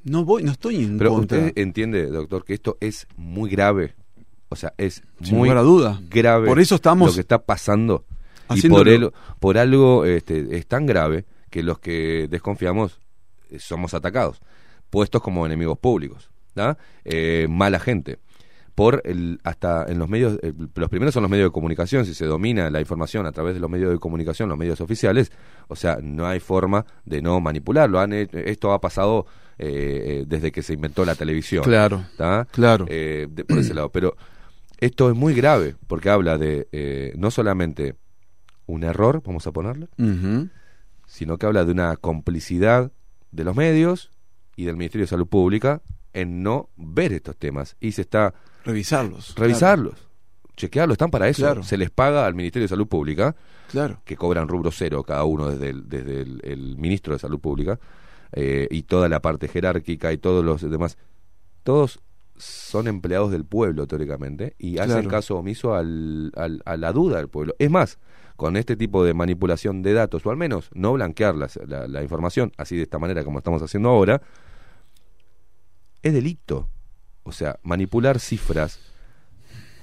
[0.04, 1.38] no voy, no estoy en Pero contra.
[1.40, 3.96] usted entiende, doctor, que esto es muy grave.
[4.50, 6.02] O sea, es Sin muy duda.
[6.10, 8.06] grave Por eso estamos lo que está pasando.
[8.56, 13.00] Y por, el- por algo este, es tan grave que los que desconfiamos
[13.52, 14.42] eh, somos atacados,
[14.90, 16.78] puestos como enemigos públicos, ¿da?
[17.06, 18.18] Eh, mala gente.
[18.74, 22.14] Por el, hasta en los medios, eh, los primeros son los medios de comunicación, si
[22.14, 25.32] se domina la información a través de los medios de comunicación, los medios oficiales,
[25.68, 28.00] o sea, no hay forma de no manipularlo.
[28.00, 29.26] Han esto ha pasado
[29.60, 31.64] eh, eh, desde que se inventó la televisión.
[31.64, 32.48] Claro, ¿tá?
[32.52, 32.86] claro.
[32.90, 33.90] Eh, de- por ese lado.
[33.92, 34.16] Pero
[34.80, 37.96] esto es muy grave porque habla de eh, no solamente
[38.66, 39.88] un error, vamos a ponerle,
[41.08, 42.92] sino que habla de una complicidad
[43.32, 44.12] de los medios
[44.56, 45.82] y del Ministerio de Salud Pública
[46.14, 48.34] en no ver estos temas y se está
[48.66, 49.36] Revisarlos.
[49.36, 49.96] revisarlos,
[50.56, 51.42] chequearlos, están para eso.
[51.44, 51.64] Claro.
[51.64, 53.36] Se les paga al Ministerio de Salud Pública,
[53.72, 54.02] Claro.
[54.06, 57.80] que cobran rubro cero cada uno desde el, desde el, el ministro de Salud Pública
[58.34, 60.98] eh, y toda la parte jerárquica y todos los demás,
[61.64, 62.00] todos
[62.38, 67.28] son empleados del pueblo teóricamente y hacen caso omiso al, al- a la duda del
[67.28, 67.54] pueblo.
[67.60, 68.00] Es más,
[68.38, 72.02] con este tipo de manipulación de datos, o al menos no blanquear las- la, la
[72.02, 74.22] información así de esta manera como estamos haciendo ahora,
[76.02, 76.70] es delito.
[77.24, 78.80] O sea, manipular cifras,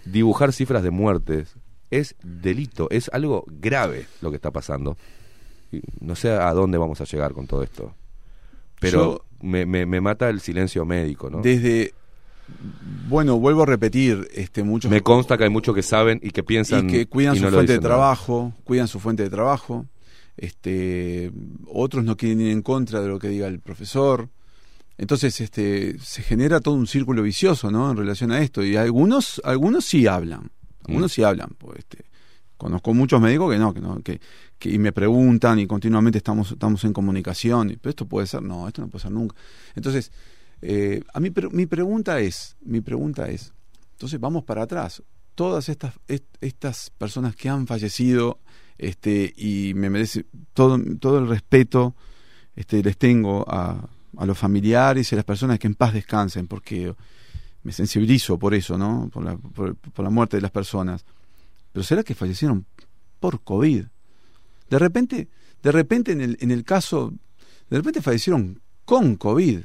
[0.05, 1.57] dibujar cifras de muertes,
[1.91, 4.97] es delito, es algo grave lo que está pasando.
[5.71, 7.95] Y no sé a dónde vamos a llegar con todo esto.
[8.81, 11.41] Pero me, me, me mata el silencio médico, ¿no?
[11.41, 11.95] Desde,
[13.09, 16.43] bueno, vuelvo a repetir, este, muchos Me consta que hay muchos que saben y que
[16.43, 17.89] piensan y que cuidan y su no fuente de nada.
[17.89, 19.87] trabajo, cuidan su fuente de trabajo.
[20.37, 21.33] Este,
[21.67, 24.29] otros no quieren ir en contra de lo que diga el profesor.
[24.99, 27.91] Entonces, este, se genera todo un círculo vicioso, ¿no?
[27.91, 28.63] En relación a esto.
[28.65, 30.51] Y algunos, algunos sí hablan,
[30.87, 31.15] algunos Mm.
[31.15, 31.49] sí hablan.
[31.59, 32.05] Pues, este,
[32.57, 34.21] conozco muchos médicos que no, que no, que,
[34.59, 37.71] que y me preguntan y continuamente estamos, estamos en comunicación.
[37.71, 39.35] y, Pero esto puede ser, no, esto no puede ser nunca.
[39.75, 40.11] Entonces,
[40.63, 43.53] eh, a mí, pero mi pregunta es, mi pregunta es,
[43.93, 45.03] entonces vamos para atrás.
[45.35, 48.39] Todas estas, est- estas personas que han fallecido,
[48.79, 50.25] este, y me merece
[50.55, 51.95] todo, todo el respeto,
[52.55, 56.47] este, les tengo a, a los familiares y a las personas que en paz descansen,
[56.49, 56.95] porque
[57.63, 59.11] me sensibilizo por eso, ¿no?
[59.13, 61.05] Por la, por la muerte de las personas.
[61.73, 62.65] Pero será que fallecieron
[63.21, 63.85] por COVID.
[64.71, 65.29] De repente,
[65.63, 67.13] de repente en el, en el caso,
[67.71, 69.61] de repente fallecieron con COVID.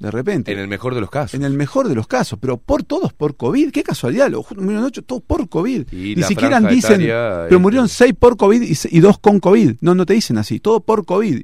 [0.00, 0.52] De repente.
[0.52, 1.34] En el mejor de los casos.
[1.34, 3.72] En el mejor de los casos, pero por todos por COVID.
[3.72, 5.92] Qué casualidad, los murieron ocho, todos por COVID.
[5.92, 9.76] Y Ni siquiera dicen, pero este, murieron seis por COVID y dos con COVID.
[9.80, 11.40] No, no te dicen así, todo por COVID.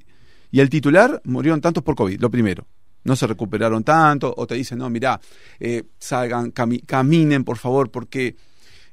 [0.52, 2.64] Y el titular murieron tantos por COVID, lo primero.
[3.02, 5.20] No se recuperaron tanto, o te dicen, no, mirá,
[5.59, 8.36] eh, salgan, cami- caminen, por favor, porque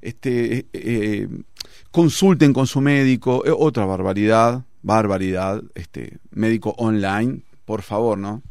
[0.02, 1.28] este, eh, eh,
[1.92, 3.46] consulten con su médico.
[3.46, 8.42] Eh, otra barbaridad, barbaridad, este, médico online, por favor, ¿no?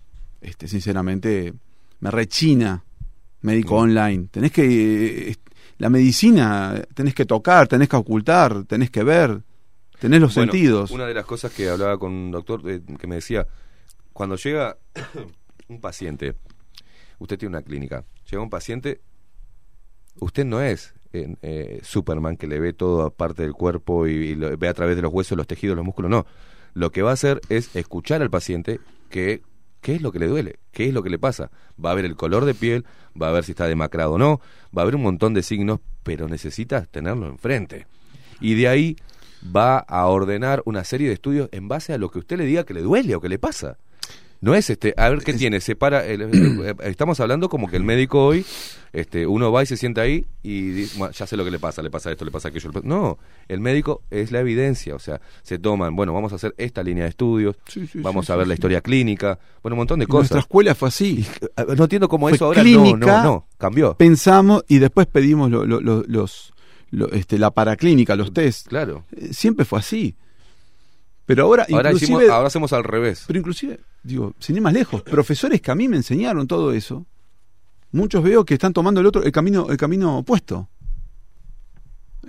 [0.41, 1.53] Este, sinceramente,
[2.01, 2.85] me rechina
[3.43, 4.29] médico online.
[4.31, 5.31] Tenés que.
[5.31, 5.37] eh,
[5.79, 9.43] la medicina tenés que tocar, tenés que ocultar, tenés que ver,
[9.99, 10.91] tenés los Bueno, sentidos.
[10.91, 13.47] Una de las cosas que hablaba con un doctor eh, que me decía,
[14.13, 14.77] cuando llega
[15.69, 16.37] un paciente,
[17.19, 19.01] usted tiene una clínica, llega un paciente,
[20.17, 24.69] usted no es eh, eh, Superman que le ve toda parte del cuerpo y, ve
[24.69, 26.27] a través de los huesos, los tejidos, los músculos, no.
[26.75, 29.43] Lo que va a hacer es escuchar al paciente que
[29.81, 31.51] qué es lo que le duele, qué es lo que le pasa.
[31.83, 32.85] Va a ver el color de piel,
[33.21, 34.41] va a ver si está demacrado o no,
[34.77, 37.87] va a ver un montón de signos, pero necesitas tenerlo enfrente.
[38.41, 38.97] Y de ahí
[39.45, 42.65] va a ordenar una serie de estudios en base a lo que usted le diga
[42.65, 43.79] que le duele o que le pasa.
[44.43, 47.77] No es este, a ver qué tiene, se para, el- el- estamos hablando como que
[47.77, 48.47] el médico hoy,
[48.95, 51.59] este, uno va y se sienta ahí y dice, "Bueno, ya sé lo que le
[51.59, 52.69] pasa, le pasa esto, le pasa aquello.
[52.71, 52.87] le pasa-".
[52.89, 53.19] No,
[53.49, 57.05] el médico es la evidencia, o sea, se toman, bueno, vamos a hacer esta línea
[57.05, 60.07] de estudios, Sí, sí, vamos sí, a ver la historia clínica, bueno, un montón de
[60.07, 60.45] En Nuestra cosas.
[60.47, 61.27] escuela fue así.
[61.77, 63.95] No entiendo cómo Fue eso ahora clínica, no, no, no, cambió.
[63.99, 66.55] Pensamos y después pedimos lo- lo- lo- los,
[66.91, 68.69] lo- este, la paraclínica, los test.
[68.69, 69.05] Claro.
[69.15, 70.17] Eh, Siempre fue así.
[71.31, 73.25] Pero ahora, Ahora, inclusive, hicimos, ahora hacemos al revés.
[73.27, 77.07] pero inclusive, digo, sin ir más lejos, profesores que a mí me enseñaron todo eso,
[77.93, 80.69] muchos veo que están tomando el otro, el camino, el camino opuesto.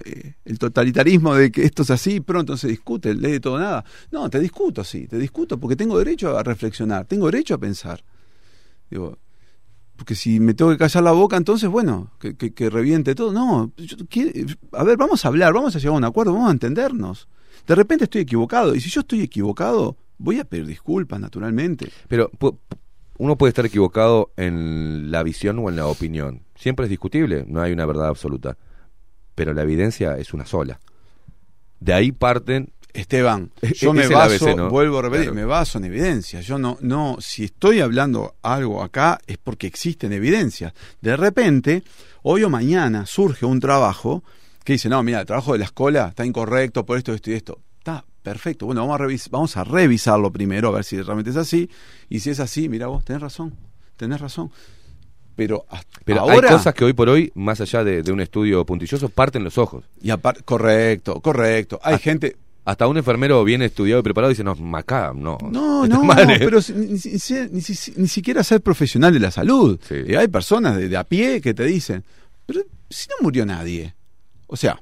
[0.06, 3.84] Eh, el totalitarismo de que esto es así, pronto se discute, ley de todo nada.
[4.11, 8.03] No, te discuto, sí, te discuto porque tengo derecho a reflexionar, tengo derecho a pensar.
[8.90, 9.18] Digo,
[9.98, 13.34] porque si me tengo que callar la boca, entonces, bueno, que, que- que reviente todo.
[13.34, 14.32] No, yo quiero-
[14.72, 17.28] a ver, vamos a hablar, vamos a llegar a un acuerdo, vamos a entendernos.
[17.68, 21.90] De repente estoy equivocado, y si yo estoy equivocado, voy a pedir disculpas, naturalmente.
[22.08, 22.30] Pero
[23.18, 26.42] uno puede estar equivocado en la visión o en la opinión.
[26.56, 28.58] Siempre es discutible, no hay una verdad absoluta.
[29.36, 30.80] Pero la evidencia es una sola.
[31.80, 32.72] De ahí parten.
[32.94, 34.70] Esteban, E- yo e- me es el baso, ABC, ¿no?
[34.70, 35.36] vuelvo a repetir, Claro.
[35.36, 36.46] me baso en evidencias.
[36.46, 40.74] Yo no, no, si estoy hablando algo acá es porque existen evidencias.
[41.00, 41.84] De repente,
[42.24, 44.24] hoy o mañana surge un trabajo
[44.64, 47.34] que dice, no, mira, el trabajo de la escuela está incorrecto por esto, esto y
[47.34, 47.60] esto.
[47.80, 48.66] Está perfecto.
[48.68, 51.70] Bueno, vamos a, revis- vamos a revisarlo primero, a ver si realmente es así.
[52.10, 53.54] Y si es así, mira vos, tenés razón,
[53.98, 54.52] tenés razón.
[55.36, 55.66] Pero,
[56.06, 56.50] Pero ahora...
[56.50, 59.58] hay cosas que hoy por hoy, más allá de, de un estudio puntilloso, parten los
[59.58, 59.86] ojos.
[60.02, 61.80] Y apar- correcto, correcto.
[61.84, 62.36] Hay gente...
[62.64, 65.36] Hasta un enfermero bien estudiado y preparado dice, no, acá, no.
[65.50, 66.38] No, no, mal, ¿eh?".
[66.38, 69.80] pero si- ni, si- si- ni si- ni siquiera ser profesional de la salud.
[69.88, 69.96] Sí.
[70.06, 72.04] Y hay personas de, de a pie que te dicen,
[72.46, 73.96] pero si no murió nadie.
[74.52, 74.82] O sea,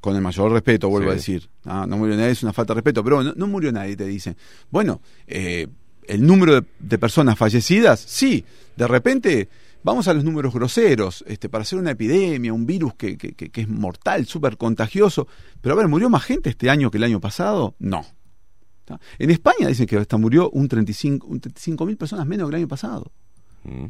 [0.00, 1.12] con el mayor respeto, vuelvo Sí.
[1.12, 3.72] a decir, ah, no murió nadie, es una falta de respeto, pero no, no murió
[3.72, 4.36] nadie, te dicen.
[4.70, 5.66] Bueno, eh,
[6.06, 8.44] el número de, de personas fallecidas, sí,
[8.76, 9.48] de repente
[9.82, 13.50] vamos a los números groseros, este, para hacer una epidemia, un virus que, que- que-
[13.50, 15.26] que es mortal, súper contagioso,
[15.60, 17.74] pero a ver, ¿murió más gente este año que el año pasado?
[17.78, 18.04] No.
[19.18, 22.60] En España dicen que hasta murió un 35 un 35 mil personas menos que el
[22.60, 23.10] año pasado.
[23.64, 23.86] Mm.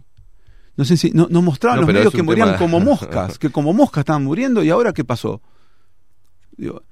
[0.77, 3.51] No sé si no, nos mostraban No, los medios que morían tema- como moscas, que
[3.51, 5.41] como moscas estaban muriendo y ahora qué pasó.
[6.57, 6.83] Digo,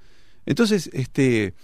[0.47, 1.55] entonces, este,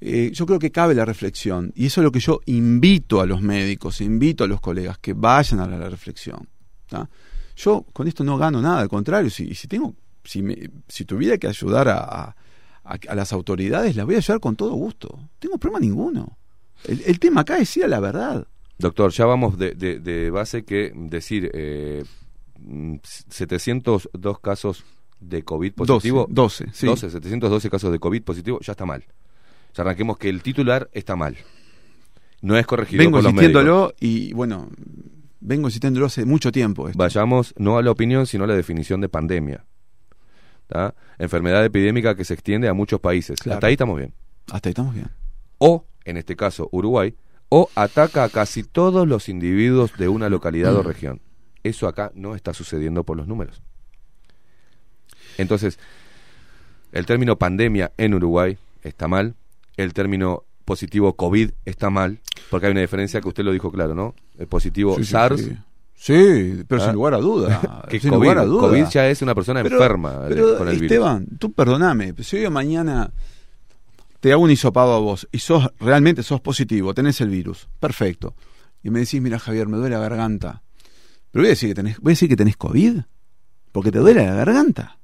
[0.00, 3.26] eh, yo creo que cabe la reflexión y eso es lo que yo invito a
[3.26, 6.48] los médicos, invito a los colegas que vayan a la, reflexión.
[6.88, 7.08] ¿tá?
[7.56, 9.94] Yo con esto no gano nada, al contrario, si, si tengo,
[10.24, 12.36] si, me- si tuviera que ayudar a, a-
[12.84, 15.08] a- a las autoridades, las voy a ayudar con todo gusto.
[15.16, 16.38] No tengo problema ninguno.
[16.84, 18.46] El, el tema acá es ir a la verdad.
[18.78, 22.04] Doctor, ya vamos de, de- de base que decir eh,
[22.60, 24.84] mm, 702 casos
[25.20, 26.26] de COVID positivo.
[26.30, 26.86] 12, 12, sí.
[26.86, 29.04] 12, 712 casos de COVID positivo, ya está mal.
[29.74, 31.36] Ya arranquemos que el titular está mal.
[32.40, 33.50] No es corregido vengo por los médicos.
[33.62, 34.68] insistiéndolo y bueno,
[35.40, 36.88] vengo insistiéndolo hace mucho tiempo.
[36.88, 36.96] esto.
[36.98, 39.64] Vayamos no a la opinión, sino a la definición de pandemia.
[40.68, 40.94] ¿Tá?
[41.18, 43.40] Enfermedad epidémica que se extiende a muchos países.
[43.40, 43.56] Claro.
[43.56, 44.14] Hasta ahí estamos bien.
[44.52, 45.08] Hasta ahí estamos bien.
[45.58, 47.14] O, en este caso, Uruguay,
[47.50, 50.76] o ataca a casi todos los individuos de una localidad Mm.
[50.78, 51.20] o región.
[51.64, 53.62] Eso acá no está sucediendo por los números.
[55.36, 55.78] Entonces,
[56.92, 59.34] el término pandemia en Uruguay está mal,
[59.76, 62.20] el término positivo COVID está mal,
[62.50, 64.14] porque hay una diferencia que usted lo dijo claro, ¿no?
[64.38, 65.40] El positivo Sí, SARS.
[65.40, 65.56] sí.
[66.00, 66.84] Sí, pero Ah.
[66.86, 67.60] sin lugar a duda.
[67.88, 68.68] Que sin COVID, lugar a duda.
[68.68, 70.92] COVID ya es una persona Pero- enferma pero, con el virus.
[70.92, 73.10] Esteban, tú perdoname, si yo mañana
[74.20, 78.34] te hago un hisopado a vos y sos realmente sos positivo, tenés el virus, perfecto.
[78.82, 80.62] Y me decís, mira Javier, me duele la garganta.
[81.30, 83.00] Pero voy a decir que tenés, voy a decir que tenés COVID,
[83.72, 84.97] porque te duele la garganta.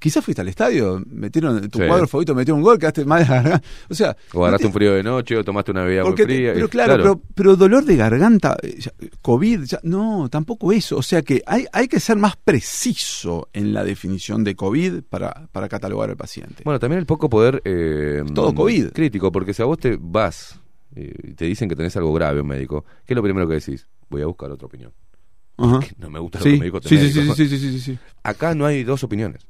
[0.00, 1.86] Quizás fuiste al estadio, metieron tu Sí.
[1.86, 3.62] cuadro favorito, metió un gol, quedaste mal de garganta.
[3.90, 6.26] O sea, O agarraste no un frío de noche o tomaste una bebida muy porque
[6.26, 6.52] te- fría.
[6.54, 8.78] pero y- claro, Pero, pero dolor de garganta, eh,
[9.20, 10.96] COVID, ya- no, tampoco eso.
[10.96, 15.48] O sea que hay, hay que ser más preciso en la definición de COVID para,
[15.52, 16.62] para catalogar al paciente.
[16.64, 18.92] Bueno, también el poco poder eh, Todo COVID.
[18.92, 20.58] crítico, porque si a vos te vas
[20.96, 23.54] eh, y te dicen que tenés algo grave, un médico, ¿qué es lo primero que
[23.54, 23.86] decís?
[24.08, 24.92] Voy a buscar otra opinión.
[25.58, 25.80] Ajá.
[25.98, 27.98] No me gusta lo Sí, que me dijo sí, sí, sí, sí, sí, sí.
[28.22, 29.46] Acá no hay dos opiniones.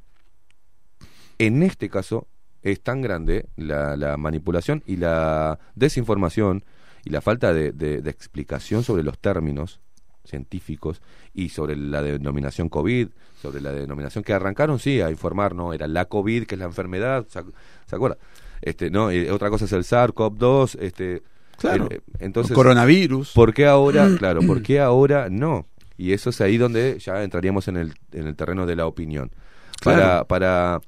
[1.45, 2.27] En este caso
[2.61, 6.63] es tan grande la, la manipulación y la desinformación
[7.03, 9.79] y la falta de, de- de explicación sobre los términos
[10.23, 11.01] científicos
[11.33, 13.07] y sobre la denominación COVID,
[13.41, 16.65] sobre la denominación que arrancaron, sí, a informar, no, era la COVID, que es la
[16.65, 17.51] enfermedad, ¿se, ac-
[17.87, 18.17] ¿se acuerda?
[18.61, 21.23] Este, no, y otra cosa es el SARS-CoV-2, este,
[21.57, 21.87] Claro.
[21.89, 23.31] eh, entonces, Coronavirus.
[23.33, 25.65] ¿Por qué ahora, claro, por qué ahora no?
[25.97, 29.31] Y eso es ahí donde ya entraríamos en el, en el terreno de la opinión.
[29.79, 29.99] Claro.
[30.01, 30.81] para, para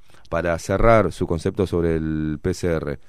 [0.60, 3.00] cerrar su concepto sobre el PCR,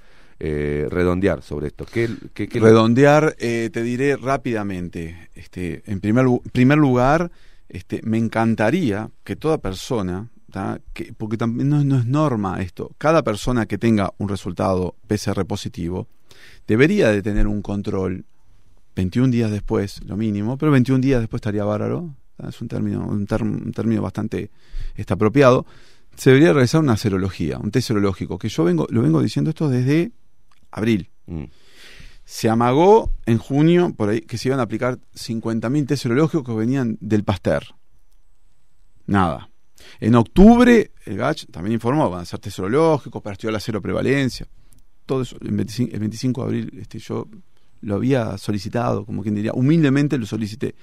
[0.40, 1.86] eh, redondear sobre esto.
[1.86, 2.08] ¿Qué,
[2.52, 5.30] Redondear, eh, te diré rápidamente.
[5.34, 7.30] Este, en primer, primer lugar,
[7.68, 10.28] este, me encantaría que toda persona,
[10.92, 15.44] que, porque también no, no es norma esto, cada persona que tenga un resultado PCR
[15.46, 16.08] positivo,
[16.66, 18.24] debería de tener un control
[18.96, 22.14] 21 días después, lo mínimo, pero 21 días después estaría bárbaro.
[22.48, 24.50] Es un término, un, un término bastante
[25.08, 25.66] apropiado.
[26.16, 29.68] Se debería realizar una serología, un test serológico, que yo vengo, lo vengo diciendo esto
[29.68, 30.12] desde
[30.70, 31.10] abril.
[31.26, 31.44] Mm.
[32.24, 36.54] Se amagó en junio por ahí que se iban a aplicar 50.000 test serológicos que
[36.54, 37.64] venían del Pasteur.
[39.06, 39.50] Nada.
[40.00, 43.82] En octubre, el GACH también informó, van a hacer test serológicos para estudiar la cero
[43.82, 44.46] prevalencia.
[45.06, 47.28] Todo eso, el 25, el 25 de abril este, yo
[47.82, 50.74] lo había solicitado, como quien diría, humildemente lo solicité.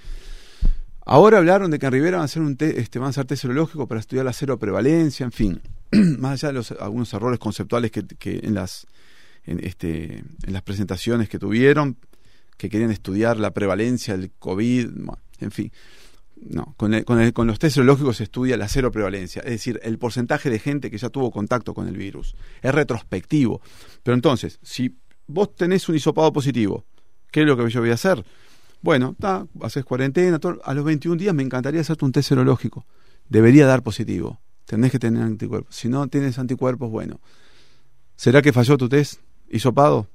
[1.05, 3.25] Ahora hablaron de que en Rivera van a hacer un te- este, van a hacer
[3.25, 5.61] test serológico para estudiar la cero prevalencia, en fin,
[6.19, 8.03] más allá de los algunos errores conceptuales que,
[8.43, 8.85] en las
[9.45, 11.97] en este en las presentaciones que tuvieron,
[12.57, 14.89] que querían estudiar la prevalencia del COVID,
[15.39, 15.71] en fin.
[16.43, 19.51] No, con, el- con, el- con los test serológicos se estudia la cero prevalencia, es
[19.51, 22.35] decir, el porcentaje de gente que ya tuvo contacto con el virus.
[22.61, 23.61] Es retrospectivo.
[24.03, 24.95] Pero entonces, si
[25.27, 26.85] vos tenés un hisopado positivo,
[27.31, 28.23] ¿qué es lo que yo voy a hacer?
[28.81, 32.85] Bueno, está, haces cuarentena, todo, a los 21 días me encantaría hacerte un test serológico.
[33.29, 34.39] Debería dar positivo.
[34.65, 35.75] Tenés que tener anticuerpos.
[35.75, 37.19] Si no tienes anticuerpos, bueno.
[38.15, 40.07] ¿Será que falló tu test hisopado?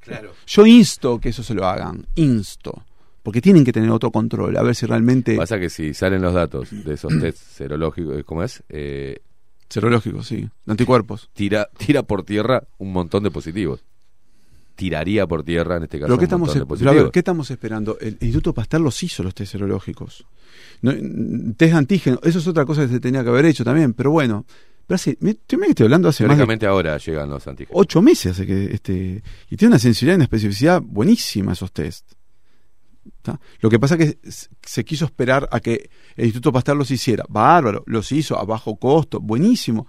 [0.00, 0.32] Claro.
[0.46, 2.06] Yo insto que eso se lo hagan.
[2.16, 2.84] Insto.
[3.22, 4.56] Porque tienen que tener otro control.
[4.56, 5.36] A ver si realmente.
[5.36, 8.62] Pasa que si salen los datos de esos test serológicos, ¿cómo es?
[8.68, 9.20] Eh,
[9.72, 10.46] Serológico, sí.
[10.66, 11.30] Anticuerpos.
[11.32, 13.82] tira, tira por tierra un montón de positivos.
[14.74, 16.48] Tiraría por tierra, en este caso, Pero ¿qué un estamos,
[16.96, 17.12] de ver.
[17.12, 17.98] ¿qué estamos esperando?
[18.00, 20.24] El Instituto Pasteur los hizo los test serológicos.
[20.80, 20.92] No,
[21.56, 24.44] test antígeno, eso es otra cosa que se tenía que haber hecho también, pero bueno.
[24.86, 27.80] Pero hace, me- me estoy hablando hace más de ahora llegan los antígenos.
[27.80, 32.12] ocho meses hace que este y tiene una sensibilidad y una especificidad buenísima esos test.
[33.20, 33.38] ¿Tá?
[33.60, 34.30] Lo que pasa es que
[34.62, 37.24] se quiso esperar a que el Instituto Pasteur los hiciera.
[37.28, 39.86] Bárbaro, los hizo a bajo costo, buenísimo.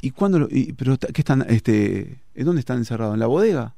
[0.00, 3.14] ¿Y cuándo lo, y- pero qué están este ¿en dónde están encerrados?
[3.14, 3.74] ¿En la bodega?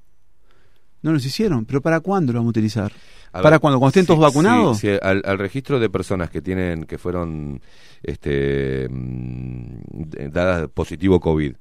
[1.02, 2.92] No los hicieron, pero ¿para cuándo los vamos a utilizar?
[3.32, 4.78] A ¿Para ver, cuando cuando estén sí, todos vacunados?
[4.78, 7.60] sí, sí, al, al registro de personas que tienen que fueron
[8.02, 11.54] este mm, dadas positivo COVID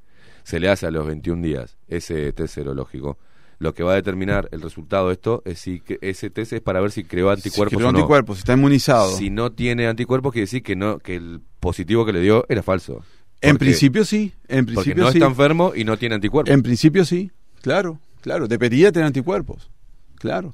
[0.44, 3.18] se le hace a los 21 días ese test serológico.
[3.60, 6.62] Lo que va a determinar el resultado de esto es si que ese test es
[6.62, 7.98] para ver si creó anticuerpos Si creó o no.
[7.98, 9.10] anticuerpos, está inmunizado.
[9.18, 12.62] Si no tiene anticuerpos quiere decir que no que el positivo que le dio era
[12.64, 13.04] falso.
[13.42, 15.18] en principio sí, en porque principio no sí.
[15.18, 16.54] está enfermo y no tiene anticuerpos.
[16.54, 17.32] En principio sí,
[17.62, 19.70] claro, claro, debería tener anticuerpos.
[20.16, 20.54] Claro.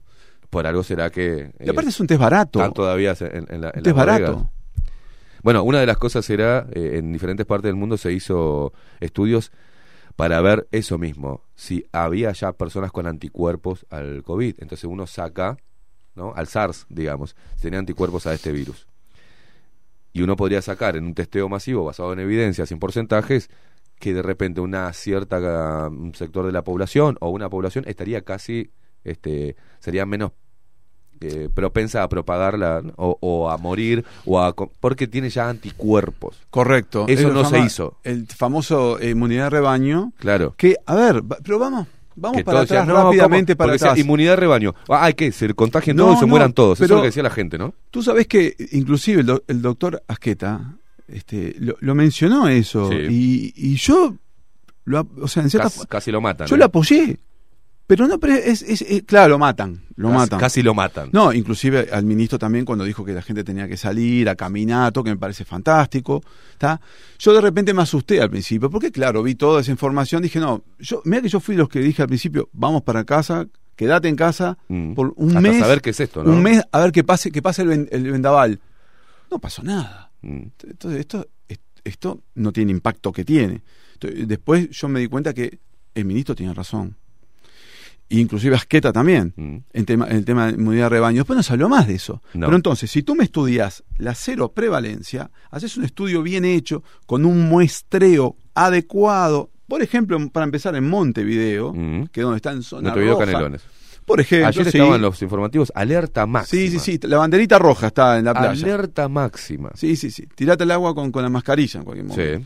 [0.49, 2.59] Por algo será que Y aparte es un test barato.
[2.59, 4.49] están todavía en, en la, en Un test barato.
[5.41, 8.71] Bueno, una de las cosas era, eh, en diferentes partes del mundo se hizo
[9.01, 9.51] estudios
[10.15, 14.55] para ver eso mismo, si había ya personas con anticuerpos al COVID.
[14.59, 15.57] Entonces uno saca,
[16.15, 16.33] ¿no?
[16.35, 18.87] Al SARS, digamos, si tenía anticuerpos a este virus.
[20.13, 23.49] Y uno podría sacar en un testeo masivo basado en evidencias, en porcentajes,
[24.03, 28.69] que de repente una cierta un sector de la población o una población estaría casi,
[29.05, 30.31] este, sería menos
[31.21, 32.91] eh, propensa a propagarla ¿no?
[32.97, 36.35] o, o a morir o a porque tiene ya anticuerpos.
[36.49, 37.05] Correcto.
[37.07, 37.97] Eso Es no se hizo.
[38.03, 40.11] El famoso eh, inmunidad de rebaño.
[40.17, 40.53] Claro.
[40.57, 43.57] Que, a ver, pero vamos, vamos Que para decían, atrás "No, rápidamente ¿cómo?".
[43.59, 44.03] para decía, atrás.
[44.03, 44.75] inmunidad de rebaño.
[44.89, 46.77] Ah, hay que se contagien No, todos y se mueran todos.
[46.81, 47.73] Eso es lo que decía la gente, ¿no?
[47.89, 50.75] Tú sabes que inclusive el, do- el doctor Asqueta
[51.13, 52.89] este, lo, lo mencionó eso.
[52.89, 52.95] Sí.
[53.09, 54.15] Y, y yo,
[54.85, 56.47] lo, o sea, en cierta Casi, casi lo matan.
[56.47, 56.59] yo ¿eh?
[56.59, 57.19] lo apoyé.
[57.85, 60.39] Pero no, pero es, es- es- claro, lo matan, lo Casi- matan.
[60.39, 61.09] Casi lo matan.
[61.11, 64.93] No, inclusive al ministro también cuando dijo que la gente tenía que salir a caminar,
[64.93, 66.23] todo que me parece fantástico,
[66.53, 66.79] ¿está?
[67.19, 70.63] Yo de repente me asusté al principio, porque claro, vi toda esa información, dije, no,
[70.79, 74.15] yo mira que yo fui los que dije al principio, vamos para casa, quédate en
[74.15, 74.93] casa Mm.
[74.93, 76.31] por un Hasta mes, saber qué es esto, ¿no?
[76.31, 78.61] un mes a ver qué pase, que pase el, ven- el vendaval.
[79.29, 80.09] No pasó nada.
[80.23, 80.47] Mm.
[80.69, 81.27] Entonces esto
[81.85, 83.61] esto no tiene impacto que tiene.
[83.95, 85.59] Entonces, después yo me di cuenta que
[85.93, 86.95] el ministro tiene razón.
[88.09, 89.57] Inclusive Asqueta también, Mm.
[89.73, 91.17] en, tema, en el tema de inmunidad de rebaño.
[91.17, 92.21] Después no se habló más de eso.
[92.35, 92.45] No.
[92.47, 97.25] Pero entonces, si tú me estudias la cero prevalencia, haces un estudio bien hecho, con
[97.25, 102.05] un muestreo adecuado, por ejemplo, para empezar en Montevideo, Mm.
[102.11, 103.25] que es donde está en zona Montevideo roja.
[103.25, 103.61] Canelones.
[104.05, 104.77] Por ejemplo, Ayer sí.
[104.77, 106.59] estaban los informativos alerta máxima.
[106.61, 108.51] Sí, sí, sí, la banderita roja está en la playa.
[108.65, 109.71] Alerta máxima.
[109.75, 110.27] Sí, sí, sí.
[110.35, 112.39] Tirate el agua con, con la mascarilla en cualquier momento.
[112.39, 112.45] Sí.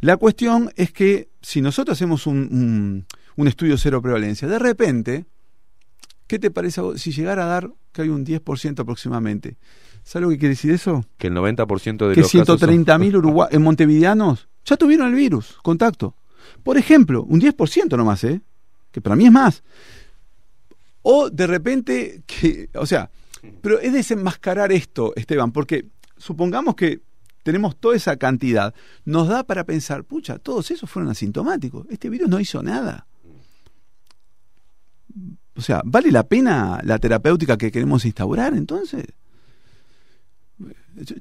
[0.00, 3.06] La cuestión es que si nosotros hacemos un, un,
[3.36, 5.26] un estudio cero prevalencia, de repente,
[6.26, 9.56] ¿qué te parece a vos si llegara a dar que hay un 10% aproximadamente?
[10.04, 11.04] ¿Sabes lo que quiere decir eso?
[11.18, 15.14] Que el 90% de Que los casos son- 130.000 urugua- en montevideanos ya tuvieron el
[15.14, 16.14] virus, contacto.
[16.62, 18.40] Por ejemplo, un 10% nomás, ¿eh?
[18.90, 19.62] Que para mí es más.
[21.10, 23.10] O de repente, que, o sea,
[23.62, 25.86] pero es desenmascarar esto, Esteban, porque
[26.18, 27.00] supongamos que
[27.42, 28.74] tenemos toda esa cantidad,
[29.06, 33.06] nos da para pensar, pucha, todos esos fueron asintomáticos, este virus no hizo nada.
[35.56, 39.06] O sea, ¿vale la pena la terapéutica que queremos instaurar entonces?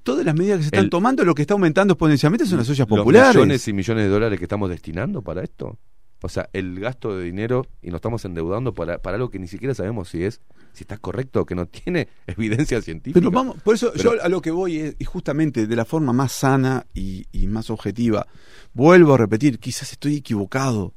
[0.04, 2.68] Todas las medidas que se están El- tomando, lo que está aumentando exponencialmente son las
[2.68, 3.36] ollas los populares.
[3.36, 5.78] millones y millones de dólares que estamos destinando para esto.
[6.22, 9.48] O sea, el gasto de dinero y nos estamos endeudando para, para algo que ni
[9.48, 10.42] siquiera sabemos si es
[10.74, 13.20] si está correcto o que no tiene evidencia científica.
[13.20, 15.86] Pero vamos, por eso Pero- yo a lo que voy es, y justamente de la
[15.86, 18.28] forma más sana y, y más objetiva,
[18.74, 20.94] vuelvo a repetir, quizás estoy equivocado,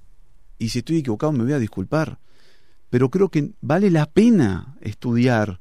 [0.59, 2.19] y si estoy equivocado me voy a disculpar,
[2.91, 5.61] pero creo que vale la pena estudiar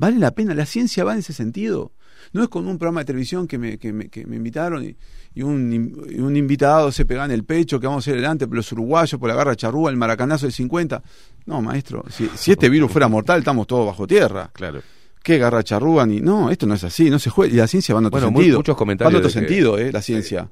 [0.00, 0.54] ¿Vale la pena?
[0.54, 1.90] ¿La ciencia va en ese sentido?
[2.32, 4.96] No es como un programa de televisión que me, que me, que me invitaron y,
[5.34, 8.46] y un, y un invitado se pega en el pecho que vamos a ir adelante
[8.46, 11.02] por los uruguayos, por la garra charrúa, el maracanazo del 50.
[11.46, 14.50] No, maestro, si, si este virus fuera mortal, estamos todos bajo tierra.
[14.52, 14.82] Claro.
[15.22, 16.06] ¿Qué garra charrúa?
[16.06, 17.52] Ni, no, esto no es así, no se juega.
[17.52, 18.58] Y la ciencia va en otro Bueno, sentido.
[18.58, 20.48] muchos Va comentarios en otro que- sentido, eh, la ciencia.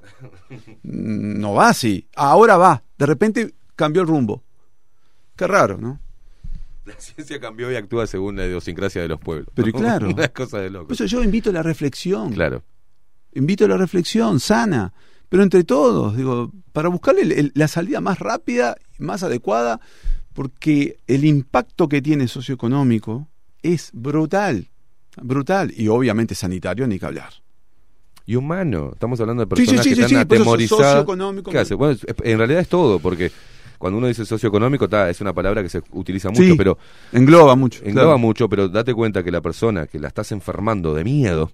[0.83, 2.07] Mm, No va así.
[2.17, 2.83] Ahora va.
[2.99, 4.43] De repente cambió el rumbo.
[5.37, 6.01] Qué raro, ¿no?
[6.87, 9.49] La ciencia cambió y actúa según la idiosincrasia de los pueblos.
[9.55, 10.09] Pero y claro.
[10.15, 10.87] Una cosa de loco.
[10.87, 12.33] Por eso yo invito a la reflexión.
[12.33, 12.63] Claro.
[13.35, 14.95] invito a la reflexión sana,
[15.29, 19.81] pero entre todos, digo, para buscarle el- el- la salida más rápida, más adecuada,
[20.33, 23.29] porque el impacto que tiene socioeconómico
[23.63, 24.69] es brutal,
[25.21, 27.33] brutal, y obviamente sanitario, ni que hablar.
[28.25, 28.91] Y humano.
[28.93, 30.87] Estamos hablando de Sí, sí, personas sí, que sí, están sí, por eso atemorizadas.
[30.93, 31.75] socioeconómico, ¿Qué hace?
[31.75, 33.31] Bueno, es- en realidad es todo, porque
[33.79, 36.79] cuando uno dice socioeconómico, ta, es una palabra que se utiliza mucho, Sí, pero
[37.13, 37.81] engloba mucho.
[37.85, 38.19] engloba claro.
[38.19, 41.51] mucho, pero date cuenta que la persona que la estás enfermando de miedo,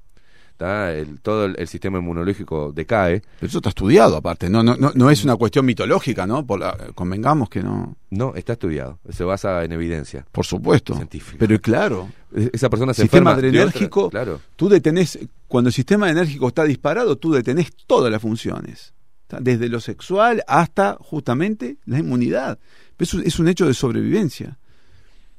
[0.60, 3.20] el, todo el, el sistema inmunológico decae.
[3.40, 6.46] Pero eso está estudiado aparte, no, no, no, no es una cuestión mitológica, ¿no?
[6.46, 7.96] Por la- convengamos que no.
[8.10, 9.00] No, está estudiado.
[9.10, 10.24] Se basa en evidencia.
[10.30, 10.94] Por supuesto.
[10.94, 11.36] Científica.
[11.40, 14.40] Pero claro, E- Esa persona se sistema enferma de adrenérgico, otra- claro.
[14.54, 15.18] tú detenés,
[15.48, 18.94] cuando el sistema adrenérgico está disparado, tú detenés todas las funciones.
[19.40, 22.58] Desde lo sexual hasta justamente la inmunidad.
[22.98, 24.58] Eso es un hecho de sobrevivencia.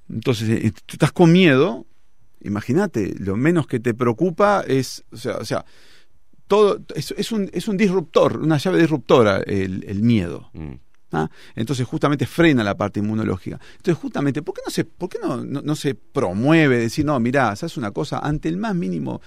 [0.10, 1.86] Entonces, eh, tú estás con miedo,
[2.41, 5.65] imagínate, lo menos que te preocupa es, o sea, o sea
[6.48, 10.49] todo es, es un, es un disruptor, una llave disruptora el, el miedo.
[10.53, 10.74] Mm.
[11.14, 11.30] ¿ah?
[11.56, 13.60] Entonces justamente frena la parte inmunológica.
[13.78, 17.20] Entonces justamente, ¿por qué no se, por qué no, no, no se promueve decir, no,
[17.20, 18.20] mirá, ¿sabes una cosa?
[18.20, 19.22] Ante el más mínimo,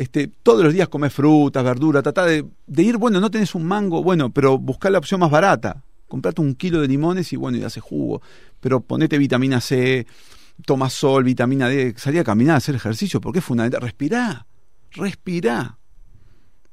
[0.00, 3.66] este, todos los días comer frutas, verduras, trata de, de ir, bueno, no tenés un
[3.66, 5.82] mango, bueno, pero buscar la opción más barata.
[6.08, 8.22] Comprate un kilo de limones y bueno, y hace jugo.
[8.60, 10.06] Pero ponete vitamina C,
[10.64, 13.82] toma sol, vitamina D, salí a caminar, a hacer ejercicio, porque es fundamental.
[13.82, 14.46] Respirá,
[14.92, 15.78] respirá.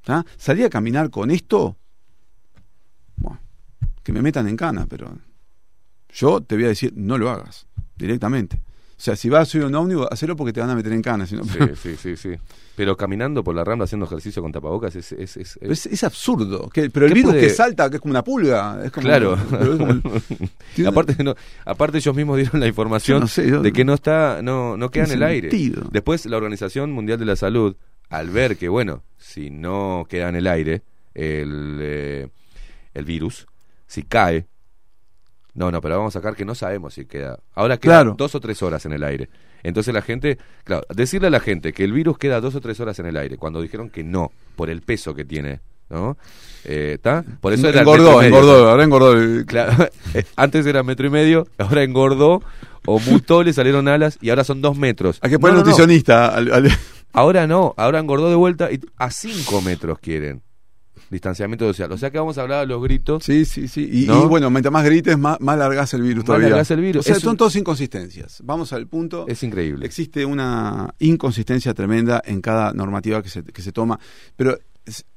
[0.06, 0.26] ¿tá?
[0.38, 1.76] Salí a caminar con esto,
[3.18, 3.42] bueno,
[4.04, 5.18] que me metan en cana, pero
[6.14, 7.68] yo te voy a decir, no lo hagas,
[7.98, 8.62] directamente.
[8.98, 11.04] O sea, si vas a subir un ómnibus, hacelo porque te van a meter en
[11.04, 11.28] cana.
[11.28, 12.30] Si no, Sí, sí, sí, sí.
[12.76, 15.12] Pero caminando por la rambla haciendo ejercicio con tapabocas es...
[15.12, 16.68] es, es- es, es absurdo.
[16.70, 18.82] Que, pero el ¿Qué virus puede- que salta, que es como una pulga.
[18.84, 19.38] Es como, Claro.
[19.78, 20.02] como-
[20.90, 23.94] aparte, no, aparte ellos mismos dieron la información Yo no sé, yo- de que no
[23.94, 25.50] está, no, no queda en el aire.
[25.92, 27.76] Después la Organización Mundial de la Salud,
[28.10, 30.82] al ver que bueno, si no queda en el aire
[31.14, 32.28] el, eh,
[32.96, 33.46] el virus,
[33.86, 34.46] si cae,
[35.58, 37.40] no, no, pero vamos a sacar que no sabemos si queda.
[37.56, 38.16] Ahora queda Claro.
[38.18, 39.28] dos o tres horas en el aire.
[39.64, 42.80] Entonces la gente, claro, decirle a la gente que el virus queda dos o tres
[42.80, 45.60] horas en el aire, cuando dijeron que no, por el peso que tiene,
[45.90, 46.16] ¿no?
[46.64, 47.26] Eh, ¿Está?
[47.42, 48.38] Por eso era engordó, metro y medio.
[48.40, 49.46] engordó, ahora engordó.
[49.46, 52.42] Claro, eh, antes era metro y medio, ahora engordó
[52.86, 55.18] o mutó, le salieron alas y ahora son dos metros.
[55.22, 55.72] Hay que poner No, no, no.
[55.72, 56.28] nutricionista.
[56.28, 56.72] al- al-
[57.14, 60.44] Ahora no, ahora engordó de vuelta y a cinco metros quieren
[61.10, 61.92] distanciamiento social.
[61.92, 63.24] O sea que vamos a hablar a los gritos.
[63.24, 63.90] Sí, sí, sí.
[63.92, 64.24] Y, ¿No?
[64.24, 66.50] y bueno, mientras más grites, más, más largás el virus Más todavía.
[66.50, 67.00] largás el virus.
[67.02, 68.42] O sea, Es son un- todas inconsistencias.
[68.44, 69.26] Vamos al punto.
[69.28, 69.86] Es increíble.
[69.86, 74.00] Existe una inconsistencia tremenda en cada normativa que se, que se toma.
[74.36, 74.58] Pero,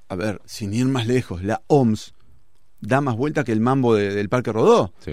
[0.08, 2.12] a ver, sin ir más lejos, la OMS
[2.80, 4.92] da más vuelta que el mambo de- del Parque Rodó.
[5.04, 5.12] Sí.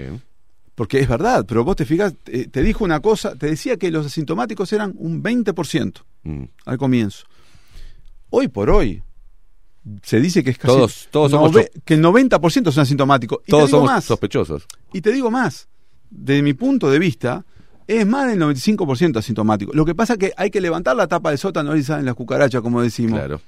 [0.75, 3.89] Porque es verdad, pero vos te fijas, te, te dijo una cosa, te decía que
[3.89, 6.43] los asintomáticos eran un 20% Mm.
[6.65, 7.25] al comienzo.
[8.29, 9.01] Hoy por hoy,
[10.03, 11.55] se dice que es casi Todos- todos somos
[11.85, 13.39] que el 90% son asintomáticos.
[13.45, 14.65] Y Todos somos más, sospechosos.
[14.93, 15.68] y te digo más,
[16.09, 17.45] de mi punto de vista,
[17.88, 19.72] es más del 95% asintomático.
[19.73, 22.15] Lo que pasa es que hay que levantar la tapa del sótano y salen las
[22.15, 23.19] cucarachas, como decimos.
[23.19, 23.41] Claro.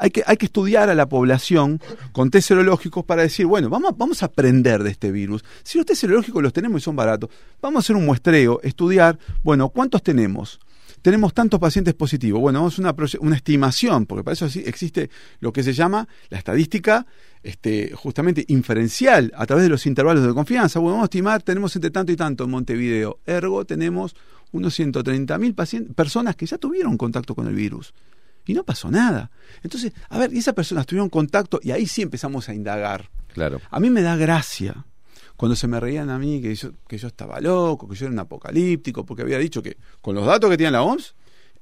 [0.00, 1.80] Hay que, hay que estudiar a la población
[2.12, 5.44] con test serológicos para decir, bueno, vamos, vamos a aprender de este virus.
[5.64, 7.30] Si los test serológicos los tenemos y son baratos,
[7.60, 10.60] vamos a hacer un muestreo, estudiar, bueno, ¿cuántos tenemos?
[11.08, 12.38] Tenemos tantos pacientes positivos.
[12.38, 15.08] Bueno, vamos a una, una estimación, porque para eso existe
[15.40, 17.06] lo que se llama la estadística
[17.42, 20.80] este, justamente inferencial a través de los intervalos de confianza.
[20.80, 23.20] Bueno, vamos a estimar, tenemos entre tanto y tanto en Montevideo.
[23.24, 24.14] Ergo, tenemos
[24.52, 27.94] unos 130.000 pacientes, personas que ya tuvieron contacto con el virus
[28.44, 29.30] y no pasó nada.
[29.62, 33.08] Entonces, a ver, y esas personas tuvieron contacto y ahí sí empezamos a indagar.
[33.32, 33.62] Claro.
[33.70, 34.84] A mí me da gracia
[35.38, 38.12] cuando se me reían a mí que yo, que yo estaba loco, que yo era
[38.12, 41.14] un apocalíptico, porque había dicho que con los datos que tiene la OMS,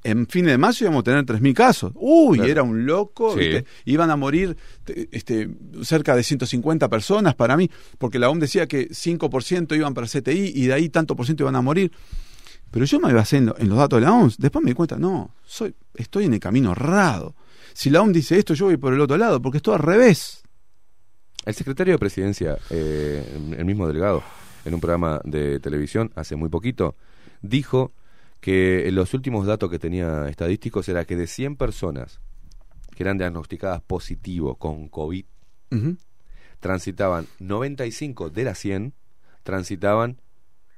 [0.02, 1.92] en fin de marzo íbamos a tener 3.000 casos.
[1.94, 2.50] Uy, Claro.
[2.52, 3.38] era un loco, Sí.
[3.40, 3.64] ¿viste?
[3.84, 5.48] iban a morir te- este,
[5.82, 10.52] cerca de 150 personas para mí, porque la OMS decía que 5% iban para CTI
[10.54, 11.92] y de ahí tanto por ciento iban a morir.
[12.70, 14.38] Pero yo me en, lo- en los datos de la OMS.
[14.38, 17.34] Después me di cuenta, no, soy, estoy en el camino errado.
[17.74, 19.82] Si la OMS dice esto, yo voy por el otro lado, porque es todo al
[19.82, 20.42] revés.
[21.47, 23.24] El secretario de Presidencia, eh,
[23.56, 24.23] el mismo delegado,
[24.64, 26.97] en un programa de televisión hace muy poquito,
[27.40, 27.93] dijo
[28.40, 32.20] que los últimos datos que tenía estadísticos era que de 100 personas
[32.97, 35.24] que eran diagnosticadas positivo con COVID,
[35.70, 35.97] Ujú.
[36.59, 38.94] transitaban 95 de las 100
[39.44, 40.20] transitaban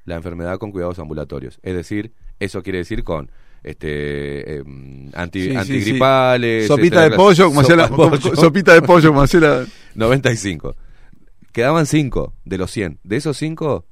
[0.05, 1.61] la enfermedad con cuidados ambulatorios.
[1.63, 3.31] Es decir, eso quiere decir con
[3.63, 6.69] este em, anti, Sí, sí, antigripales, sí.
[6.69, 7.09] Sopita etcétera.
[7.11, 10.77] de pollo, como Sopa sopita de pollo, como hacía la- 95.
[11.53, 13.01] Quedaban 5 de los 100.
[13.03, 13.85] De esos 5,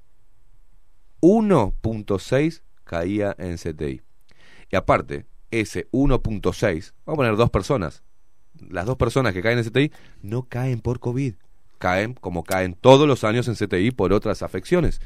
[1.20, 4.02] 1.6 caía en CTI.
[4.70, 8.02] Y aparte, ese 1.6, vamos a poner dos personas.
[8.70, 11.34] Las dos personas que caen en CTI no caen por COVID.
[11.78, 15.00] Caen como caen todos los años en CTI por otras afecciones.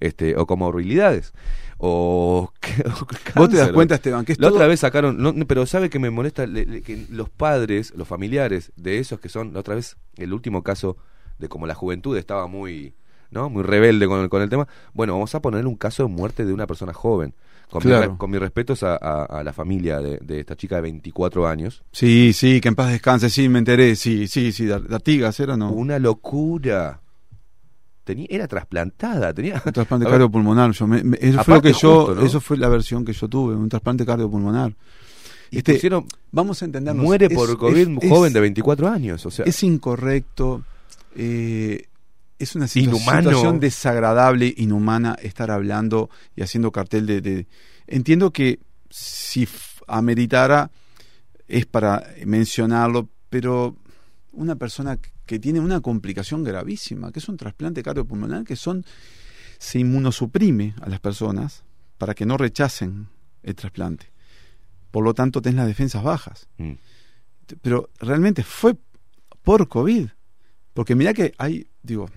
[0.00, 1.32] Este, o comorbilidades.
[1.78, 2.52] O,
[3.36, 5.90] Vos te das cuenta, Esteban, que es La todo- otra vez sacaron, no, pero sabe
[5.90, 9.60] que me molesta Le- le- que los padres, los familiares de esos que son, la
[9.60, 10.96] otra vez, el último caso
[11.38, 12.94] de como la juventud estaba muy,
[13.30, 13.48] ¿no?
[13.48, 14.66] Muy rebelde con el, con el tema.
[14.92, 17.34] Bueno, vamos a poner un caso de muerte de una persona joven.
[17.70, 18.16] Con, mi Claro.
[18.16, 21.82] con mis respetos a, a- a la familia de, de esta chica de 24 años.
[21.92, 25.56] Sí, sí, que en paz descanse, sí, me enteré, sí, sí, sí, de Artigas era,
[25.56, 25.70] ¿no?
[25.70, 27.02] Una locura.
[28.08, 29.62] Tenía, era trasplantada, tenía...
[29.66, 30.70] Un trasplante ver, cardiopulmonar.
[30.72, 32.22] Yo me- me- eso fue lo Aparte que yo, justo, ¿no?
[32.26, 34.74] eso fue la versión que yo tuve, un trasplante cardiopulmonar.
[35.50, 37.04] y Este, pusieron- vamos a entendernos.
[37.04, 39.26] muere es- por COVID un joven es- de 24 años.
[39.26, 40.64] O sea, Es incorrecto,
[41.16, 41.84] eh,
[42.38, 43.22] es una Inhumano.
[43.30, 47.20] situación desagradable, inhumana, estar hablando y haciendo cartel de...
[47.20, 47.46] de-
[47.86, 48.58] Entiendo que
[48.88, 49.46] si
[49.86, 50.70] ameritara
[51.46, 53.76] es para mencionarlo, pero
[54.32, 54.98] una persona
[55.28, 58.84] que tiene una complicación gravísima, que es un trasplante cardiopulmonar, que son
[59.58, 61.64] se inmunosuprime a las personas
[61.98, 63.08] para que no rechacen
[63.42, 64.06] el trasplante.
[64.90, 66.48] Por lo tanto, tenés las defensas bajas.
[66.56, 66.72] mm.
[67.60, 68.74] Pero realmente fue
[69.42, 70.08] por COVID.
[70.72, 72.08] Porque mirá que hay, digo,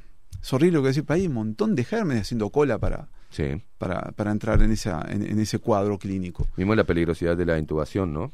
[0.41, 3.61] es horrible lo que decir, pero hay un montón de gérmenes haciendo cola para, sí.
[3.77, 6.47] para, para entrar en, esa, en, en ese cuadro clínico.
[6.55, 8.31] Mismo la peligrosidad de la intubación, ¿no?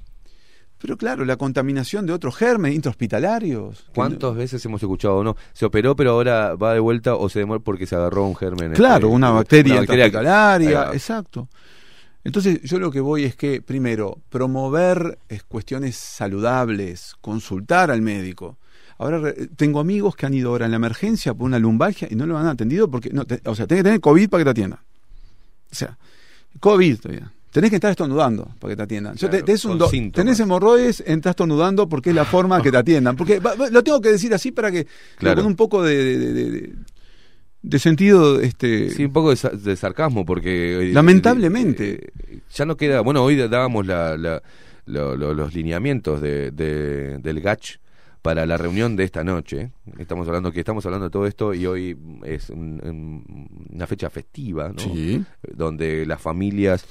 [0.79, 3.85] Pero claro, la contaminación de otros gérmenes intrahospitalarios.
[3.95, 5.35] ¿Cuántas veces hemos escuchado no?
[5.53, 8.73] Se operó, pero ahora va de vuelta o se demora porque se agarró un germen.
[8.73, 11.49] Claro, este, una bacteria una bacteria que- intrahospitalaria, exacto.
[12.23, 15.17] Entonces, yo lo que voy es que, primero, promover
[15.47, 18.57] cuestiones saludables, consultar al médico.
[18.99, 22.25] Ahora, tengo amigos que han ido ahora en la emergencia por una lumbalgia y no
[22.25, 24.49] lo han atendido porque, no, te- o sea, tenés que tener COVID para que te
[24.51, 24.79] atiendan.
[25.71, 25.97] O sea,
[26.59, 27.31] COVID todavía.
[27.51, 29.15] Tenés que estar estornudando para que te atiendan.
[29.15, 32.71] Yo te- Claro, tenés, un do- tenés hemorroides, entras estornudando porque es la forma que
[32.71, 33.15] te atiendan.
[33.15, 33.41] Porque
[33.71, 34.85] lo tengo que decir así para que,
[35.17, 35.37] Claro.
[35.41, 36.73] con un poco de, de- de- de-
[37.63, 40.89] de sentido este Sí, un poco de, sa- de sarcasmo porque...
[40.89, 42.09] eh, Lamentablemente.
[42.29, 43.01] eh, ya no queda...
[43.01, 44.41] Bueno, hoy dábamos la, la-
[44.85, 47.77] lo- lo- los lineamientos de, de- del GACH
[48.21, 49.71] para la reunión de esta noche.
[49.97, 54.09] Estamos hablando que estamos hablando de todo esto y hoy es un- un- una fecha
[54.09, 54.79] festiva, ¿no?
[54.79, 55.23] Sí.
[55.55, 56.85] donde las familias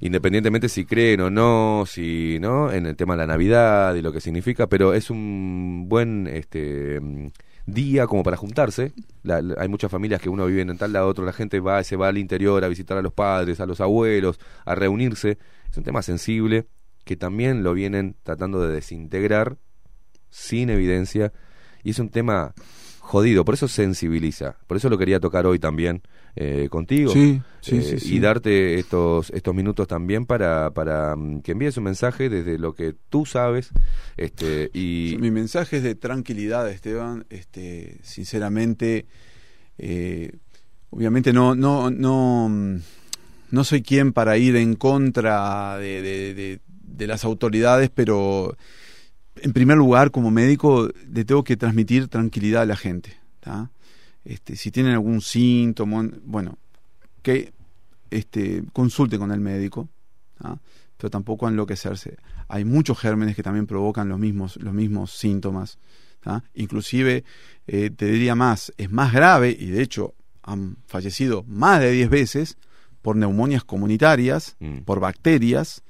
[0.00, 4.12] independientemente si creen o no, si no, en el tema de la Navidad y lo
[4.12, 7.26] que significa, pero es un buen este mm,
[7.66, 8.92] día como para juntarse.
[9.22, 11.96] La- hay muchas familias que uno vive en tal lado, otro la gente va, se
[11.96, 15.38] va al interior a visitar a los padres, a los abuelos, a reunirse.
[15.70, 16.66] Es un tema sensible
[17.04, 19.56] que también lo vienen tratando de desintegrar
[20.30, 21.32] sin evidencia
[21.82, 22.54] y es un tema
[23.08, 26.02] jodido, por eso sensibiliza, por eso lo quería tocar hoy también
[26.36, 31.40] eh, contigo Sí, sí, eh, sí, y darte estos estos minutos también para para mm,
[31.40, 33.70] que envíes un mensaje desde lo que tú sabes
[34.18, 37.24] este y Mi mensaje es de tranquilidad, Esteban.
[37.30, 39.06] Este, sinceramente,
[39.78, 40.32] eh,
[40.90, 42.76] obviamente no, no, no, mm,
[43.50, 46.60] no soy quien para ir en contra de, de- de-
[46.98, 48.56] de las autoridades, pero
[49.42, 53.16] en primer lugar, como médico, le tengo que transmitir tranquilidad a la gente.
[54.24, 56.58] Este, si tienen algún síntoma, bueno,
[57.22, 57.52] que
[58.10, 59.88] este, consulte con el médico.
[60.38, 60.58] ¿tá?
[60.98, 62.18] pero tampoco a enloquecerse.
[62.48, 65.78] Hay muchos gérmenes que también provocan los mismos, los mismos síntomas.
[66.20, 66.42] ¿tá?
[66.54, 67.24] Inclusive,
[67.66, 72.10] eh, te diría más, es más grave, y de hecho han fallecido más de 10
[72.10, 72.58] veces
[73.00, 74.78] por neumonias comunitarias, Mm.
[74.78, 75.82] por bacterias,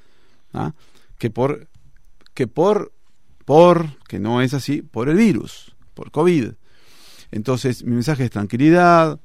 [0.53, 0.75] ¿tá?
[1.19, 1.69] que por,
[2.35, 2.93] que por,
[3.49, 6.51] por, que no es así, por el virus, por COVID.
[7.31, 9.19] Entonces, mi mensaje es tranquilidad,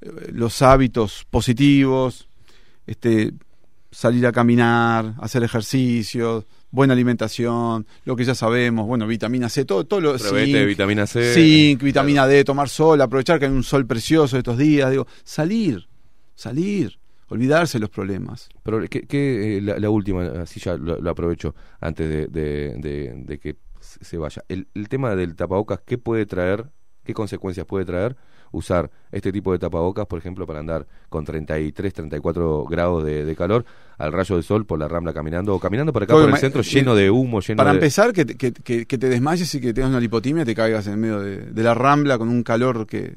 [0.00, 2.26] eh, los hábitos positivos,
[2.84, 3.32] este,
[3.92, 9.84] salir a caminar, hacer ejercicio, buena alimentación, lo que ya sabemos, bueno, vitamina C, todo,
[9.84, 11.32] todo lo de vitamina C.
[11.32, 15.86] zinc, vitamina D, tomar sol, aprovechar que hay un sol precioso estos días, digo, salir,
[16.34, 16.98] salir,
[17.30, 18.48] olvidarse los problemas.
[18.62, 22.74] Pero que, que, eh, la, la última, así ya lo, lo aprovecho antes de, de-
[22.78, 24.44] de- de que se vaya.
[24.48, 26.66] El, el tema del tapabocas, ¿qué puede traer
[27.02, 28.14] ¿Qué consecuencias puede traer
[28.52, 33.64] usar este tipo de tapabocas, por ejemplo, para andar con 33, 34 grados de, calor
[33.96, 36.60] al rayo del sol por la rambla caminando o caminando por acá por el centro
[36.62, 39.72] lleno de humo, lleno Para empezar, que, te- que, que- que te desmayes y que
[39.72, 43.14] tengas una lipotimia, te caigas en medio de, de la rambla con un calor que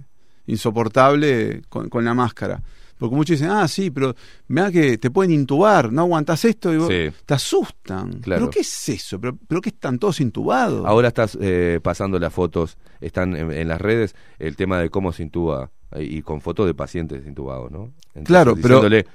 [0.47, 2.61] insoportable con, con la máscara.
[3.03, 4.15] Porque muchos dicen, ah, sí, pero
[4.47, 7.09] mira que te pueden intubar, no aguantas esto y vos- Sí.
[7.25, 8.13] te asustan.
[8.21, 8.39] Claro.
[8.43, 9.19] ¿Pero qué es eso?
[9.19, 10.85] ¿Pero, pero qué están todos intubados?
[10.85, 15.11] Ahora estás eh, pasando las fotos, están en, en las redes, el tema de cómo
[15.11, 17.91] se intuba eh, y con fotos de pacientes intubados, ¿no?
[18.15, 19.05] Entonces, Claro, pero- diciéndole,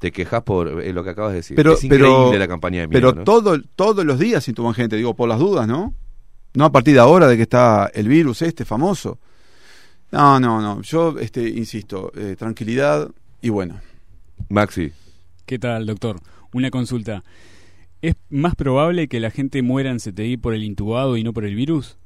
[0.00, 1.54] te quejas por eh, lo que acabas de decir.
[1.56, 3.22] pero, es increíble pero, la campaña de miedo, pero ¿no?
[3.22, 5.94] todo, todos los días intuban gente, digo, por las dudas, ¿no?
[6.54, 9.20] No a partir de ahora de que está el virus este famoso.
[10.10, 10.82] No, no, no.
[10.82, 13.08] Yo, este, insisto, eh, tranquilidad
[13.46, 13.80] y bueno.
[14.48, 14.90] Maxi,
[15.46, 16.20] ¿Qué tal, doctor?
[16.52, 17.22] Una consulta.
[18.02, 21.44] ¿Es más probable que la gente muera en CTI por el intubado y no por
[21.44, 21.96] el virus?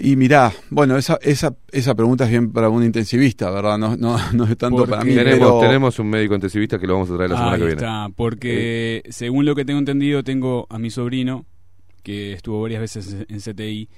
[0.00, 3.78] Y mirá, bueno, esa, esa, esa pregunta es bien para un intensivista, ¿verdad?
[3.78, 5.14] No, no, no es tanto Porque para mí.
[5.14, 7.66] tenemos, pero- tenemos un médico intensivista que lo vamos a traer la semana Ahí que
[7.66, 7.80] viene.
[7.80, 11.46] está, porque según lo que tengo entendido, tengo a mi sobrino
[12.04, 13.88] que estuvo varias veces en CTI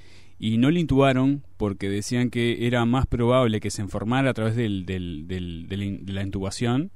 [0.40, 4.56] y no le intubaron porque decían que era más probable que se enfermara a través
[4.56, 6.90] del, de la intubación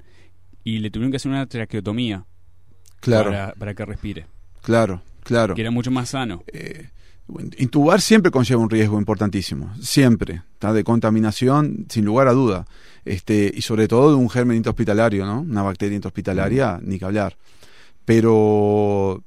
[0.65, 2.25] y le tuvieron que hacer una traqueotomía
[3.01, 4.27] Claro, para, para que respire,
[4.63, 5.55] claro, claro.
[5.55, 6.43] que era mucho más sano.
[6.55, 6.89] Eh,
[7.59, 10.73] intubar siempre conlleva un riesgo importantísimo, siempre, ¿tá?
[10.73, 12.67] de contaminación, sin lugar a duda,
[13.05, 15.43] este, y sobre todo de un germen intrahospitalario, ¿no?
[15.43, 17.37] Una bacteria intrahospitalaria, ni que hablar.
[18.07, 19.23] Pero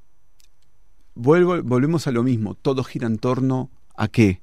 [1.13, 4.41] vuelvo, volvemos a lo mismo, todo gira en torno a qué?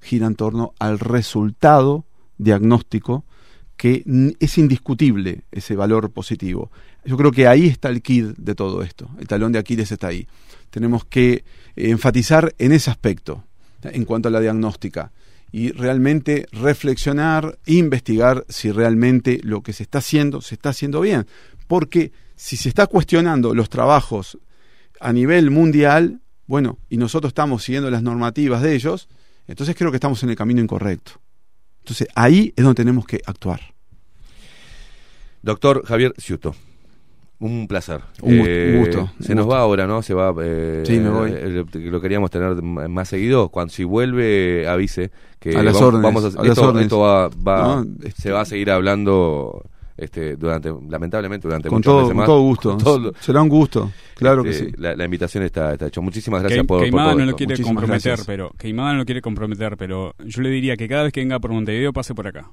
[0.00, 2.06] Gira en torno al resultado
[2.38, 3.24] diagnóstico
[3.76, 4.04] que
[4.38, 6.70] es indiscutible ese valor positivo.
[7.04, 10.06] Yo creo que ahí está el kit de todo esto, el talón de Aquiles está
[10.06, 10.28] ahí.
[10.70, 13.44] Tenemos que eh, enfatizar en ese aspecto,
[13.82, 15.10] en cuanto a la diagnóstica,
[15.50, 21.26] y realmente reflexionar, investigar si realmente lo que se está haciendo se está haciendo bien.
[21.66, 24.38] Porque si se está cuestionando los trabajos
[25.00, 26.20] a nivel mundial,
[26.52, 29.08] bueno, y nosotros estamos siguiendo las normativas de ellos,
[29.46, 31.12] entonces creo que estamos en el camino incorrecto.
[31.78, 33.60] Entonces ahí es donde tenemos que actuar.
[35.40, 36.54] Doctor Javier Ciuto.
[37.38, 38.02] Un placer.
[38.18, 39.56] Eh, Un gu- un gusto, Se un nos gusto.
[39.56, 40.02] va ahora, ¿no?
[40.02, 40.34] Se va.
[40.44, 41.32] eh, Sí, me voy.
[41.34, 43.48] eh, lo, queríamos tener más seguido.
[43.48, 45.10] Cuando si vuelve, avise
[45.40, 46.82] que A las vamos, órdenes, vamos a las esto, órdenes.
[46.82, 49.64] esto va, va- No, este- se va a seguir hablando
[49.96, 52.26] este durante lamentablemente durante Con muchos todo, meses con más.
[52.26, 52.68] todo gusto.
[52.70, 54.72] Con todo lo- Será un gusto, claro que este, sí.
[54.78, 56.00] La, la invitación está, está hecha.
[56.00, 58.26] Muchísimas gracias Que, por, por Queimada todo no lo quiere Muchísimas comprometer, gracias.
[58.26, 61.38] pero Queimada no lo quiere comprometer, pero yo le diría que cada vez que venga
[61.40, 62.50] por Montevideo pase por acá.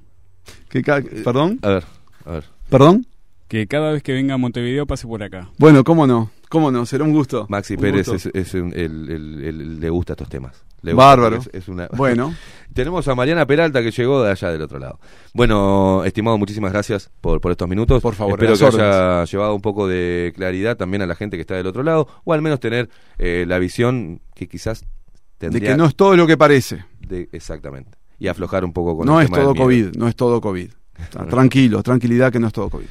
[0.69, 1.59] Que ca- ¿Perdón?
[1.61, 1.83] A ver,
[2.25, 2.43] a ver.
[2.69, 3.05] ¿Perdón?
[3.47, 5.49] Que cada vez que venga a Montevideo pase por acá.
[5.57, 7.45] Bueno, cómo no, cómo no, será un gusto.
[7.49, 8.29] Maxi Un Pérez gusto.
[8.33, 10.63] es, es un- el- el- el- le gusta estos temas.
[10.81, 11.35] Le gusta Bárbaro.
[11.37, 12.33] Es, es una, Bueno,
[12.73, 14.99] Tenemos a Mariana Peralta que llegó de allá del otro lado.
[15.33, 18.01] Bueno, estimado, muchísimas gracias por, por estos minutos.
[18.01, 21.41] Por favor, Espero que haya llevado un poco de claridad también a la gente que
[21.41, 24.87] está del otro lado, o al menos tener eh, la visión que quizás de
[25.49, 26.85] tendría que no es todo lo que parece.
[26.99, 27.97] de- exactamente.
[28.19, 29.55] Y aflojar un poco con No el es tema todo.
[29.55, 30.69] COVID, no es todo COVID.
[31.29, 32.85] Tranquilo, tranquilidad que no es todo COVID.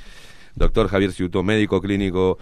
[0.54, 2.38] Doctor Javier Ciuto, médico clínico,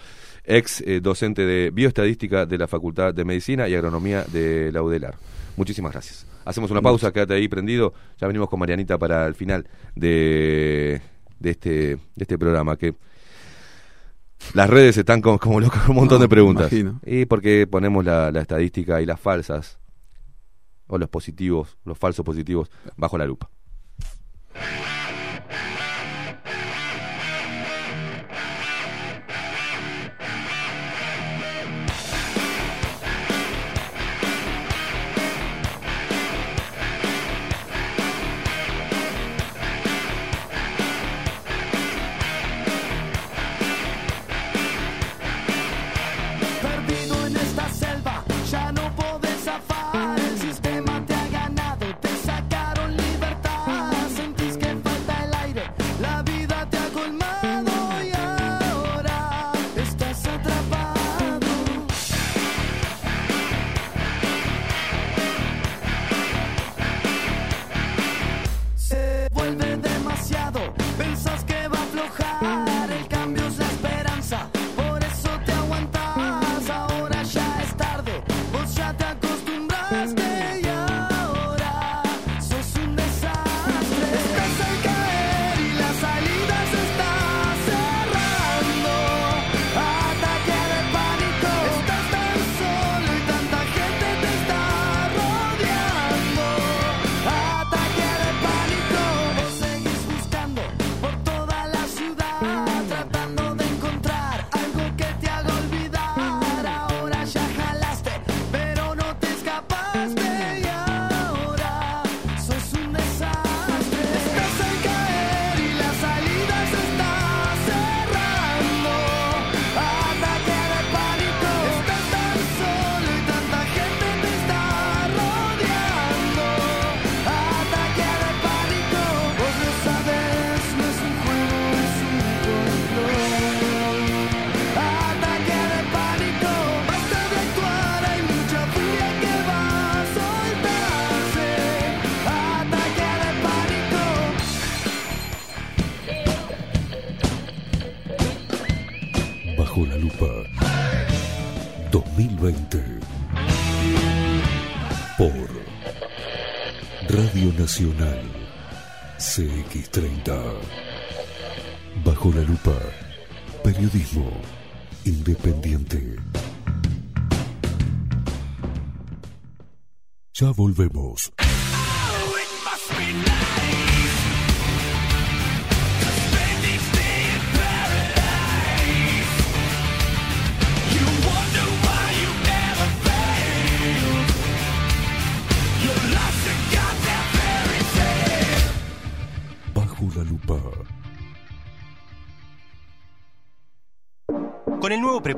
[0.46, 5.16] ex eh, docente de bioestadística de la Facultad de Medicina y Agronomía de la UDELAR.
[5.56, 6.26] Muchísimas gracias.
[6.44, 7.92] Hacemos una pausa, quédate ahí prendido.
[8.20, 9.66] Ya venimos con Marianita para el final
[9.96, 11.00] de,
[11.40, 12.76] de, este, de este programa.
[12.76, 12.94] que
[14.54, 16.72] Las redes están con, como locas, con un montón No, de preguntas.
[16.72, 17.00] imagino.
[17.04, 19.78] Y porque ponemos la, la estadística y las falsas,
[20.86, 23.50] o los positivos, los falsos positivos, bajo la lupa.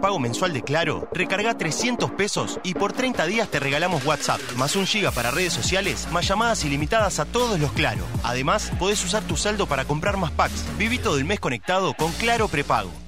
[0.09, 4.74] Prepago mensual de Claro, recarga 300 pesos y por 30 días te regalamos WhatsApp, más
[4.74, 8.05] un giga para redes sociales, más llamadas ilimitadas a todos los Claro.
[8.22, 10.64] Además, podés usar tu saldo para comprar más packs.
[10.78, 13.07] Viví todo el mes conectado con Claro Prepago.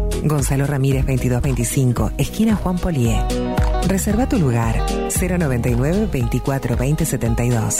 [0.23, 3.23] Gonzalo Ramírez 2225, esquina Juan Polié.
[3.87, 4.75] Reserva tu lugar
[5.19, 7.77] 099 24 20 72.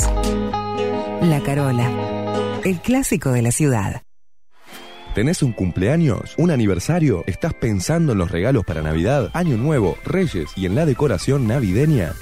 [1.21, 4.01] La Carola, el clásico de la ciudad.
[5.13, 6.33] ¿Tenés un cumpleaños?
[6.37, 7.23] ¿Un aniversario?
[7.27, 12.13] ¿Estás pensando en los regalos para Navidad, Año Nuevo, Reyes y en la decoración navideña?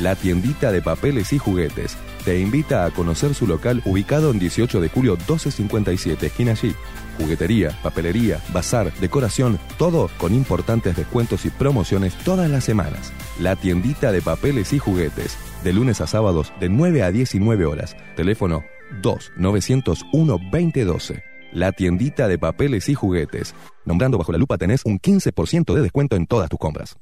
[0.00, 4.80] La tiendita de papeles y juguetes te invita a conocer su local ubicado en 18
[4.80, 6.74] de julio 1257, esquina allí.
[7.20, 13.12] Juguetería, papelería, bazar, decoración, todo con importantes descuentos y promociones todas las semanas.
[13.38, 17.94] La tiendita de papeles y juguetes, de lunes a sábados de 9 a 19 horas.
[18.16, 18.64] Teléfono
[19.02, 21.22] 2 901 2012.
[21.52, 23.54] La tiendita de papeles y juguetes.
[23.84, 26.96] Nombrando bajo la lupa tenés un 15% de descuento en todas tus compras.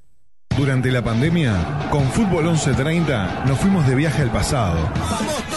[0.57, 4.79] Durante la pandemia, con Fútbol 1130 nos fuimos de viaje al pasado.
[4.81, 5.48] Llegamos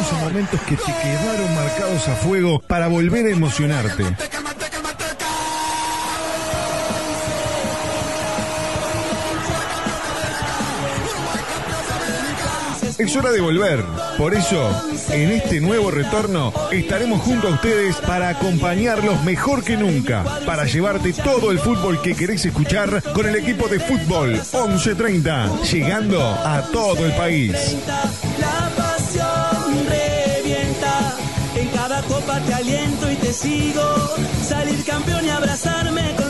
[0.00, 4.04] a momentos que te quedaron marcados a fuego para volver a emocionarte.
[12.96, 13.84] Es hora de volver.
[14.16, 14.70] Por eso,
[15.10, 21.12] en este nuevo retorno, estaremos junto a ustedes para acompañarlos mejor que nunca, para llevarte
[21.12, 27.04] todo el fútbol que querés escuchar con el equipo de fútbol 1130, llegando a todo
[27.04, 27.76] el país.
[32.10, 33.82] Copa te aliento y te sigo.
[34.42, 36.29] Salir campeón y abrazarme contigo.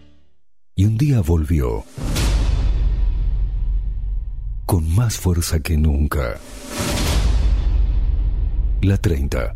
[0.81, 1.85] Y un día volvió.
[4.65, 6.39] Con más fuerza que nunca.
[8.81, 9.55] La 30.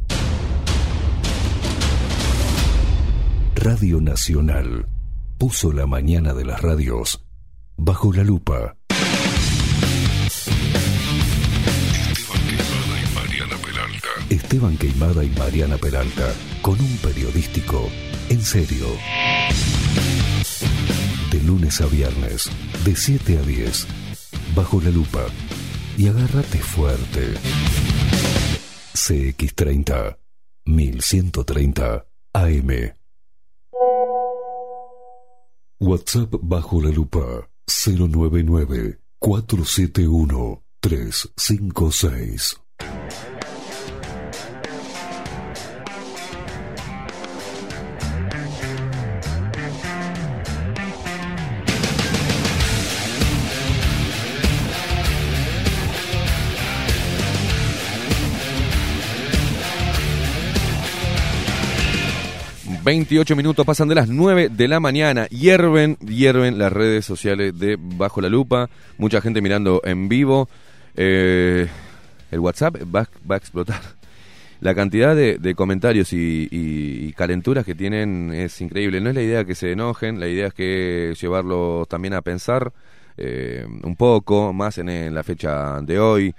[3.56, 4.88] Radio Nacional
[5.40, 7.26] puso la mañana de las radios
[7.76, 8.76] bajo la lupa.
[14.30, 16.32] Esteban Queimada y Mariana Peralta,
[16.62, 17.90] con un periodístico
[18.30, 18.86] en serio.
[21.46, 22.50] Lunes a viernes,
[22.84, 23.88] de 7 a 10,
[24.56, 25.26] bajo la lupa.
[25.98, 27.36] Y agárrate fuerte.
[28.94, 30.18] CX30,
[30.66, 32.96] 1130 AM.
[35.80, 42.58] WhatsApp bajo la lupa 099 471 356.
[62.86, 65.26] ...28 minutos pasan de las 9 de la mañana...
[65.28, 68.70] ...hierven, hierven las redes sociales de Bajo la Lupa...
[68.98, 70.48] ...mucha gente mirando en vivo...
[70.96, 71.68] Eh,
[72.32, 73.82] el WhatsApp va, va a explotar...
[74.62, 79.02] La cantidad de, de comentarios y, y- y calenturas que tienen es increíble.
[79.02, 82.72] No es la idea que se enojen, la idea es que llevarlos también a pensar
[83.18, 86.34] eh, un poco, más en, en la fecha de hoy,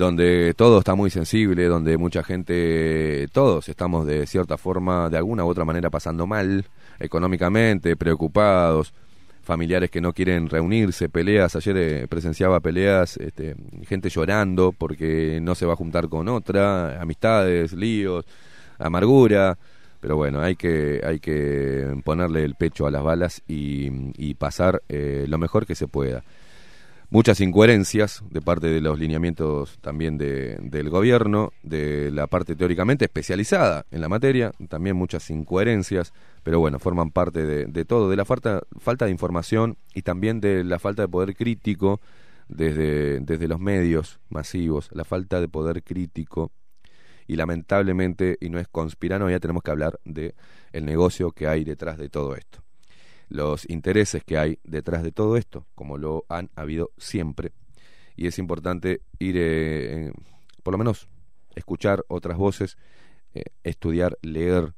[0.00, 5.44] donde todo está muy sensible, donde mucha gente, todos estamos de cierta forma, de alguna
[5.44, 6.64] u otra manera pasando mal,
[6.98, 8.94] económicamente, preocupados,
[9.42, 13.56] familiares que no quieren reunirse, peleas, ayer eh, presenciaba peleas, este,
[13.86, 18.24] gente llorando porque no se va a juntar con otra, amistades, líos,
[18.78, 19.58] amargura,
[20.00, 24.82] pero bueno, hay que, hay que ponerle el pecho a las balas y, y pasar
[24.88, 26.22] eh, lo mejor que se pueda
[27.10, 33.04] muchas incoherencias de parte de los lineamientos también de- del gobierno, de la parte teóricamente
[33.06, 36.12] especializada en la materia, también muchas incoherencias,
[36.44, 40.40] pero bueno, forman parte de, de todo, de la falta, falta de información y también
[40.40, 42.00] de la falta de poder crítico
[42.48, 46.52] desde, desde los medios masivos, la falta de poder crítico.
[47.26, 50.34] Y lamentablemente, y no es conspirano, ya tenemos que hablar de
[50.72, 52.60] el negocio que hay detrás de todo esto
[53.30, 57.52] los intereses que hay detrás de todo esto, como lo han habido siempre.
[58.16, 60.12] Y es importante ir, eh,
[60.62, 61.08] por lo menos,
[61.54, 62.76] escuchar otras voces,
[63.32, 64.74] eh, estudiar, leer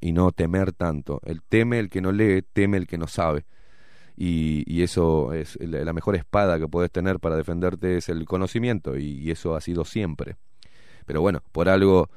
[0.00, 1.20] y no temer tanto.
[1.24, 3.46] El teme el que no lee, teme el que no sabe.
[4.14, 8.26] Y, y eso es la la mejor espada que puedes tener para defenderte es el
[8.26, 10.36] conocimiento y, y eso ha sido siempre.
[11.06, 12.10] Pero bueno, por algo,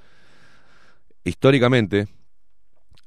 [1.24, 2.10] históricamente,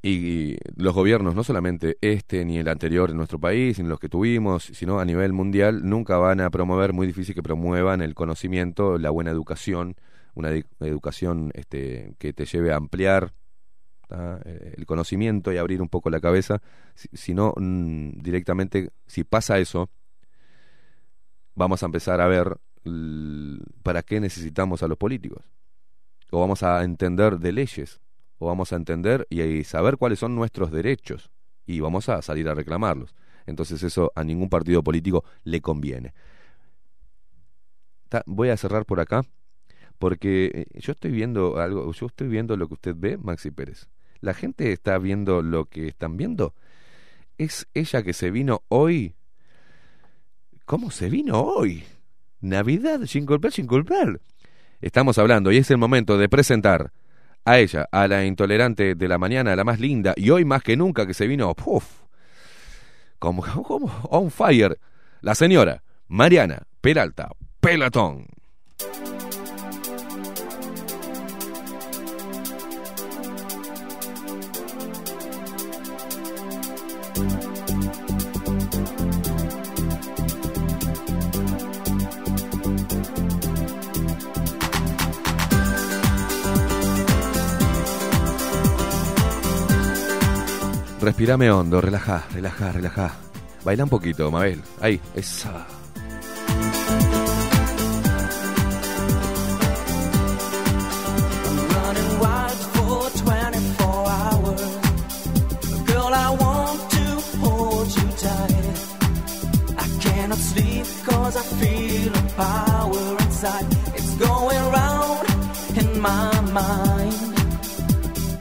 [0.08, 4.08] y los gobiernos, no solamente este ni el anterior en nuestro país, ni los que
[4.08, 8.98] tuvimos, sino a nivel mundial, nunca van a promover, muy difícil que promuevan el conocimiento,
[8.98, 9.96] la buena educación,
[10.34, 13.32] una educación este, que te lleve a ampliar
[14.08, 16.62] el conocimiento y abrir un poco la cabeza,
[16.94, 19.90] si, si no, mm, directamente, si pasa eso,
[21.56, 22.58] vamos a empezar a ver
[23.82, 25.44] para qué necesitamos a los políticos,
[26.30, 28.00] o vamos a entender de leyes,
[28.38, 31.30] o vamos a entender y, saber cuáles son nuestros derechos
[31.66, 33.14] y vamos a salir a reclamarlos.
[33.46, 36.14] Entonces eso a ningún partido político le conviene.
[38.26, 39.22] Voy a cerrar por acá
[39.98, 43.88] porque eh, yo estoy viendo algo, yo estoy viendo lo que usted ve, Maxi Pérez.
[44.20, 46.54] La gente está viendo lo que están viendo.
[47.38, 49.14] Es ella que se vino hoy.
[50.64, 51.84] ¿Cómo se vino hoy?
[52.40, 54.20] Navidad, Jingle Bell, Jingle Bell.
[54.80, 56.92] Estamos hablando y es el momento de presentar
[57.46, 60.76] a ella, a la intolerante de la mañana, la más linda, y hoy más que
[60.76, 61.84] nunca que se vino, ¡puf!
[63.18, 64.78] como, como on fire,
[65.20, 68.26] la señora Mariana Peralta Pelatón.
[91.06, 93.12] Respirame hondo, relaja, relaja, relaja.
[93.64, 94.60] Baila un poquito, Mabel.
[94.80, 95.64] Ahí, esa.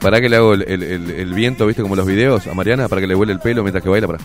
[0.06, 2.86] ¿Para que le hago el, el- el- viento, viste, como los videos a Mariana?
[2.88, 4.06] Para que le huele el pelo mientras que baila.
[4.06, 4.20] Para.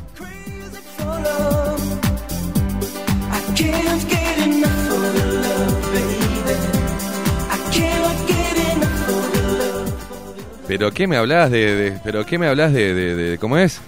[10.68, 13.82] ¿Pero qué me hablas de, de- ¿Pero qué me hablas de, de- ¿Cómo es?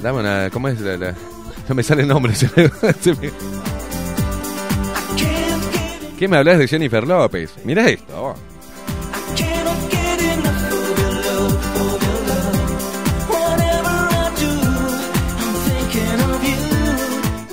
[0.00, 0.48] Dame una...
[0.50, 0.96] ¿Cómo es la...?
[0.96, 1.14] la-
[1.68, 2.34] no me sale el nombre.
[2.34, 3.30] se me-
[6.18, 7.52] ¿Qué me hablas de Jennifer López?
[7.62, 8.34] Mira esto.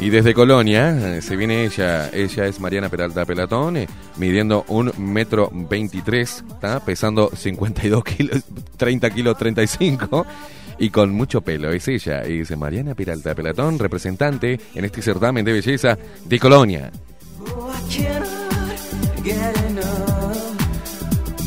[0.10, 3.88] Y desde Colonia eh, se viene ella, ella es Mariana Peralta Pelatón, eh,
[4.18, 6.44] midiendo un metro veintitrés,
[6.84, 8.44] pesando 52 kilos,
[8.76, 10.26] 30 kilos 35
[10.80, 11.72] y con mucho pelo.
[11.72, 15.95] Es ella, es Mariana Peralta Pelatón, representante en este certamen de belleza
[16.26, 16.91] de Colonia.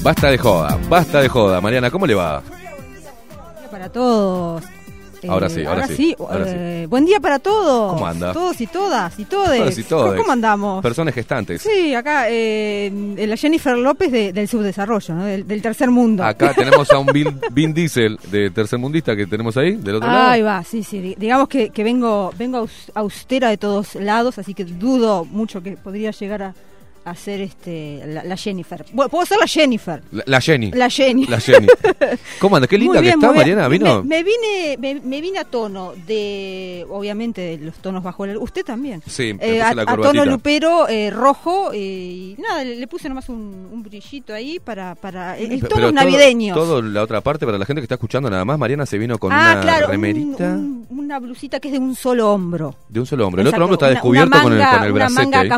[0.05, 1.61] Basta de joda, basta de joda.
[1.61, 2.41] Mariana, ¿cómo le va?
[3.73, 4.63] para todos.
[5.23, 7.93] Eh, Ahora sí, ahora sí, ahora eh, Buen día para todos.
[7.93, 8.33] ¿Cómo anda?
[8.33, 9.61] Todos y todas y todes.
[9.61, 10.21] Todos y todes.
[10.21, 10.83] ¿Cómo andamos?
[10.83, 11.63] Personas gestantes.
[11.63, 12.91] Sí, acá eh,
[13.29, 15.25] la Jennifer López de- del subdesarrollo, ¿no?
[15.25, 16.25] del, del tercer mundo.
[16.25, 20.31] Acá tenemos a un Bill- Vin Diesel de tercermundista que tenemos ahí, del otro lado.
[20.31, 20.99] Ahí va, sí, sí.
[21.01, 25.63] di- Digamos que, que vengo vengo aus- austera de todos lados, así que dudo mucho
[25.63, 26.55] que podría llegar a,
[27.05, 28.85] a ser este la, la Jennifer.
[28.93, 30.03] Bueno, puedo ser la Jennifer.
[30.13, 30.71] La, la Jenny.
[30.73, 31.27] La Jenny.
[31.27, 31.67] La Jenny.
[32.41, 32.69] ¿Cómo anda?
[32.69, 33.37] Qué linda bien, que está.
[33.37, 33.69] Mariana.
[33.69, 34.03] Vino.
[34.03, 38.37] Me, me vine, me, me vine a tono de, obviamente, de los tonos bajo el...
[38.37, 39.03] Usted también.
[39.07, 43.09] Sí, Eh, a, la a tono lupero eh, rojo eh, y nada, le, le puse
[43.09, 46.55] nomás un, un brillito ahí para, para el, tono todo- navideño.
[46.55, 49.19] Todo, la otra parte, para la gente que está escuchando nada más, Mariana se vino
[49.19, 52.75] con ah, una claro, remerita un- una blusita que es de un solo hombro.
[52.89, 53.41] de un solo hombro.
[53.43, 55.49] El Exacto, otro hombro está una- descubierto una con el, con el Una manga ahí.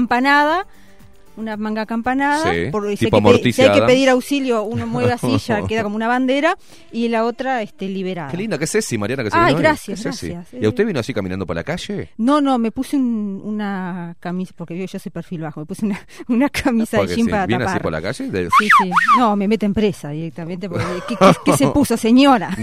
[1.37, 2.53] Una manga acampanada.
[2.53, 5.83] Sí, por- si, hay que, si hay que pedir auxilio, uno mueve así, ya queda
[5.83, 6.57] como una bandera.
[6.93, 8.31] Y la otra este, liberada.
[8.31, 10.47] Qué linda, qué Ceci, Mariana, que se Ay, vino gracias, gracias.
[10.53, 12.11] ¿Y a usted vino así caminando por la calle?
[12.19, 15.85] No, no, me puse un- una camisa, porque yo, yo soy perfil bajo, me puse
[15.87, 17.83] una, una camisa de Porque jean sí, para ¿Viene así tapar.
[17.83, 18.31] por la calle?
[18.31, 18.91] De- Sí, sí.
[19.19, 20.69] No, me meten presa directamente.
[20.69, 22.57] Porque, ¿qué, qué- qué se puso, señora?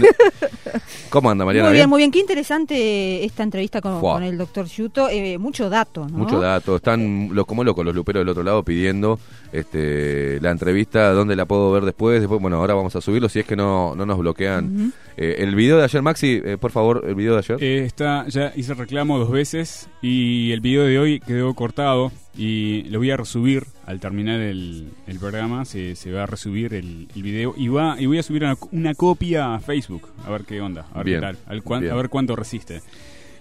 [1.10, 1.68] ¿Cómo anda, Mariana?
[1.68, 2.10] muy bien, muy bien.
[2.10, 5.08] Qué interesante esta entrevista con, el doctor Yuto.
[5.10, 6.18] Eh, mucho dato, ¿no?
[6.18, 6.76] Mucho dato.
[6.76, 9.18] Están los como locos los luperos del otro lado pidiendo
[9.52, 11.10] este, la entrevista.
[11.12, 12.20] ¿Dónde la puedo ver después?
[12.20, 14.92] Después, bueno, ahora vamos a subirlo si es que no, no nos bloquean.
[15.16, 17.56] Eh, el video de ayer, Maxi, eh, por favor, el video de ayer.
[17.62, 22.84] Eh, está, ya hice reclamo dos veces y el video de hoy quedó cortado y
[22.84, 27.08] lo voy a resubir al terminar el, el programa, se, se va a resubir el,
[27.14, 30.44] el video y va y voy a subir una, una copia a Facebook, a ver
[30.44, 31.92] qué onda, a ver Bien, qué tal, al cuan- bien.
[31.92, 32.80] a ver cuánto resiste.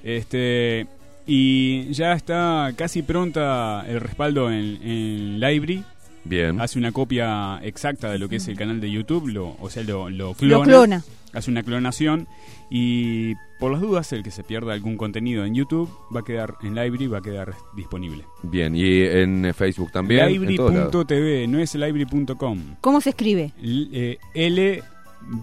[0.03, 0.87] Este
[1.33, 5.81] y ya está casi pronta el respaldo en, en Library.
[6.25, 6.59] Bien.
[6.59, 9.81] Hace una copia exacta de lo que es el canal de YouTube, lo, o sea,
[9.83, 10.57] lo, lo clona.
[10.57, 11.03] Lo clona.
[11.33, 12.27] Hace una clonación
[12.69, 16.55] y por las dudas, el que se pierda algún contenido en YouTube va a quedar
[16.63, 18.25] en Library, va a quedar disponible.
[18.43, 20.27] Bien, y en Facebook también.
[20.27, 22.59] Library.tv, no es library.com.
[22.81, 23.53] ¿Cómo se escribe?
[23.61, 24.83] L- eh, L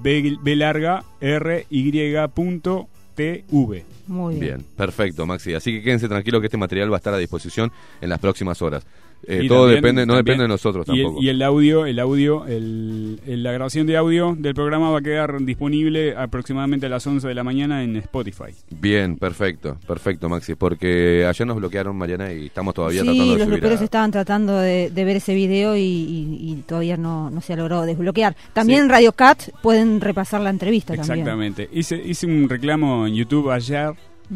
[0.02, 1.92] B, B larga R Y
[2.34, 2.88] punto
[3.18, 3.84] T V.
[4.06, 4.40] Muy bien.
[4.40, 5.52] Bien, perfecto, Maxi.
[5.52, 8.62] Así que quédense tranquilos que este material va a estar a disposición en las próximas
[8.62, 8.86] horas.
[9.26, 11.22] Eh, todo también- depende, no también- depende de nosotros y el- tampoco.
[11.22, 15.02] Y el, audio, el audio, el, el- la grabación de audio del programa va a
[15.02, 18.54] quedar disponible aproximadamente a las 11 de la mañana en Spotify.
[18.70, 20.54] Bien, perfecto, perfecto, Maxi.
[20.54, 23.24] Porque ayer nos bloquearon, Mariana, y estamos todavía Sí, tratando
[23.58, 27.28] de los a- estaban tratando de, de ver ese video y, y- y todavía no,
[27.28, 28.34] no se ha logrado desbloquear.
[28.54, 31.18] También en Radio Cat pueden repasar la entrevista también.
[31.18, 31.68] Exactamente.
[31.72, 33.90] Hice, hice un reclamo en YouTube ayer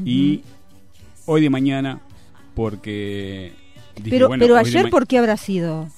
[0.05, 0.43] y
[1.27, 2.01] hoy de mañana
[2.55, 3.61] porque...
[4.02, 5.89] dije, Pero, bueno, pero ayer, ¿por qué habrá sido?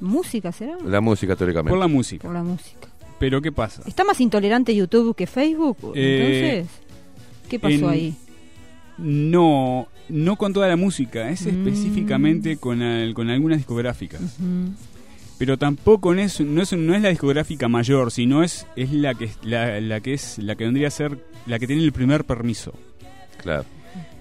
[0.00, 0.76] ¿Música será?
[0.84, 1.70] La música, teóricamente.
[1.70, 2.22] Por la música.
[2.28, 2.88] Por la música.
[3.18, 3.82] Pero ¿qué pasa?
[3.86, 5.76] ¿Está más intolerante YouTube que Facebook?
[5.96, 6.80] Eh, Entonces,
[7.48, 8.14] ¿qué pasó en- ahí?
[8.96, 11.48] No, no con toda la música, es Mm.
[11.48, 14.20] específicamente con, al- con algunas discográficas.
[15.38, 19.14] Pero tampoco no es, no es, no es la discográfica mayor, sino es, es la
[19.14, 22.24] que la, la que es la que vendría a ser la que tiene el primer
[22.24, 22.72] permiso.
[23.40, 23.64] Claro.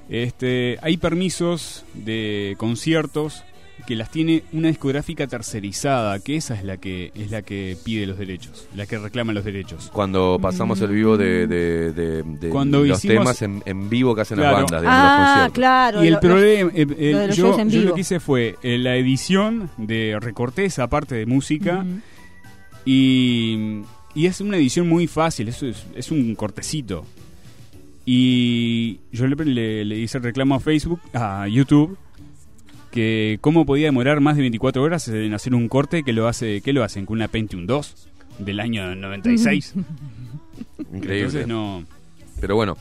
[0.09, 3.43] Este, hay permisos de conciertos
[3.85, 8.07] que las tiene una discográfica tercerizada, que esa es la que es la que pide
[8.07, 9.89] los derechos, la que reclama los derechos.
[9.93, 14.15] Cuando pasamos el vivo de, de, de- de Cuando los hicimos- temas en, en vivo
[14.15, 14.61] que hacen Claro.
[14.61, 15.53] las bandas, los Ah, conciertos.
[15.53, 16.03] claro.
[16.03, 19.69] y el lo- problema, eh, eh, los yo, lo que hice fue eh, la edición
[19.77, 21.85] de recorté esa parte de música
[22.85, 23.81] y,
[24.15, 27.05] y es una edición muy fácil, eso es, es un cortecito.
[28.09, 31.97] Y yo le, le- le hice el reclamo a Facebook, a YouTube,
[32.89, 36.61] que cómo podía demorar más de 24 horas en hacer un corte que lo hace,
[36.61, 38.07] que lo hacen con una Pentium 2
[38.39, 39.73] del año 96.
[40.93, 41.17] Increíble.
[41.17, 41.83] Entonces no.
[42.39, 42.77] Pero bueno.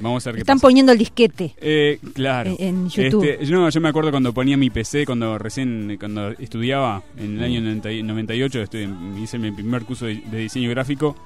[0.00, 0.68] Vamos a ver qué Están pasa.
[0.68, 1.52] poniendo el disquete.
[1.60, 2.54] Eh, claro.
[2.60, 3.24] En- YouTube.
[3.28, 7.38] Este, yo, no, yo me acuerdo cuando ponía mi PC, cuando recién, cuando estudiaba en
[7.38, 8.88] el año 90 y- 98, estoy,
[9.20, 11.16] hice mi primer curso de, de diseño gráfico,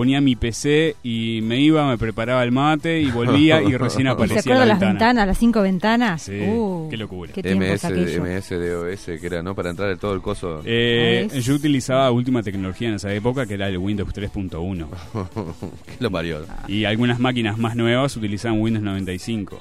[0.00, 4.08] ponía mi PC y me iba, me preparaba el mate y volvía y recién ¿Se
[4.08, 4.92] aparecía acuerdan la las ventana.
[4.92, 6.22] ventanas, las cinco ventanas?
[6.22, 7.30] Sí, Uh, qué locura.
[7.34, 8.16] Qué MS, aquellos.
[8.18, 9.54] MS, DOS, que era, ¿no?
[9.54, 10.62] Para entrar en todo el coso.
[10.64, 14.86] Eh, yo utilizaba última tecnología en esa época, que era el Windows 3.1.
[15.84, 16.46] ¿Qué lo parió?
[16.66, 19.60] Y algunas máquinas más nuevas utilizaban Windows 95.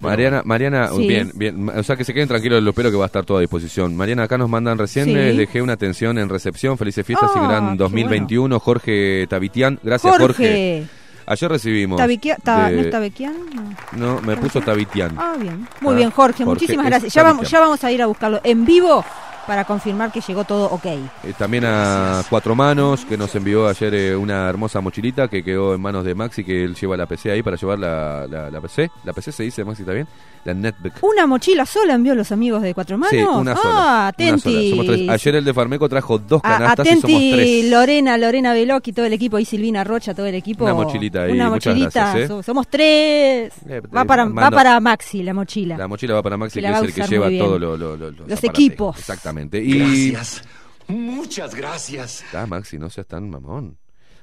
[0.00, 1.06] Mariana, Mariana, Sí.
[1.06, 3.38] bien, bien, o sea que se queden tranquilos, lo espero que va a estar todo
[3.38, 3.94] a disposición.
[3.96, 5.14] Mariana, acá nos mandan recién, Sí.
[5.14, 9.78] les dejé una atención en recepción, felices fiestas y Ah, gran qué 2021, Jorge Tavitian,
[9.82, 10.26] gracias Jorge.
[10.26, 10.82] Jorge.
[11.24, 12.00] Ayer recibimos...
[12.00, 13.34] Tabiquia- ta- de- ¿No es Tabequian?
[13.54, 14.14] No.
[14.16, 15.12] No, me puso Tavitian.
[15.16, 15.68] Ah, bien.
[15.80, 16.44] Muy Ah, bien, Jorge.
[16.44, 17.12] Jorge, Muchísimas gracias.
[17.14, 19.04] Ya vamos, ya vamos a ir a buscarlo en vivo
[19.46, 20.84] para confirmar que llegó todo ok.
[20.84, 21.00] Eh,
[21.36, 25.80] también a Cuatro Manos, que nos envió ayer eh, una hermosa mochilita que quedó en
[25.80, 28.90] manos de Maxi, que él lleva la PC ahí para llevar la, la, la PC.
[29.04, 30.06] ¿La PC se dice, Maxi, está bien?
[30.44, 30.94] La Netbook.
[31.02, 33.10] ¿Una mochila sola envió los amigos de Cuatro Manos?
[33.10, 33.70] Sí, una sola.
[33.74, 34.40] Ah, una atenti.
[34.40, 34.70] sola.
[34.70, 35.08] Somos tres.
[35.08, 37.70] Ayer el de Farmeco trajo dos A- canastas y somos atenti, tres.
[37.70, 40.64] Lorena, Lorena Veloc y todo el equipo, y Silvina Rocha, todo el equipo.
[40.64, 41.90] Una mochilita ahí, Una mochilita.
[42.12, 42.26] gracias, ¿eh?
[42.28, 43.52] So- Somos tres.
[43.68, 45.76] Eh, va, eh, para, mando- va para Maxi la mochila.
[45.76, 47.44] La mochila va para Maxi, Que es el que lleva muy bien.
[47.44, 48.98] todo lo, lo- lo- los equipos.
[48.98, 49.62] Exactamente.
[49.62, 50.10] Y...
[50.10, 50.42] Gracias.
[50.88, 52.22] Muchas gracias.
[52.24, 53.78] Está, Maxi, no seas tan mamón.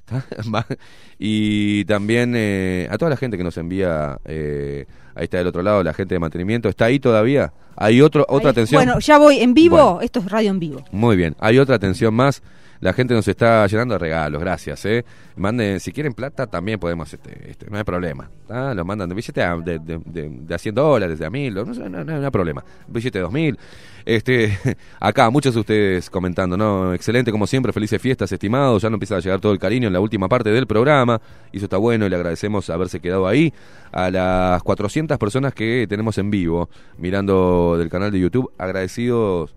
[1.19, 5.61] Y también eh, a toda la gente que nos envía, eh, ahí está del otro
[5.61, 7.51] lado, la gente de mantenimiento, ¿está ahí todavía?
[7.75, 8.79] Hay otro, otra Ahí- atención.
[8.83, 9.75] Bueno, ya voy en vivo.
[9.77, 10.01] Bueno.
[10.01, 10.83] Esto es radio en vivo.
[10.91, 12.41] Muy bien, hay otra atención más.
[12.82, 14.85] La gente nos está llenando de regalos, gracias.
[14.85, 15.03] ¿eh?
[15.35, 18.30] Manden, si quieren plata, también podemos, este, este, no hay problema.
[18.48, 18.74] ¿tá?
[18.74, 21.90] Lo mandan de billete a, de, de, a 100 dólares, de a 1000, no, sé,
[21.90, 22.64] no, no, no hay problema.
[22.88, 23.59] Billete de 2000.
[24.06, 24.58] Este,
[25.01, 26.93] acá, muchos de ustedes comentando, ¿no?
[26.93, 28.82] Excelente, como siempre, felices fiestas, estimados.
[28.82, 31.19] Ya no empieza a llegar todo el cariño en la última parte del programa.
[31.51, 33.53] Y eso está bueno y le agradecemos haberse quedado ahí.
[33.91, 39.53] A las 400 personas que tenemos en vivo, mirando del canal de YouTube, agradecidos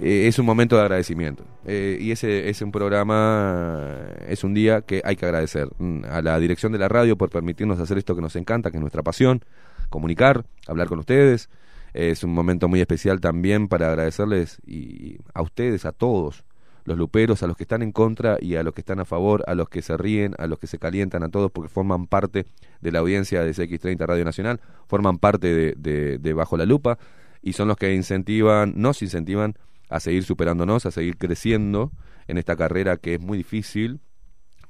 [0.00, 1.44] eh, es un momento de agradecimiento.
[1.66, 3.84] Eh, y ese es un programa,
[4.20, 7.16] eh, es un día que hay que agradecer mm, a la dirección de la radio
[7.16, 9.42] por permitirnos hacer esto que nos encanta, que es nuestra pasión,
[9.88, 11.48] comunicar, hablar con ustedes.
[11.92, 16.44] Es un momento muy especial también para agradecerles y a ustedes, a todos,
[16.84, 19.42] los luperos, a los que están en contra y a los que están a favor,
[19.48, 22.46] a los que se ríen, a los que se calientan, a todos, porque forman parte
[22.80, 26.96] de la audiencia de CX30 Radio Nacional, forman parte de, de- de Bajo la Lupa
[27.42, 29.54] y son los que incentivan, nos incentivan
[29.90, 31.92] a seguir superándonos, a seguir creciendo
[32.28, 34.00] en esta carrera que es muy difícil,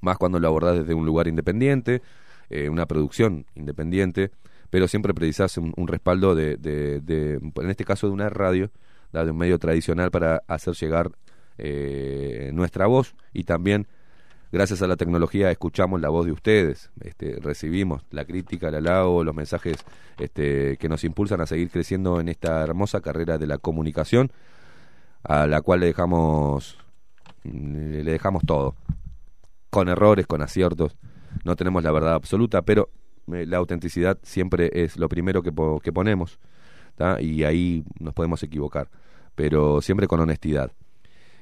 [0.01, 2.03] más cuando lo abordás desde un lugar independiente,
[2.49, 4.31] eh, una producción independiente,
[4.71, 8.71] pero siempre precisás un, respaldo de, de- de- en este caso de una radio,
[9.13, 11.11] de un medio tradicional para hacer llegar
[11.59, 13.15] eh, nuestra voz.
[13.33, 13.87] Y también
[14.53, 19.23] gracias a la tecnología escuchamos la voz de ustedes, este, recibimos la crítica, el halago,
[19.25, 19.77] los mensajes
[20.19, 24.31] este, que nos impulsan a seguir creciendo en esta hermosa carrera de la comunicación,
[25.23, 26.79] a la cual le dejamos,
[27.45, 28.75] le dejamos todo,
[29.71, 30.97] con errores, con aciertos,
[31.45, 32.91] no tenemos la verdad absoluta, pero
[33.33, 36.39] eh, la autenticidad siempre es lo primero que, po- que ponemos,
[37.21, 38.89] y ahí nos podemos equivocar,
[39.35, 40.73] pero siempre con honestidad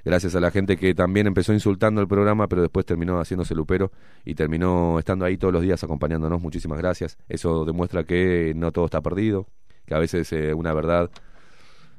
[0.05, 3.91] gracias a la gente que también empezó insultando el programa, pero después terminó haciéndose lupero
[4.25, 6.41] y terminó estando ahí todos los días acompañándonos.
[6.41, 7.19] Muchísimas gracias.
[7.29, 9.49] Eso demuestra que no todo está perdido,
[9.85, 11.11] que a veces eh, una verdad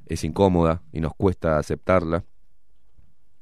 [0.09, 2.25] es incómoda y nos cuesta aceptarla,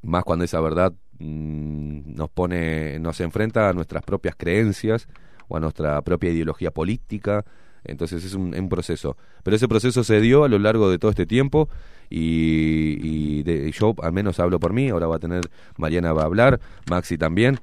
[0.03, 5.07] más cuando esa verdad mm, nos pone, nos enfrenta a nuestras propias creencias
[5.47, 7.43] o a nuestra propia ideología política.
[7.83, 9.15] Entonces es un, un proceso.
[9.43, 11.69] Pero ese proceso se dio a lo largo de todo este tiempo
[12.09, 15.41] y, y de- yo al menos hablo por mí, ahora va a tener,
[15.77, 17.59] Mariana va a hablar, Maxi también.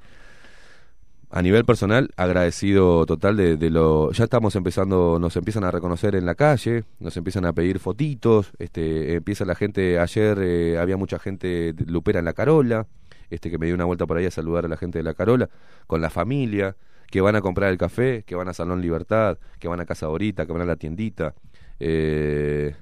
[1.31, 4.11] A nivel personal, agradecido total de, de lo...
[4.11, 8.51] Ya estamos empezando, nos empiezan a reconocer en la calle, nos empiezan a pedir fotitos,
[8.59, 12.87] este, empieza la gente, ayer eh, había mucha gente lupera en la Carola,
[13.29, 15.13] este que me dio una vuelta por ahí a saludar a la gente de la
[15.13, 15.49] Carola,
[15.87, 16.77] con la familia,
[17.09, 20.05] que van a comprar el café, que van a Salón Libertad, que van a Casa
[20.05, 21.33] Dorita, que van a la tiendita.
[21.79, 22.75] Eh,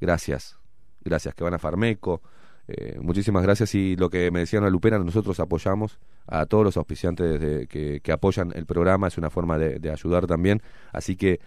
[0.00, 0.58] gracias,
[1.02, 2.22] gracias, que van a Farmeco.
[2.68, 6.76] Eh, muchísimas gracias y lo que me decían a Lupera, nosotros apoyamos a todos los
[6.76, 10.62] auspiciantes que, que apoyan el programa, es una forma de, de ayudar también.
[10.92, 11.40] Así que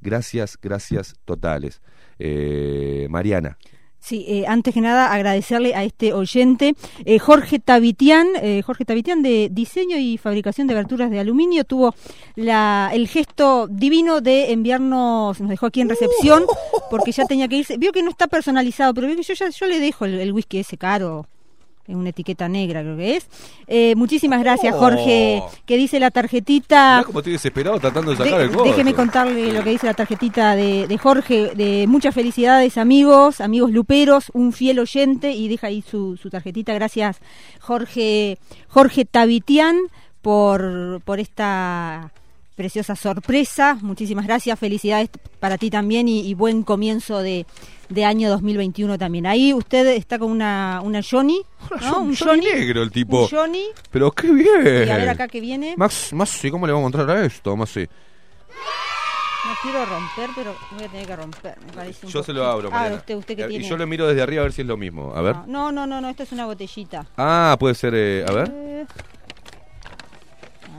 [0.00, 1.80] gracias, gracias totales.
[2.18, 3.58] Eh, Mariana.
[4.06, 9.20] Sí, eh, antes que nada agradecerle a este oyente, eh, Jorge Tavitian, eh, Jorge Tavitian
[9.20, 11.92] de diseño y fabricación de aberturas de aluminio, tuvo
[12.36, 16.44] la, el gesto divino de enviarnos, nos dejó aquí en recepción,
[16.88, 19.48] porque ya tenía que irse, vio que no está personalizado, pero vio que yo ya
[19.48, 21.26] yo le dejo el, whisky ese caro,
[21.88, 23.28] una etiqueta negra creo que es.
[23.66, 24.78] Eh, muchísimas gracias Oh.
[24.78, 26.96] Jorge, que dice la tarjetita...
[26.98, 28.64] Mirá como estoy desesperado tratando de sacar De- el coso.
[28.64, 33.70] déjeme contarle lo que dice la tarjetita de, de Jorge, de muchas felicidades amigos, amigos
[33.70, 36.74] luperos, un fiel oyente y deja ahí su, su tarjetita.
[36.74, 37.18] Gracias
[37.60, 39.76] Jorge, Jorge Tavitian
[40.22, 42.10] por, por esta
[42.56, 43.78] preciosa sorpresa.
[43.82, 47.46] Muchísimas gracias, felicidades para ti también y, y buen comienzo de,
[47.90, 49.26] de año 2021 también.
[49.26, 51.42] Ahí usted está con una, una Johnny,
[51.82, 51.98] ¿no?
[52.00, 52.60] Un Johnny Johnny.
[52.60, 53.22] negro el tipo.
[53.24, 53.64] Un Johnny.
[53.90, 54.86] Pero qué bien.
[54.88, 55.74] Y a ver acá que viene.
[55.76, 57.86] Max, Maxi, ¿cómo le vamos a mostrar a esto, Maxi?
[59.46, 61.56] No quiero romper, pero voy a tener que romper.
[61.66, 63.68] Me parece un Yo se lo abro, Ah, usted, usted que y tiene.
[63.68, 65.12] yo lo miro desde arriba a ver si es lo mismo.
[65.14, 65.36] A ver.
[65.46, 67.06] No, no, no, no, esto es una botellita.
[67.16, 68.50] Ah, puede ser, eh, a ver.
[68.52, 68.86] Eh,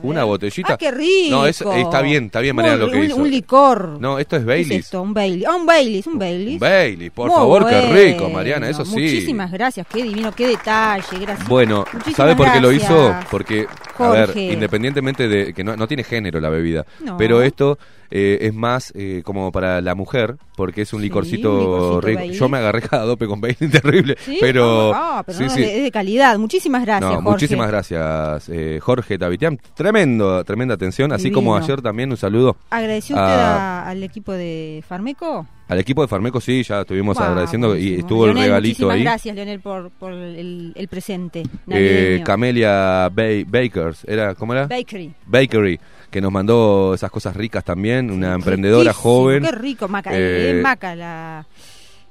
[0.07, 0.73] Una botellita.
[0.73, 1.29] Ah, qué rico.
[1.35, 3.15] No, es, eh, está bien, está bien, Mariana, lo que un, hizo.
[3.17, 3.97] un licor.
[3.99, 4.71] No, esto es ¿Qué Baileys.
[4.71, 5.01] es esto?
[5.01, 5.45] Un Bailey.
[5.45, 6.53] Ah, un Bailey, un Bailey.
[6.53, 8.91] Un Baileys, por Muy favor, qué rico, Mariana, eso sí.
[8.91, 11.47] Muchísimas gracias, qué divino, qué detalle, gracias.
[11.47, 13.15] Bueno, Muchísimas ¿sabe por qué lo hizo?
[13.29, 13.67] Porque,
[13.99, 17.17] a ver, independientemente de que no, no tiene género la bebida, No.
[17.17, 17.77] pero esto
[18.11, 22.23] eh, es más eh, como para la mujer, porque es un licorcito, rico.
[22.25, 24.37] Yo me agarré cada dope con Bailey terrible, ¿Sí?
[24.41, 24.93] pero...
[25.25, 25.61] Pero sí, no, sí.
[25.61, 26.37] Es, de, es de calidad.
[26.37, 27.29] Muchísimas gracias, Jorge.
[27.29, 29.59] muchísimas gracias, eh, Jorge Tavitian.
[29.75, 31.11] Tremendo, tremenda atención.
[31.11, 35.47] Así como ayer también un saludo ¿Agradeció usted a- al equipo de Farmeco?
[35.67, 36.39] al equipo de Farmeco.
[36.39, 39.03] Sí, ya estuvimos Wow, agradeciendo y estuvo el regalito muchísimas ahí.
[39.03, 42.21] gracias, Leonel, por, por el, el presente Eh.
[42.25, 44.67] Camelia Ba- Bakers, era, ¿cómo era?
[44.67, 45.13] Bakery.
[45.25, 45.77] Bakery,
[46.09, 49.43] que nos mandó esas cosas ricas también, una emprendedora Riquísimo, joven.
[49.43, 51.45] Qué rico, Maca, Eh, eh, Maca, la...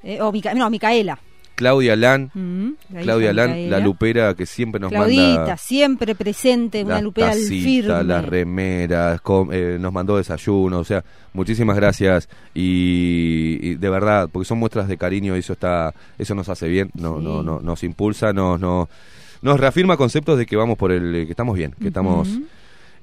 [0.03, 1.19] eh, o Mica- no, Micaela.
[1.55, 3.79] Claudia Lan, Mm, la Claudia Lan, Micaela.
[3.79, 8.05] la lupera que siempre nos Claudita, manda siempre presente, una lupera al firme.
[8.05, 11.03] las remeras, com- eh, nos mandó desayuno, o sea,
[11.33, 16.35] muchísimas gracias y, y de verdad, porque son muestras de cariño y eso está, eso
[16.35, 18.89] nos hace bien, no, no, no, nos impulsa, nos, nos,
[19.41, 22.29] nos reafirma conceptos de que vamos por el, que estamos bien, que estamos.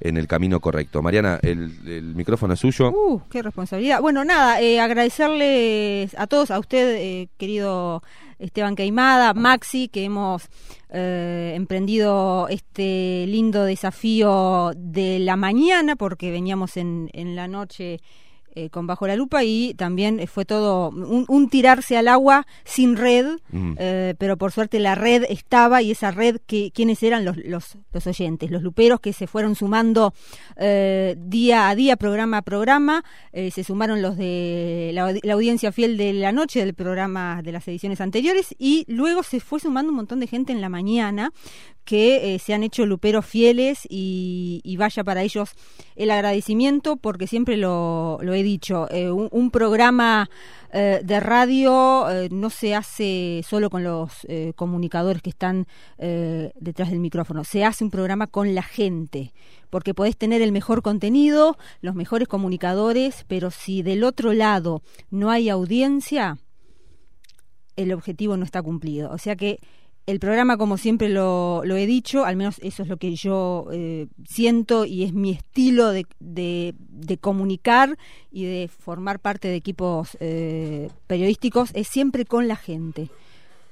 [0.04, 1.02] En el camino correcto.
[1.02, 2.92] Mariana, el, el micrófono es suyo.
[2.92, 4.02] Uh, qué responsabilidad.
[4.02, 8.04] Bueno, nada, eh, agradecerles a todos, a usted, eh, querido
[8.38, 10.50] Esteban Caimada, Maxi, que hemos
[10.90, 18.00] eh, emprendido este lindo desafío de la mañana, porque veníamos en, en la noche
[18.56, 22.46] eh, con Bajo la Lupa y también eh, fue todo un, un tirarse al agua
[22.64, 23.76] sin red, Mm.
[23.78, 27.78] eh, pero por suerte la red estaba y esa red, que, ¿quiénes eran los, los,
[27.94, 28.50] los oyentes?
[28.52, 30.14] Los luperos que se fueron sumando
[30.58, 35.72] eh, día a día, programa a programa, se sumaron los de la, audi- la audiencia
[35.72, 39.90] fiel de la noche del programa de las ediciones anteriores y luego se fue sumando
[39.92, 41.32] un montón de gente en la mañana
[41.84, 45.52] que se han hecho luperos fieles y, y vaya para ellos
[45.96, 50.30] el agradecimiento porque siempre lo, lo he dicho, eh, un, programa
[50.72, 57.00] eh, de radio eh, no se hace solo con los comunicadores que están detrás del
[57.00, 59.34] micrófono, se hace un programa con la gente,
[59.70, 65.32] porque podés tener el mejor contenido, los mejores comunicadores, pero si del otro lado no
[65.32, 66.38] hay audiencia,
[67.76, 69.12] el objetivo no está cumplido.
[69.12, 69.60] O sea que
[70.06, 73.68] el programa, como siempre lo, lo he dicho, al menos eso es lo que yo
[73.72, 76.76] eh, siento y es mi estilo de,
[77.22, 77.98] comunicar
[78.30, 83.10] y de formar parte de equipos eh, periodísticos, es siempre con la gente,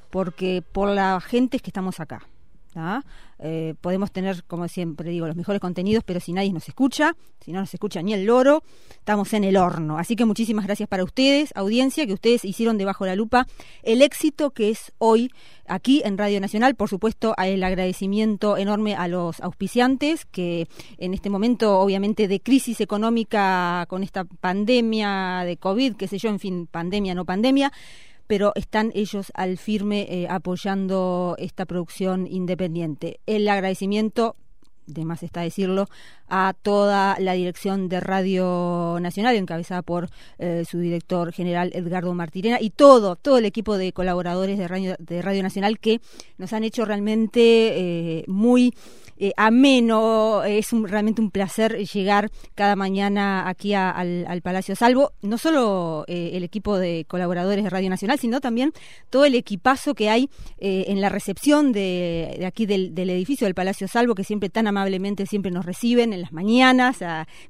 [0.10, 2.26] porque por la gente es que estamos acá.
[2.74, 3.04] ¿tá?
[3.44, 7.52] Eh, podemos tener, como siempre digo, los mejores contenidos, pero si nadie nos escucha, si
[7.52, 9.98] no nos escucha ni el loro, estamos en el horno.
[9.98, 13.48] Así que muchísimas gracias para ustedes, audiencia, que ustedes hicieron debajo la lupa
[13.82, 15.32] el éxito que es hoy
[15.68, 16.76] aquí en Radio Nacional.
[16.76, 22.80] Por supuesto, el agradecimiento enorme a los auspiciantes que en este momento, obviamente, de crisis
[22.80, 27.72] económica con esta pandemia de COVID, qué sé yo, en fin, pandemia, no pandemia,
[28.32, 33.20] pero están ellos al firme eh, apoyando esta producción independiente.
[33.26, 34.38] El agradecimiento,
[34.86, 35.90] de más está decirlo,
[36.30, 42.62] a toda la dirección de Radio Nacional, encabezada por eh, su director general Edgardo Martirena,
[42.62, 46.00] y todo, todo el equipo de colaboradores de Radio, Nacional que
[46.38, 48.74] nos han hecho realmente eh, muy
[49.22, 55.38] eh, ameno, es realmente un placer llegar cada mañana aquí al, al Palacio Salvo, no
[55.38, 58.74] solo eh, el equipo de colaboradores de Radio Nacional, sino también
[59.10, 60.28] todo el equipazo que hay
[60.58, 65.26] eh, en la recepción de, aquí del, edificio del Palacio Salvo, que siempre tan amablemente
[65.28, 66.98] siempre nos reciben en las mañanas,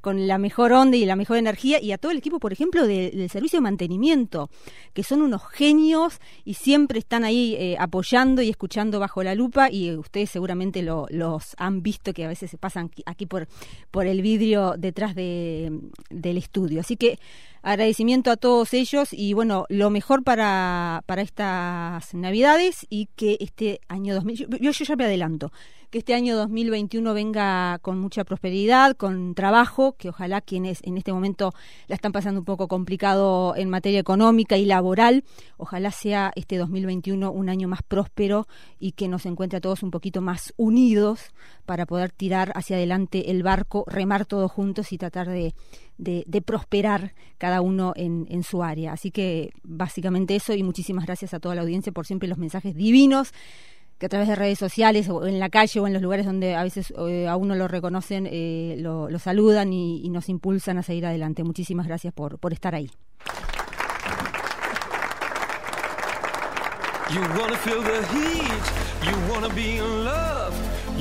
[0.01, 2.85] con la mejor onda y la mejor energía, y a todo el equipo, por ejemplo,
[2.85, 4.50] de- del servicio de mantenimiento,
[4.93, 9.72] que son unos genios y siempre están ahí eh, apoyando y escuchando bajo la lupa,
[9.72, 13.48] y ustedes seguramente lo- los han visto que a veces se pasan aquí- por,
[13.91, 15.72] por el vidrio detrás de,
[16.09, 16.80] del estudio.
[16.81, 17.19] Así que
[17.61, 23.81] agradecimiento a todos ellos y bueno, lo mejor para, para estas navidades y que este
[23.88, 25.51] año 2000, yo, yo ya me adelanto,
[25.91, 31.11] que este año 2021 venga con mucha prosperidad, con trabajo, que ojalá quienes en este
[31.11, 31.53] momento
[31.88, 35.25] la están pasando un poco complicado en materia económica y laboral,
[35.57, 38.48] ojalá sea este 2021 un año más próspero
[38.80, 41.31] y que nos encuentre a todos un poquito más unidos
[41.65, 45.53] para poder tirar hacia adelante el barco, remar todos juntos y tratar de,
[46.01, 48.93] de, prosperar cada uno en, su área.
[48.93, 52.75] Así que básicamente eso y muchísimas gracias a toda la audiencia por siempre los mensajes
[52.75, 53.33] divinos
[53.99, 56.55] que a través de redes sociales o en la calle o en los lugares donde
[56.55, 61.05] a veces eh, a uno lo reconocen, eh, lo, saludan y, nos impulsan a seguir
[61.05, 61.43] adelante.
[61.43, 62.89] Muchísimas gracias por, estar ahí.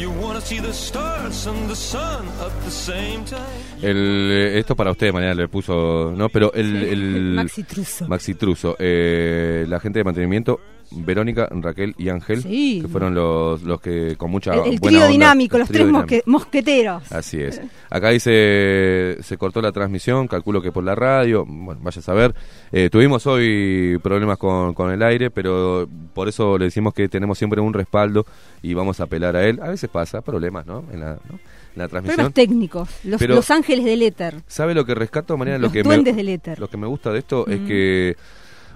[0.01, 3.41] You wanna see the stars and the sun at the same time.
[3.83, 6.31] El, esto para usted, mañana le puso, ¿no?
[6.31, 6.77] Pero el...
[6.85, 8.09] El Maxi Truso.
[8.09, 8.77] Maxi Truso.
[8.79, 10.59] Eh, la gente de mantenimiento,
[10.93, 12.81] Verónica, Raquel y Ángel, Sí.
[12.83, 15.69] que fueron los, los que con mucha El, el buena trío onda- dinámico, el los
[15.69, 16.31] trío tres dinámico.
[16.31, 17.13] mosqueteros.
[17.13, 17.61] Así es.
[17.91, 22.35] Acá dice, se cortó la transmisión, calculo que por la radio, bueno, vaya a saber.
[22.73, 27.39] Eh, tuvimos hoy problemas con, con el aire, pero por eso le decimos que tenemos
[27.39, 28.27] siempre un respaldo
[28.63, 29.61] y vamos a apelar a él.
[29.63, 30.85] A veces pasa, problemas, ¿no?
[30.93, 31.39] En la, ¿no?
[31.77, 32.17] La transmisión.
[32.17, 34.35] Problemas técnicos, los, Pero- los ángeles del éter.
[34.49, 35.59] ¿Sabe lo que rescato, Mariana?
[35.59, 36.59] Lo Los que duendes me, del éter.
[36.59, 38.17] Lo que me gusta de esto es que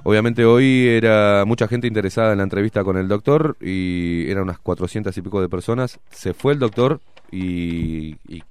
[0.05, 4.59] obviamente hoy era mucha gente interesada en la entrevista con el doctor y eran unas
[4.61, 5.99] 400 y pico de personas.
[6.11, 7.01] Se fue el doctor
[7.31, 8.43] y, y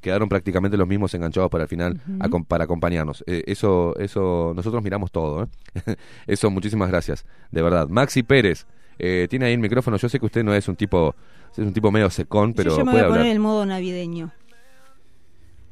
[0.00, 2.00] quedaron prácticamente los mismos enganchados para el final
[2.48, 3.24] para acompañarnos.
[3.26, 5.44] Eh, eso, eso, nosotros miramos todo.
[5.44, 5.96] ¿eh?
[6.26, 7.88] eso, muchísimas gracias, de verdad.
[7.88, 8.66] Maxi Pérez,
[8.98, 9.96] eh, tiene ahí el micrófono.
[9.96, 11.14] Yo sé que usted no es un tipo,
[11.52, 13.32] es un tipo medio secón, pero Yo ya me voy puede a poner hablar.
[13.32, 14.30] el modo navideño.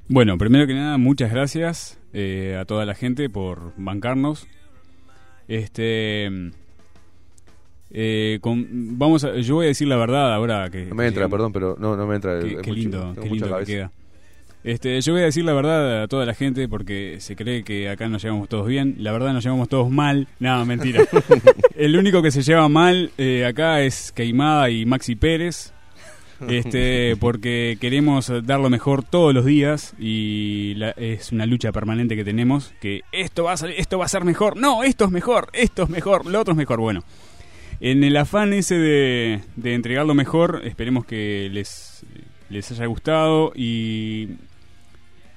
[0.09, 4.47] Bueno, primero que nada, muchas gracias eh, a toda la gente por bancarnos.
[5.55, 6.31] Este.
[7.91, 8.67] eh, con-
[8.99, 10.87] vamos a, yo voy a decir la verdad ahora que.
[10.87, 12.41] No me entra, perdón, pero no, no me entra.
[12.41, 13.91] Qué, mucho- lindo, qué lindo que queda.
[14.65, 17.89] Este, yo voy a decir la verdad a toda la gente porque se cree que
[17.89, 18.95] acá nos llevamos todos bien.
[19.01, 20.29] La verdad nos llevamos todos mal.
[20.39, 21.03] No, mentira.
[21.77, 25.73] El único que se lleva mal eh, acá es Queimada y Maxi Pérez.
[26.49, 32.17] Este, porque queremos dar lo mejor todos los días y la- es una lucha permanente
[32.17, 32.73] que tenemos.
[32.81, 34.57] Que esto va a salir- esto va a ser mejor.
[34.57, 36.81] No, esto es mejor, esto es mejor, lo otro es mejor.
[36.81, 37.05] Bueno,
[37.81, 42.05] en el afán ese de, de entregar lo mejor, esperemos que les,
[42.51, 44.29] les haya gustado y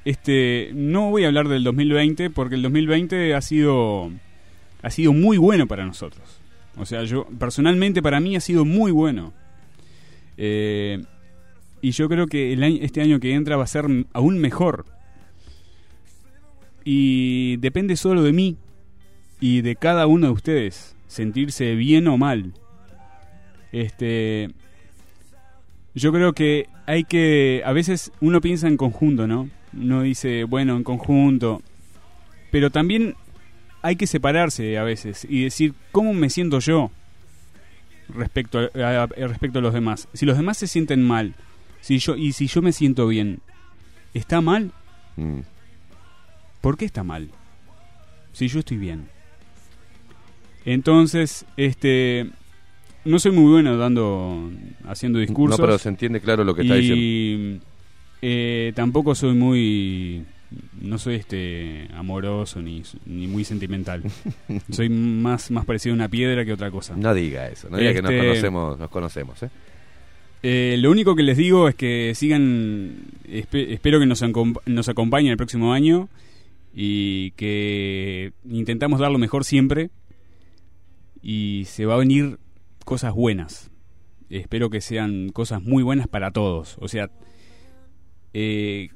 [0.03, 4.11] este no voy a hablar del 2020 porque el 2020 ha sido
[4.83, 6.23] ha sido muy bueno para nosotros.
[6.77, 9.33] O sea, yo personalmente para mí ha sido muy bueno.
[10.37, 11.01] Eh,
[11.81, 14.85] y yo creo que el año- este año que entra va a ser aún mejor.
[16.83, 18.57] Y depende solo de mí
[19.39, 22.53] y de cada uno de ustedes sentirse bien o mal.
[23.71, 24.49] Este
[25.93, 29.49] yo creo que hay que a veces uno piensa en conjunto, ¿no?
[29.73, 31.61] Uno dice, bueno, en conjunto,
[32.51, 33.15] pero también
[33.81, 36.91] hay que separarse a veces y decir cómo me siento yo
[38.09, 40.07] respecto a, a- a- respecto a los demás.
[40.13, 41.35] Si los demás se sienten mal,
[41.81, 43.39] si yo y si yo me siento bien,
[44.13, 44.71] ¿está mal?
[45.15, 45.39] Mm.
[46.61, 47.29] ¿Por qué está mal?
[48.33, 49.07] Si yo estoy bien.
[50.65, 52.27] Entonces, este
[53.03, 54.51] no soy muy bueno dando
[54.87, 55.59] haciendo discursos.
[55.59, 57.65] No, pero se entiende claro lo que está y, diciendo.
[58.21, 60.25] eh, tampoco soy muy
[60.81, 64.03] no soy este amoroso ni, ni muy sentimental.
[64.71, 66.95] soy más más parecido a una piedra que otra cosa.
[66.95, 69.49] No diga eso, no diga que nos Este, conocemos, nos conocemos, ¿eh?
[70.43, 72.95] eh, lo único que les digo es que sigan,
[73.27, 74.23] espe- espero que nos,
[74.65, 76.07] nos acompañen el próximo año
[76.73, 79.89] y que intentamos dar lo mejor siempre
[81.21, 82.37] y se va a venir
[82.83, 83.71] cosas buenas.
[84.29, 86.77] Espero que sean cosas muy buenas para todos.
[86.79, 87.09] O sea,
[88.33, 88.89] eh,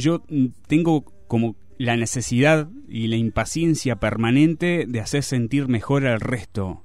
[0.00, 6.20] yo mm, tengo como la necesidad y la impaciencia permanente de hacer sentir mejor al
[6.20, 6.82] resto.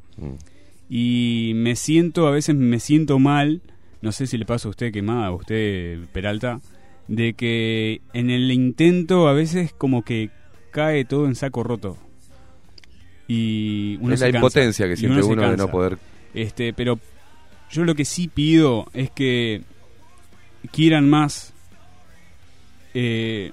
[0.89, 3.61] Y me siento, a veces me siento mal,
[4.01, 6.61] no sé si le pasa a usted quemada, a usted Peralta,
[7.07, 10.29] de que en el intento a veces como que
[10.71, 11.97] cae todo en saco roto.
[13.27, 15.97] Y uno Es se la cansa, impotencia que siente se uno de no poder-
[16.33, 16.99] Este, pero
[17.71, 19.63] yo lo que sí pido es que
[20.71, 21.53] quieran más.
[22.97, 23.51] Eh,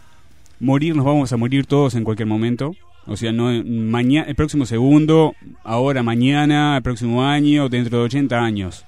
[0.60, 2.74] morir, nos vamos a morir todos en cualquier momento.
[3.06, 8.38] O sea, no mañana, el próximo segundo, ahora, mañana, el próximo año, dentro de 80
[8.40, 8.84] años.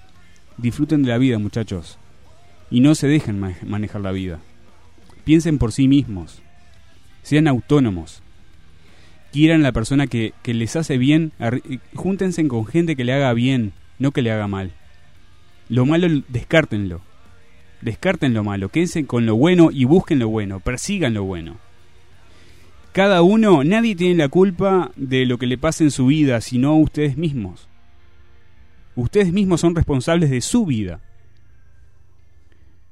[0.57, 1.99] Disfruten de la vida, muchachos.
[2.71, 4.39] Y no se dejen ma- manejar la vida.
[5.25, 6.41] Piensen por sí mismos.
[7.23, 8.23] Sean autónomos.
[9.33, 11.33] Quieran la persona que, que les hace bien.
[11.41, 14.71] eh, Júntense con gente que le haga bien, no que le haga mal.
[15.69, 17.01] Lo malo, descártenlo.
[17.85, 21.59] Descarten lo malo, quédense con lo bueno y busquen lo bueno, persigan lo bueno.
[22.93, 26.79] Cada uno, nadie tiene la culpa de lo que le pasa en su vida, sino
[26.79, 27.69] ustedes mismos.
[28.97, 31.03] Ustedes mismos son responsables de su vida.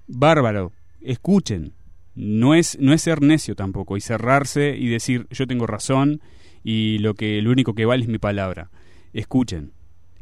[0.08, 1.72] Bárbaro, escuchen.
[2.14, 6.20] No es, no es ser necio tampoco y cerrarse y decir yo tengo razón
[6.62, 8.70] y lo que lo único que vale es mi palabra.
[9.14, 9.72] Escuchen,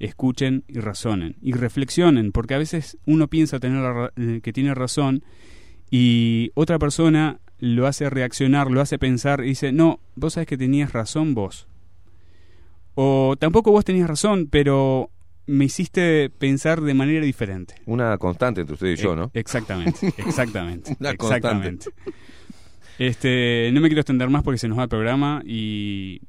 [0.00, 4.74] escuchen y razonen y reflexionen, porque a veces uno piensa tener la eh, que tiene
[4.74, 5.22] razón
[5.90, 10.56] y otra persona lo hace reaccionar, lo hace pensar y dice, no, vos sabes que
[10.56, 11.68] tenías razón vos.
[12.94, 15.10] O tampoco vos tenías razón, pero
[15.46, 17.74] me hiciste pensar de manera diferente.
[17.86, 19.30] Una constante entre usted y yo, ¿no?
[19.34, 20.96] Exactamente, exactamente.
[20.98, 21.90] Una exactamente.
[21.90, 22.20] constante.
[22.98, 26.20] Este, no me quiero extender más porque se nos va el programa y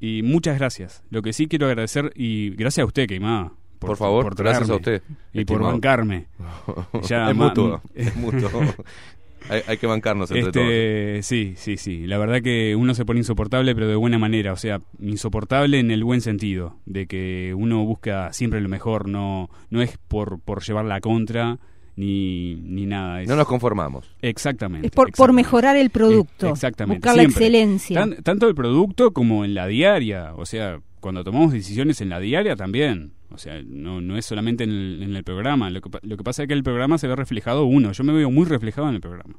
[0.00, 1.02] y muchas gracias.
[1.10, 3.52] Lo que sí quiero agradecer y gracias a usted, Queimada.
[3.78, 5.02] Por favor, gracias a usted,
[5.32, 6.26] Y por bancarme.
[7.08, 8.48] Ya es mutuo, es mutuo.
[9.48, 10.66] hay, hay que bancarnos entre todos.
[10.66, 12.06] Este, sí, sí, sí.
[12.06, 14.52] La verdad que uno se pone insoportable, pero de buena manera.
[14.52, 16.76] O sea, insoportable en el buen sentido.
[16.86, 19.08] De que uno busca siempre lo mejor.
[19.08, 21.58] No, no es por, por llevar la contra
[21.98, 23.22] ni, ni nada.
[23.22, 24.06] Es- No nos conformamos.
[24.22, 24.86] Exactamente.
[24.86, 26.48] Es por, por mejorar el producto.
[26.50, 26.98] Exactamente.
[27.00, 27.98] Buscar la excelencia.
[28.00, 30.32] Tan- tanto el producto como en la diaria.
[30.36, 33.12] O sea, cuando tomamos decisiones en la diaria también.
[33.30, 35.70] O sea, no, no es solamente en el, en el programa.
[35.70, 37.90] Lo que, lo que pasa es que el programa se ve reflejado uno.
[37.92, 39.34] Yo me veo muy reflejado en el programa.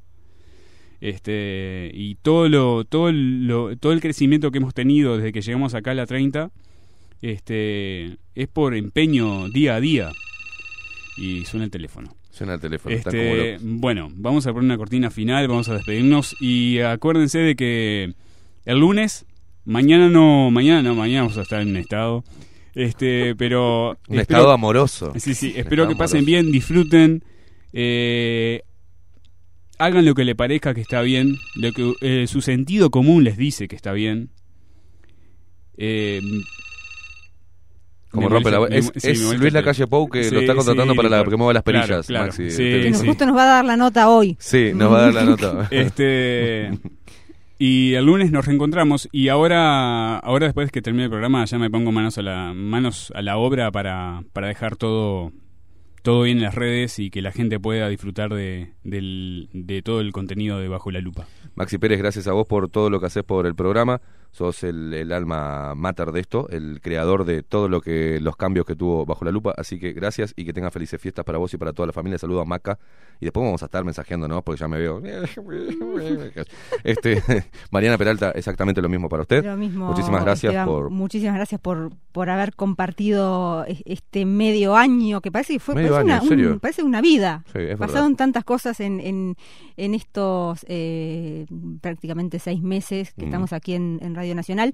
[1.01, 5.73] Este, y todo lo, todo lo, todo el crecimiento que hemos tenido desde que llegamos
[5.73, 6.51] acá a la 30,
[7.21, 10.11] este, es por empeño día a día.
[11.21, 12.15] Y suena el teléfono.
[12.31, 13.61] Suena el teléfono, como Este, locos.
[13.65, 18.13] bueno, vamos a poner una cortina final, vamos a despedirnos y acuérdense de que
[18.65, 19.25] el lunes,
[19.65, 22.23] mañana no, mañana no, mañana vamos a estar en un estado,
[22.73, 25.11] este, pero Un estado amoroso.
[25.17, 26.25] Sí, sí, espero que pasen amoroso.
[26.25, 27.23] bien, disfruten,
[27.73, 28.61] eh,
[29.77, 33.35] hagan lo que le parezca que está bien, lo que eh, su sentido común les
[33.35, 34.29] dice que está bien.
[35.77, 36.21] Eh,
[38.11, 40.55] Como me rompe la molesta- Es, sí, es Luis Lacalle Pou que Sí, lo está
[40.55, 42.07] contratando sí, para la, claro, que mueva las claro, perillas.
[42.07, 42.49] claro, Maxi.
[42.51, 43.05] sí.
[43.05, 44.35] justo nos va a dar la nota hoy.
[44.39, 45.67] Sí, nos va a dar la nota.
[45.71, 46.71] Este
[47.61, 51.69] y el lunes nos reencontramos y ahora ahora después que termine el programa ya me
[51.69, 55.31] pongo manos a la manos a la obra para, para dejar todo
[56.01, 59.99] todo bien en las redes y que la gente pueda disfrutar de, del- de todo
[59.99, 61.27] el contenido de Bajo la Lupa.
[61.55, 63.99] Maxi Pérez, gracias a vos por todo lo que haces por el programa.
[64.31, 68.65] Sos el, el alma mater de esto, el creador de todo lo que los cambios
[68.65, 69.53] que tuvo bajo la lupa.
[69.57, 72.17] Así que gracias y que tengas felices fiestas para vos y para toda la familia.
[72.19, 72.77] Saludo a Maca
[73.19, 74.41] y después vamos a estar mensajeando, ¿no?
[74.43, 75.01] Porque ya me veo.
[76.83, 77.21] Este,
[77.71, 79.43] Mariana Peralta, exactamente lo mismo para usted.
[79.43, 84.75] Lo mismo, Muchísimas gracias Esteban, por muchísimas gracias por, por haber compartido es- este medio
[84.75, 87.43] año que parece que fue Medio parece, año, una, un- parece una vida.
[87.51, 89.35] Sí, Pasaron tantas cosas en, en,
[89.77, 91.45] en estos eh,
[91.81, 93.25] prácticamente seis meses que Mm.
[93.29, 94.73] estamos aquí en, en Radio Nacional.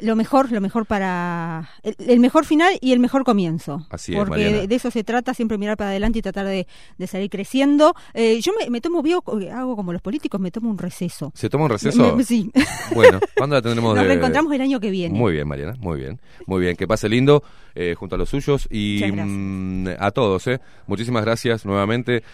[0.00, 3.86] Lo mejor, lo mejor para el, el mejor final y el mejor comienzo.
[3.90, 6.66] Así es, porque de, de eso se trata, siempre mirar para adelante y tratar de,
[6.98, 7.94] de salir creciendo.
[8.12, 9.22] Eh, yo me, me tomo, veo,
[9.54, 11.30] hago como los políticos, me tomo un receso.
[11.36, 12.02] ¿Se toma un receso?
[12.10, 12.50] Me- me- sí.
[12.92, 15.16] Bueno, ¿cuándo la tendremos Nos de- reencontramos el año que viene.
[15.16, 16.20] Muy bien, Mariana, muy bien.
[16.46, 17.44] Muy bien, que pase lindo
[17.76, 20.58] eh, junto a los suyos y mm, a todos, ¿eh?
[20.88, 22.24] Muchísimas gracias nuevamente.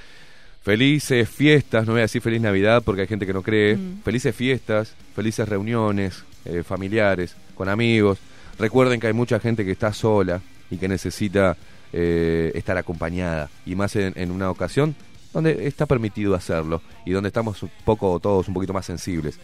[0.63, 3.77] Felices fiestas, no voy a decir feliz Navidad porque hay gente que no cree.
[3.77, 4.01] Mm.
[4.03, 8.19] Felices fiestas, felices reuniones eh, familiares, con amigos.
[8.59, 11.57] Recuerden que hay mucha gente que está sola y que necesita
[11.93, 13.51] eh, estar acompañada.
[13.67, 14.95] Y más en, una ocasión
[15.35, 19.39] donde está permitido hacerlo y donde estamos un poco todos un poquito más sensibles.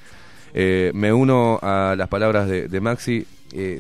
[0.55, 3.26] Eh, me uno a las palabras de, Maxi.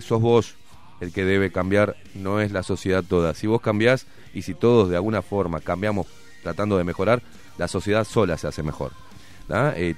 [0.00, 0.54] sos vos
[1.00, 3.34] el que debe cambiar, no es la sociedad toda.
[3.34, 6.06] Si vos cambiás y si todos de alguna forma cambiamos
[6.42, 7.22] tratando de mejorar,
[7.56, 8.92] la sociedad sola se hace mejor.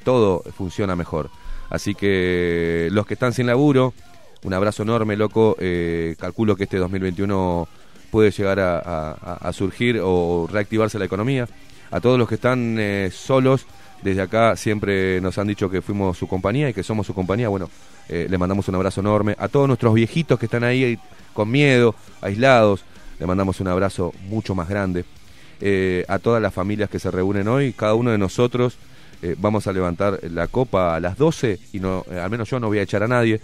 [0.04, 1.30] todo funciona mejor.
[1.70, 3.94] Así que los que están sin laburo,
[4.42, 5.56] un abrazo enorme, loco.
[5.58, 7.68] Eh, calculo que este 2021
[8.10, 11.48] puede llegar a, surgir o reactivarse la economía.
[11.90, 13.66] A todos los que están eh, solos,
[14.02, 17.48] desde acá siempre nos han dicho que fuimos su compañía y que somos su compañía.
[17.48, 17.68] Bueno,
[18.08, 19.36] eh, le mandamos un abrazo enorme.
[19.38, 20.98] A todos nuestros viejitos que están ahí eh,
[21.34, 22.84] con miedo, aislados,
[23.18, 25.04] le mandamos un abrazo mucho más grande.
[25.60, 28.78] Eh, a todas las familias que se reúnen hoy, cada uno de nosotros
[29.22, 32.60] eh, vamos a levantar la copa a las 12 y no, eh, al menos yo
[32.60, 33.40] no voy a echar a nadie,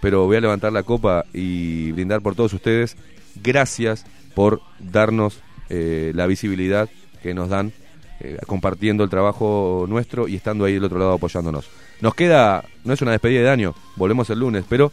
[0.00, 2.96] pero voy a levantar la copa y brindar por todos ustedes.
[3.42, 6.88] Gracias por darnos eh, la visibilidad
[7.22, 7.72] que nos dan
[8.20, 11.68] eh, compartiendo el trabajo nuestro y estando ahí del otro lado apoyándonos.
[12.00, 14.90] Nos queda, no es una despedida de año, volvemos el lunes, pero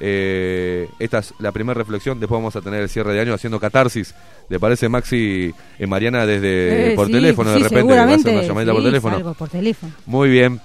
[0.00, 3.58] eh, esta es la primera reflexión, después vamos a tener el cierre de año haciendo
[3.58, 4.14] catarsis.
[4.48, 7.94] ¿Le parece Maxi eh, Mariana desde Eh, por sí, teléfono de repente?
[7.94, 9.34] va a hacer una llamadita por teléfono.
[9.34, 9.92] por teléfono.
[10.06, 10.60] Muy bien.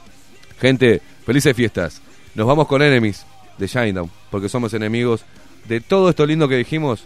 [0.59, 2.01] Gente, felices fiestas.
[2.35, 3.25] Nos vamos con Enemies
[3.57, 5.25] de Shinedown, porque somos enemigos
[5.67, 7.03] de todo esto lindo que dijimos,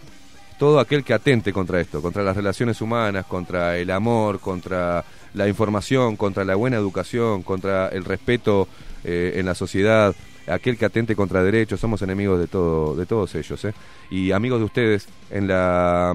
[0.58, 5.46] todo aquel que atente contra esto, contra las relaciones humanas, contra el amor, contra la
[5.48, 8.66] información, contra la buena educación, contra el respeto
[9.04, 10.14] eh, en la sociedad,
[10.50, 13.74] aquel que atente contra derechos, somos enemigos de todo, de todos ellos, ¿eh?
[14.10, 16.14] y amigos de ustedes en la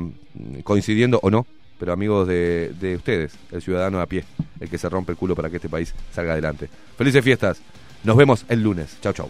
[0.63, 1.45] coincidiendo o no,
[1.79, 4.23] pero amigos de, de ustedes, el ciudadano a pie,
[4.59, 6.69] el que se rompe el culo para que este país salga adelante.
[6.97, 7.61] Felices fiestas.
[8.03, 8.97] Nos vemos el lunes.
[9.01, 9.29] Chau, chau.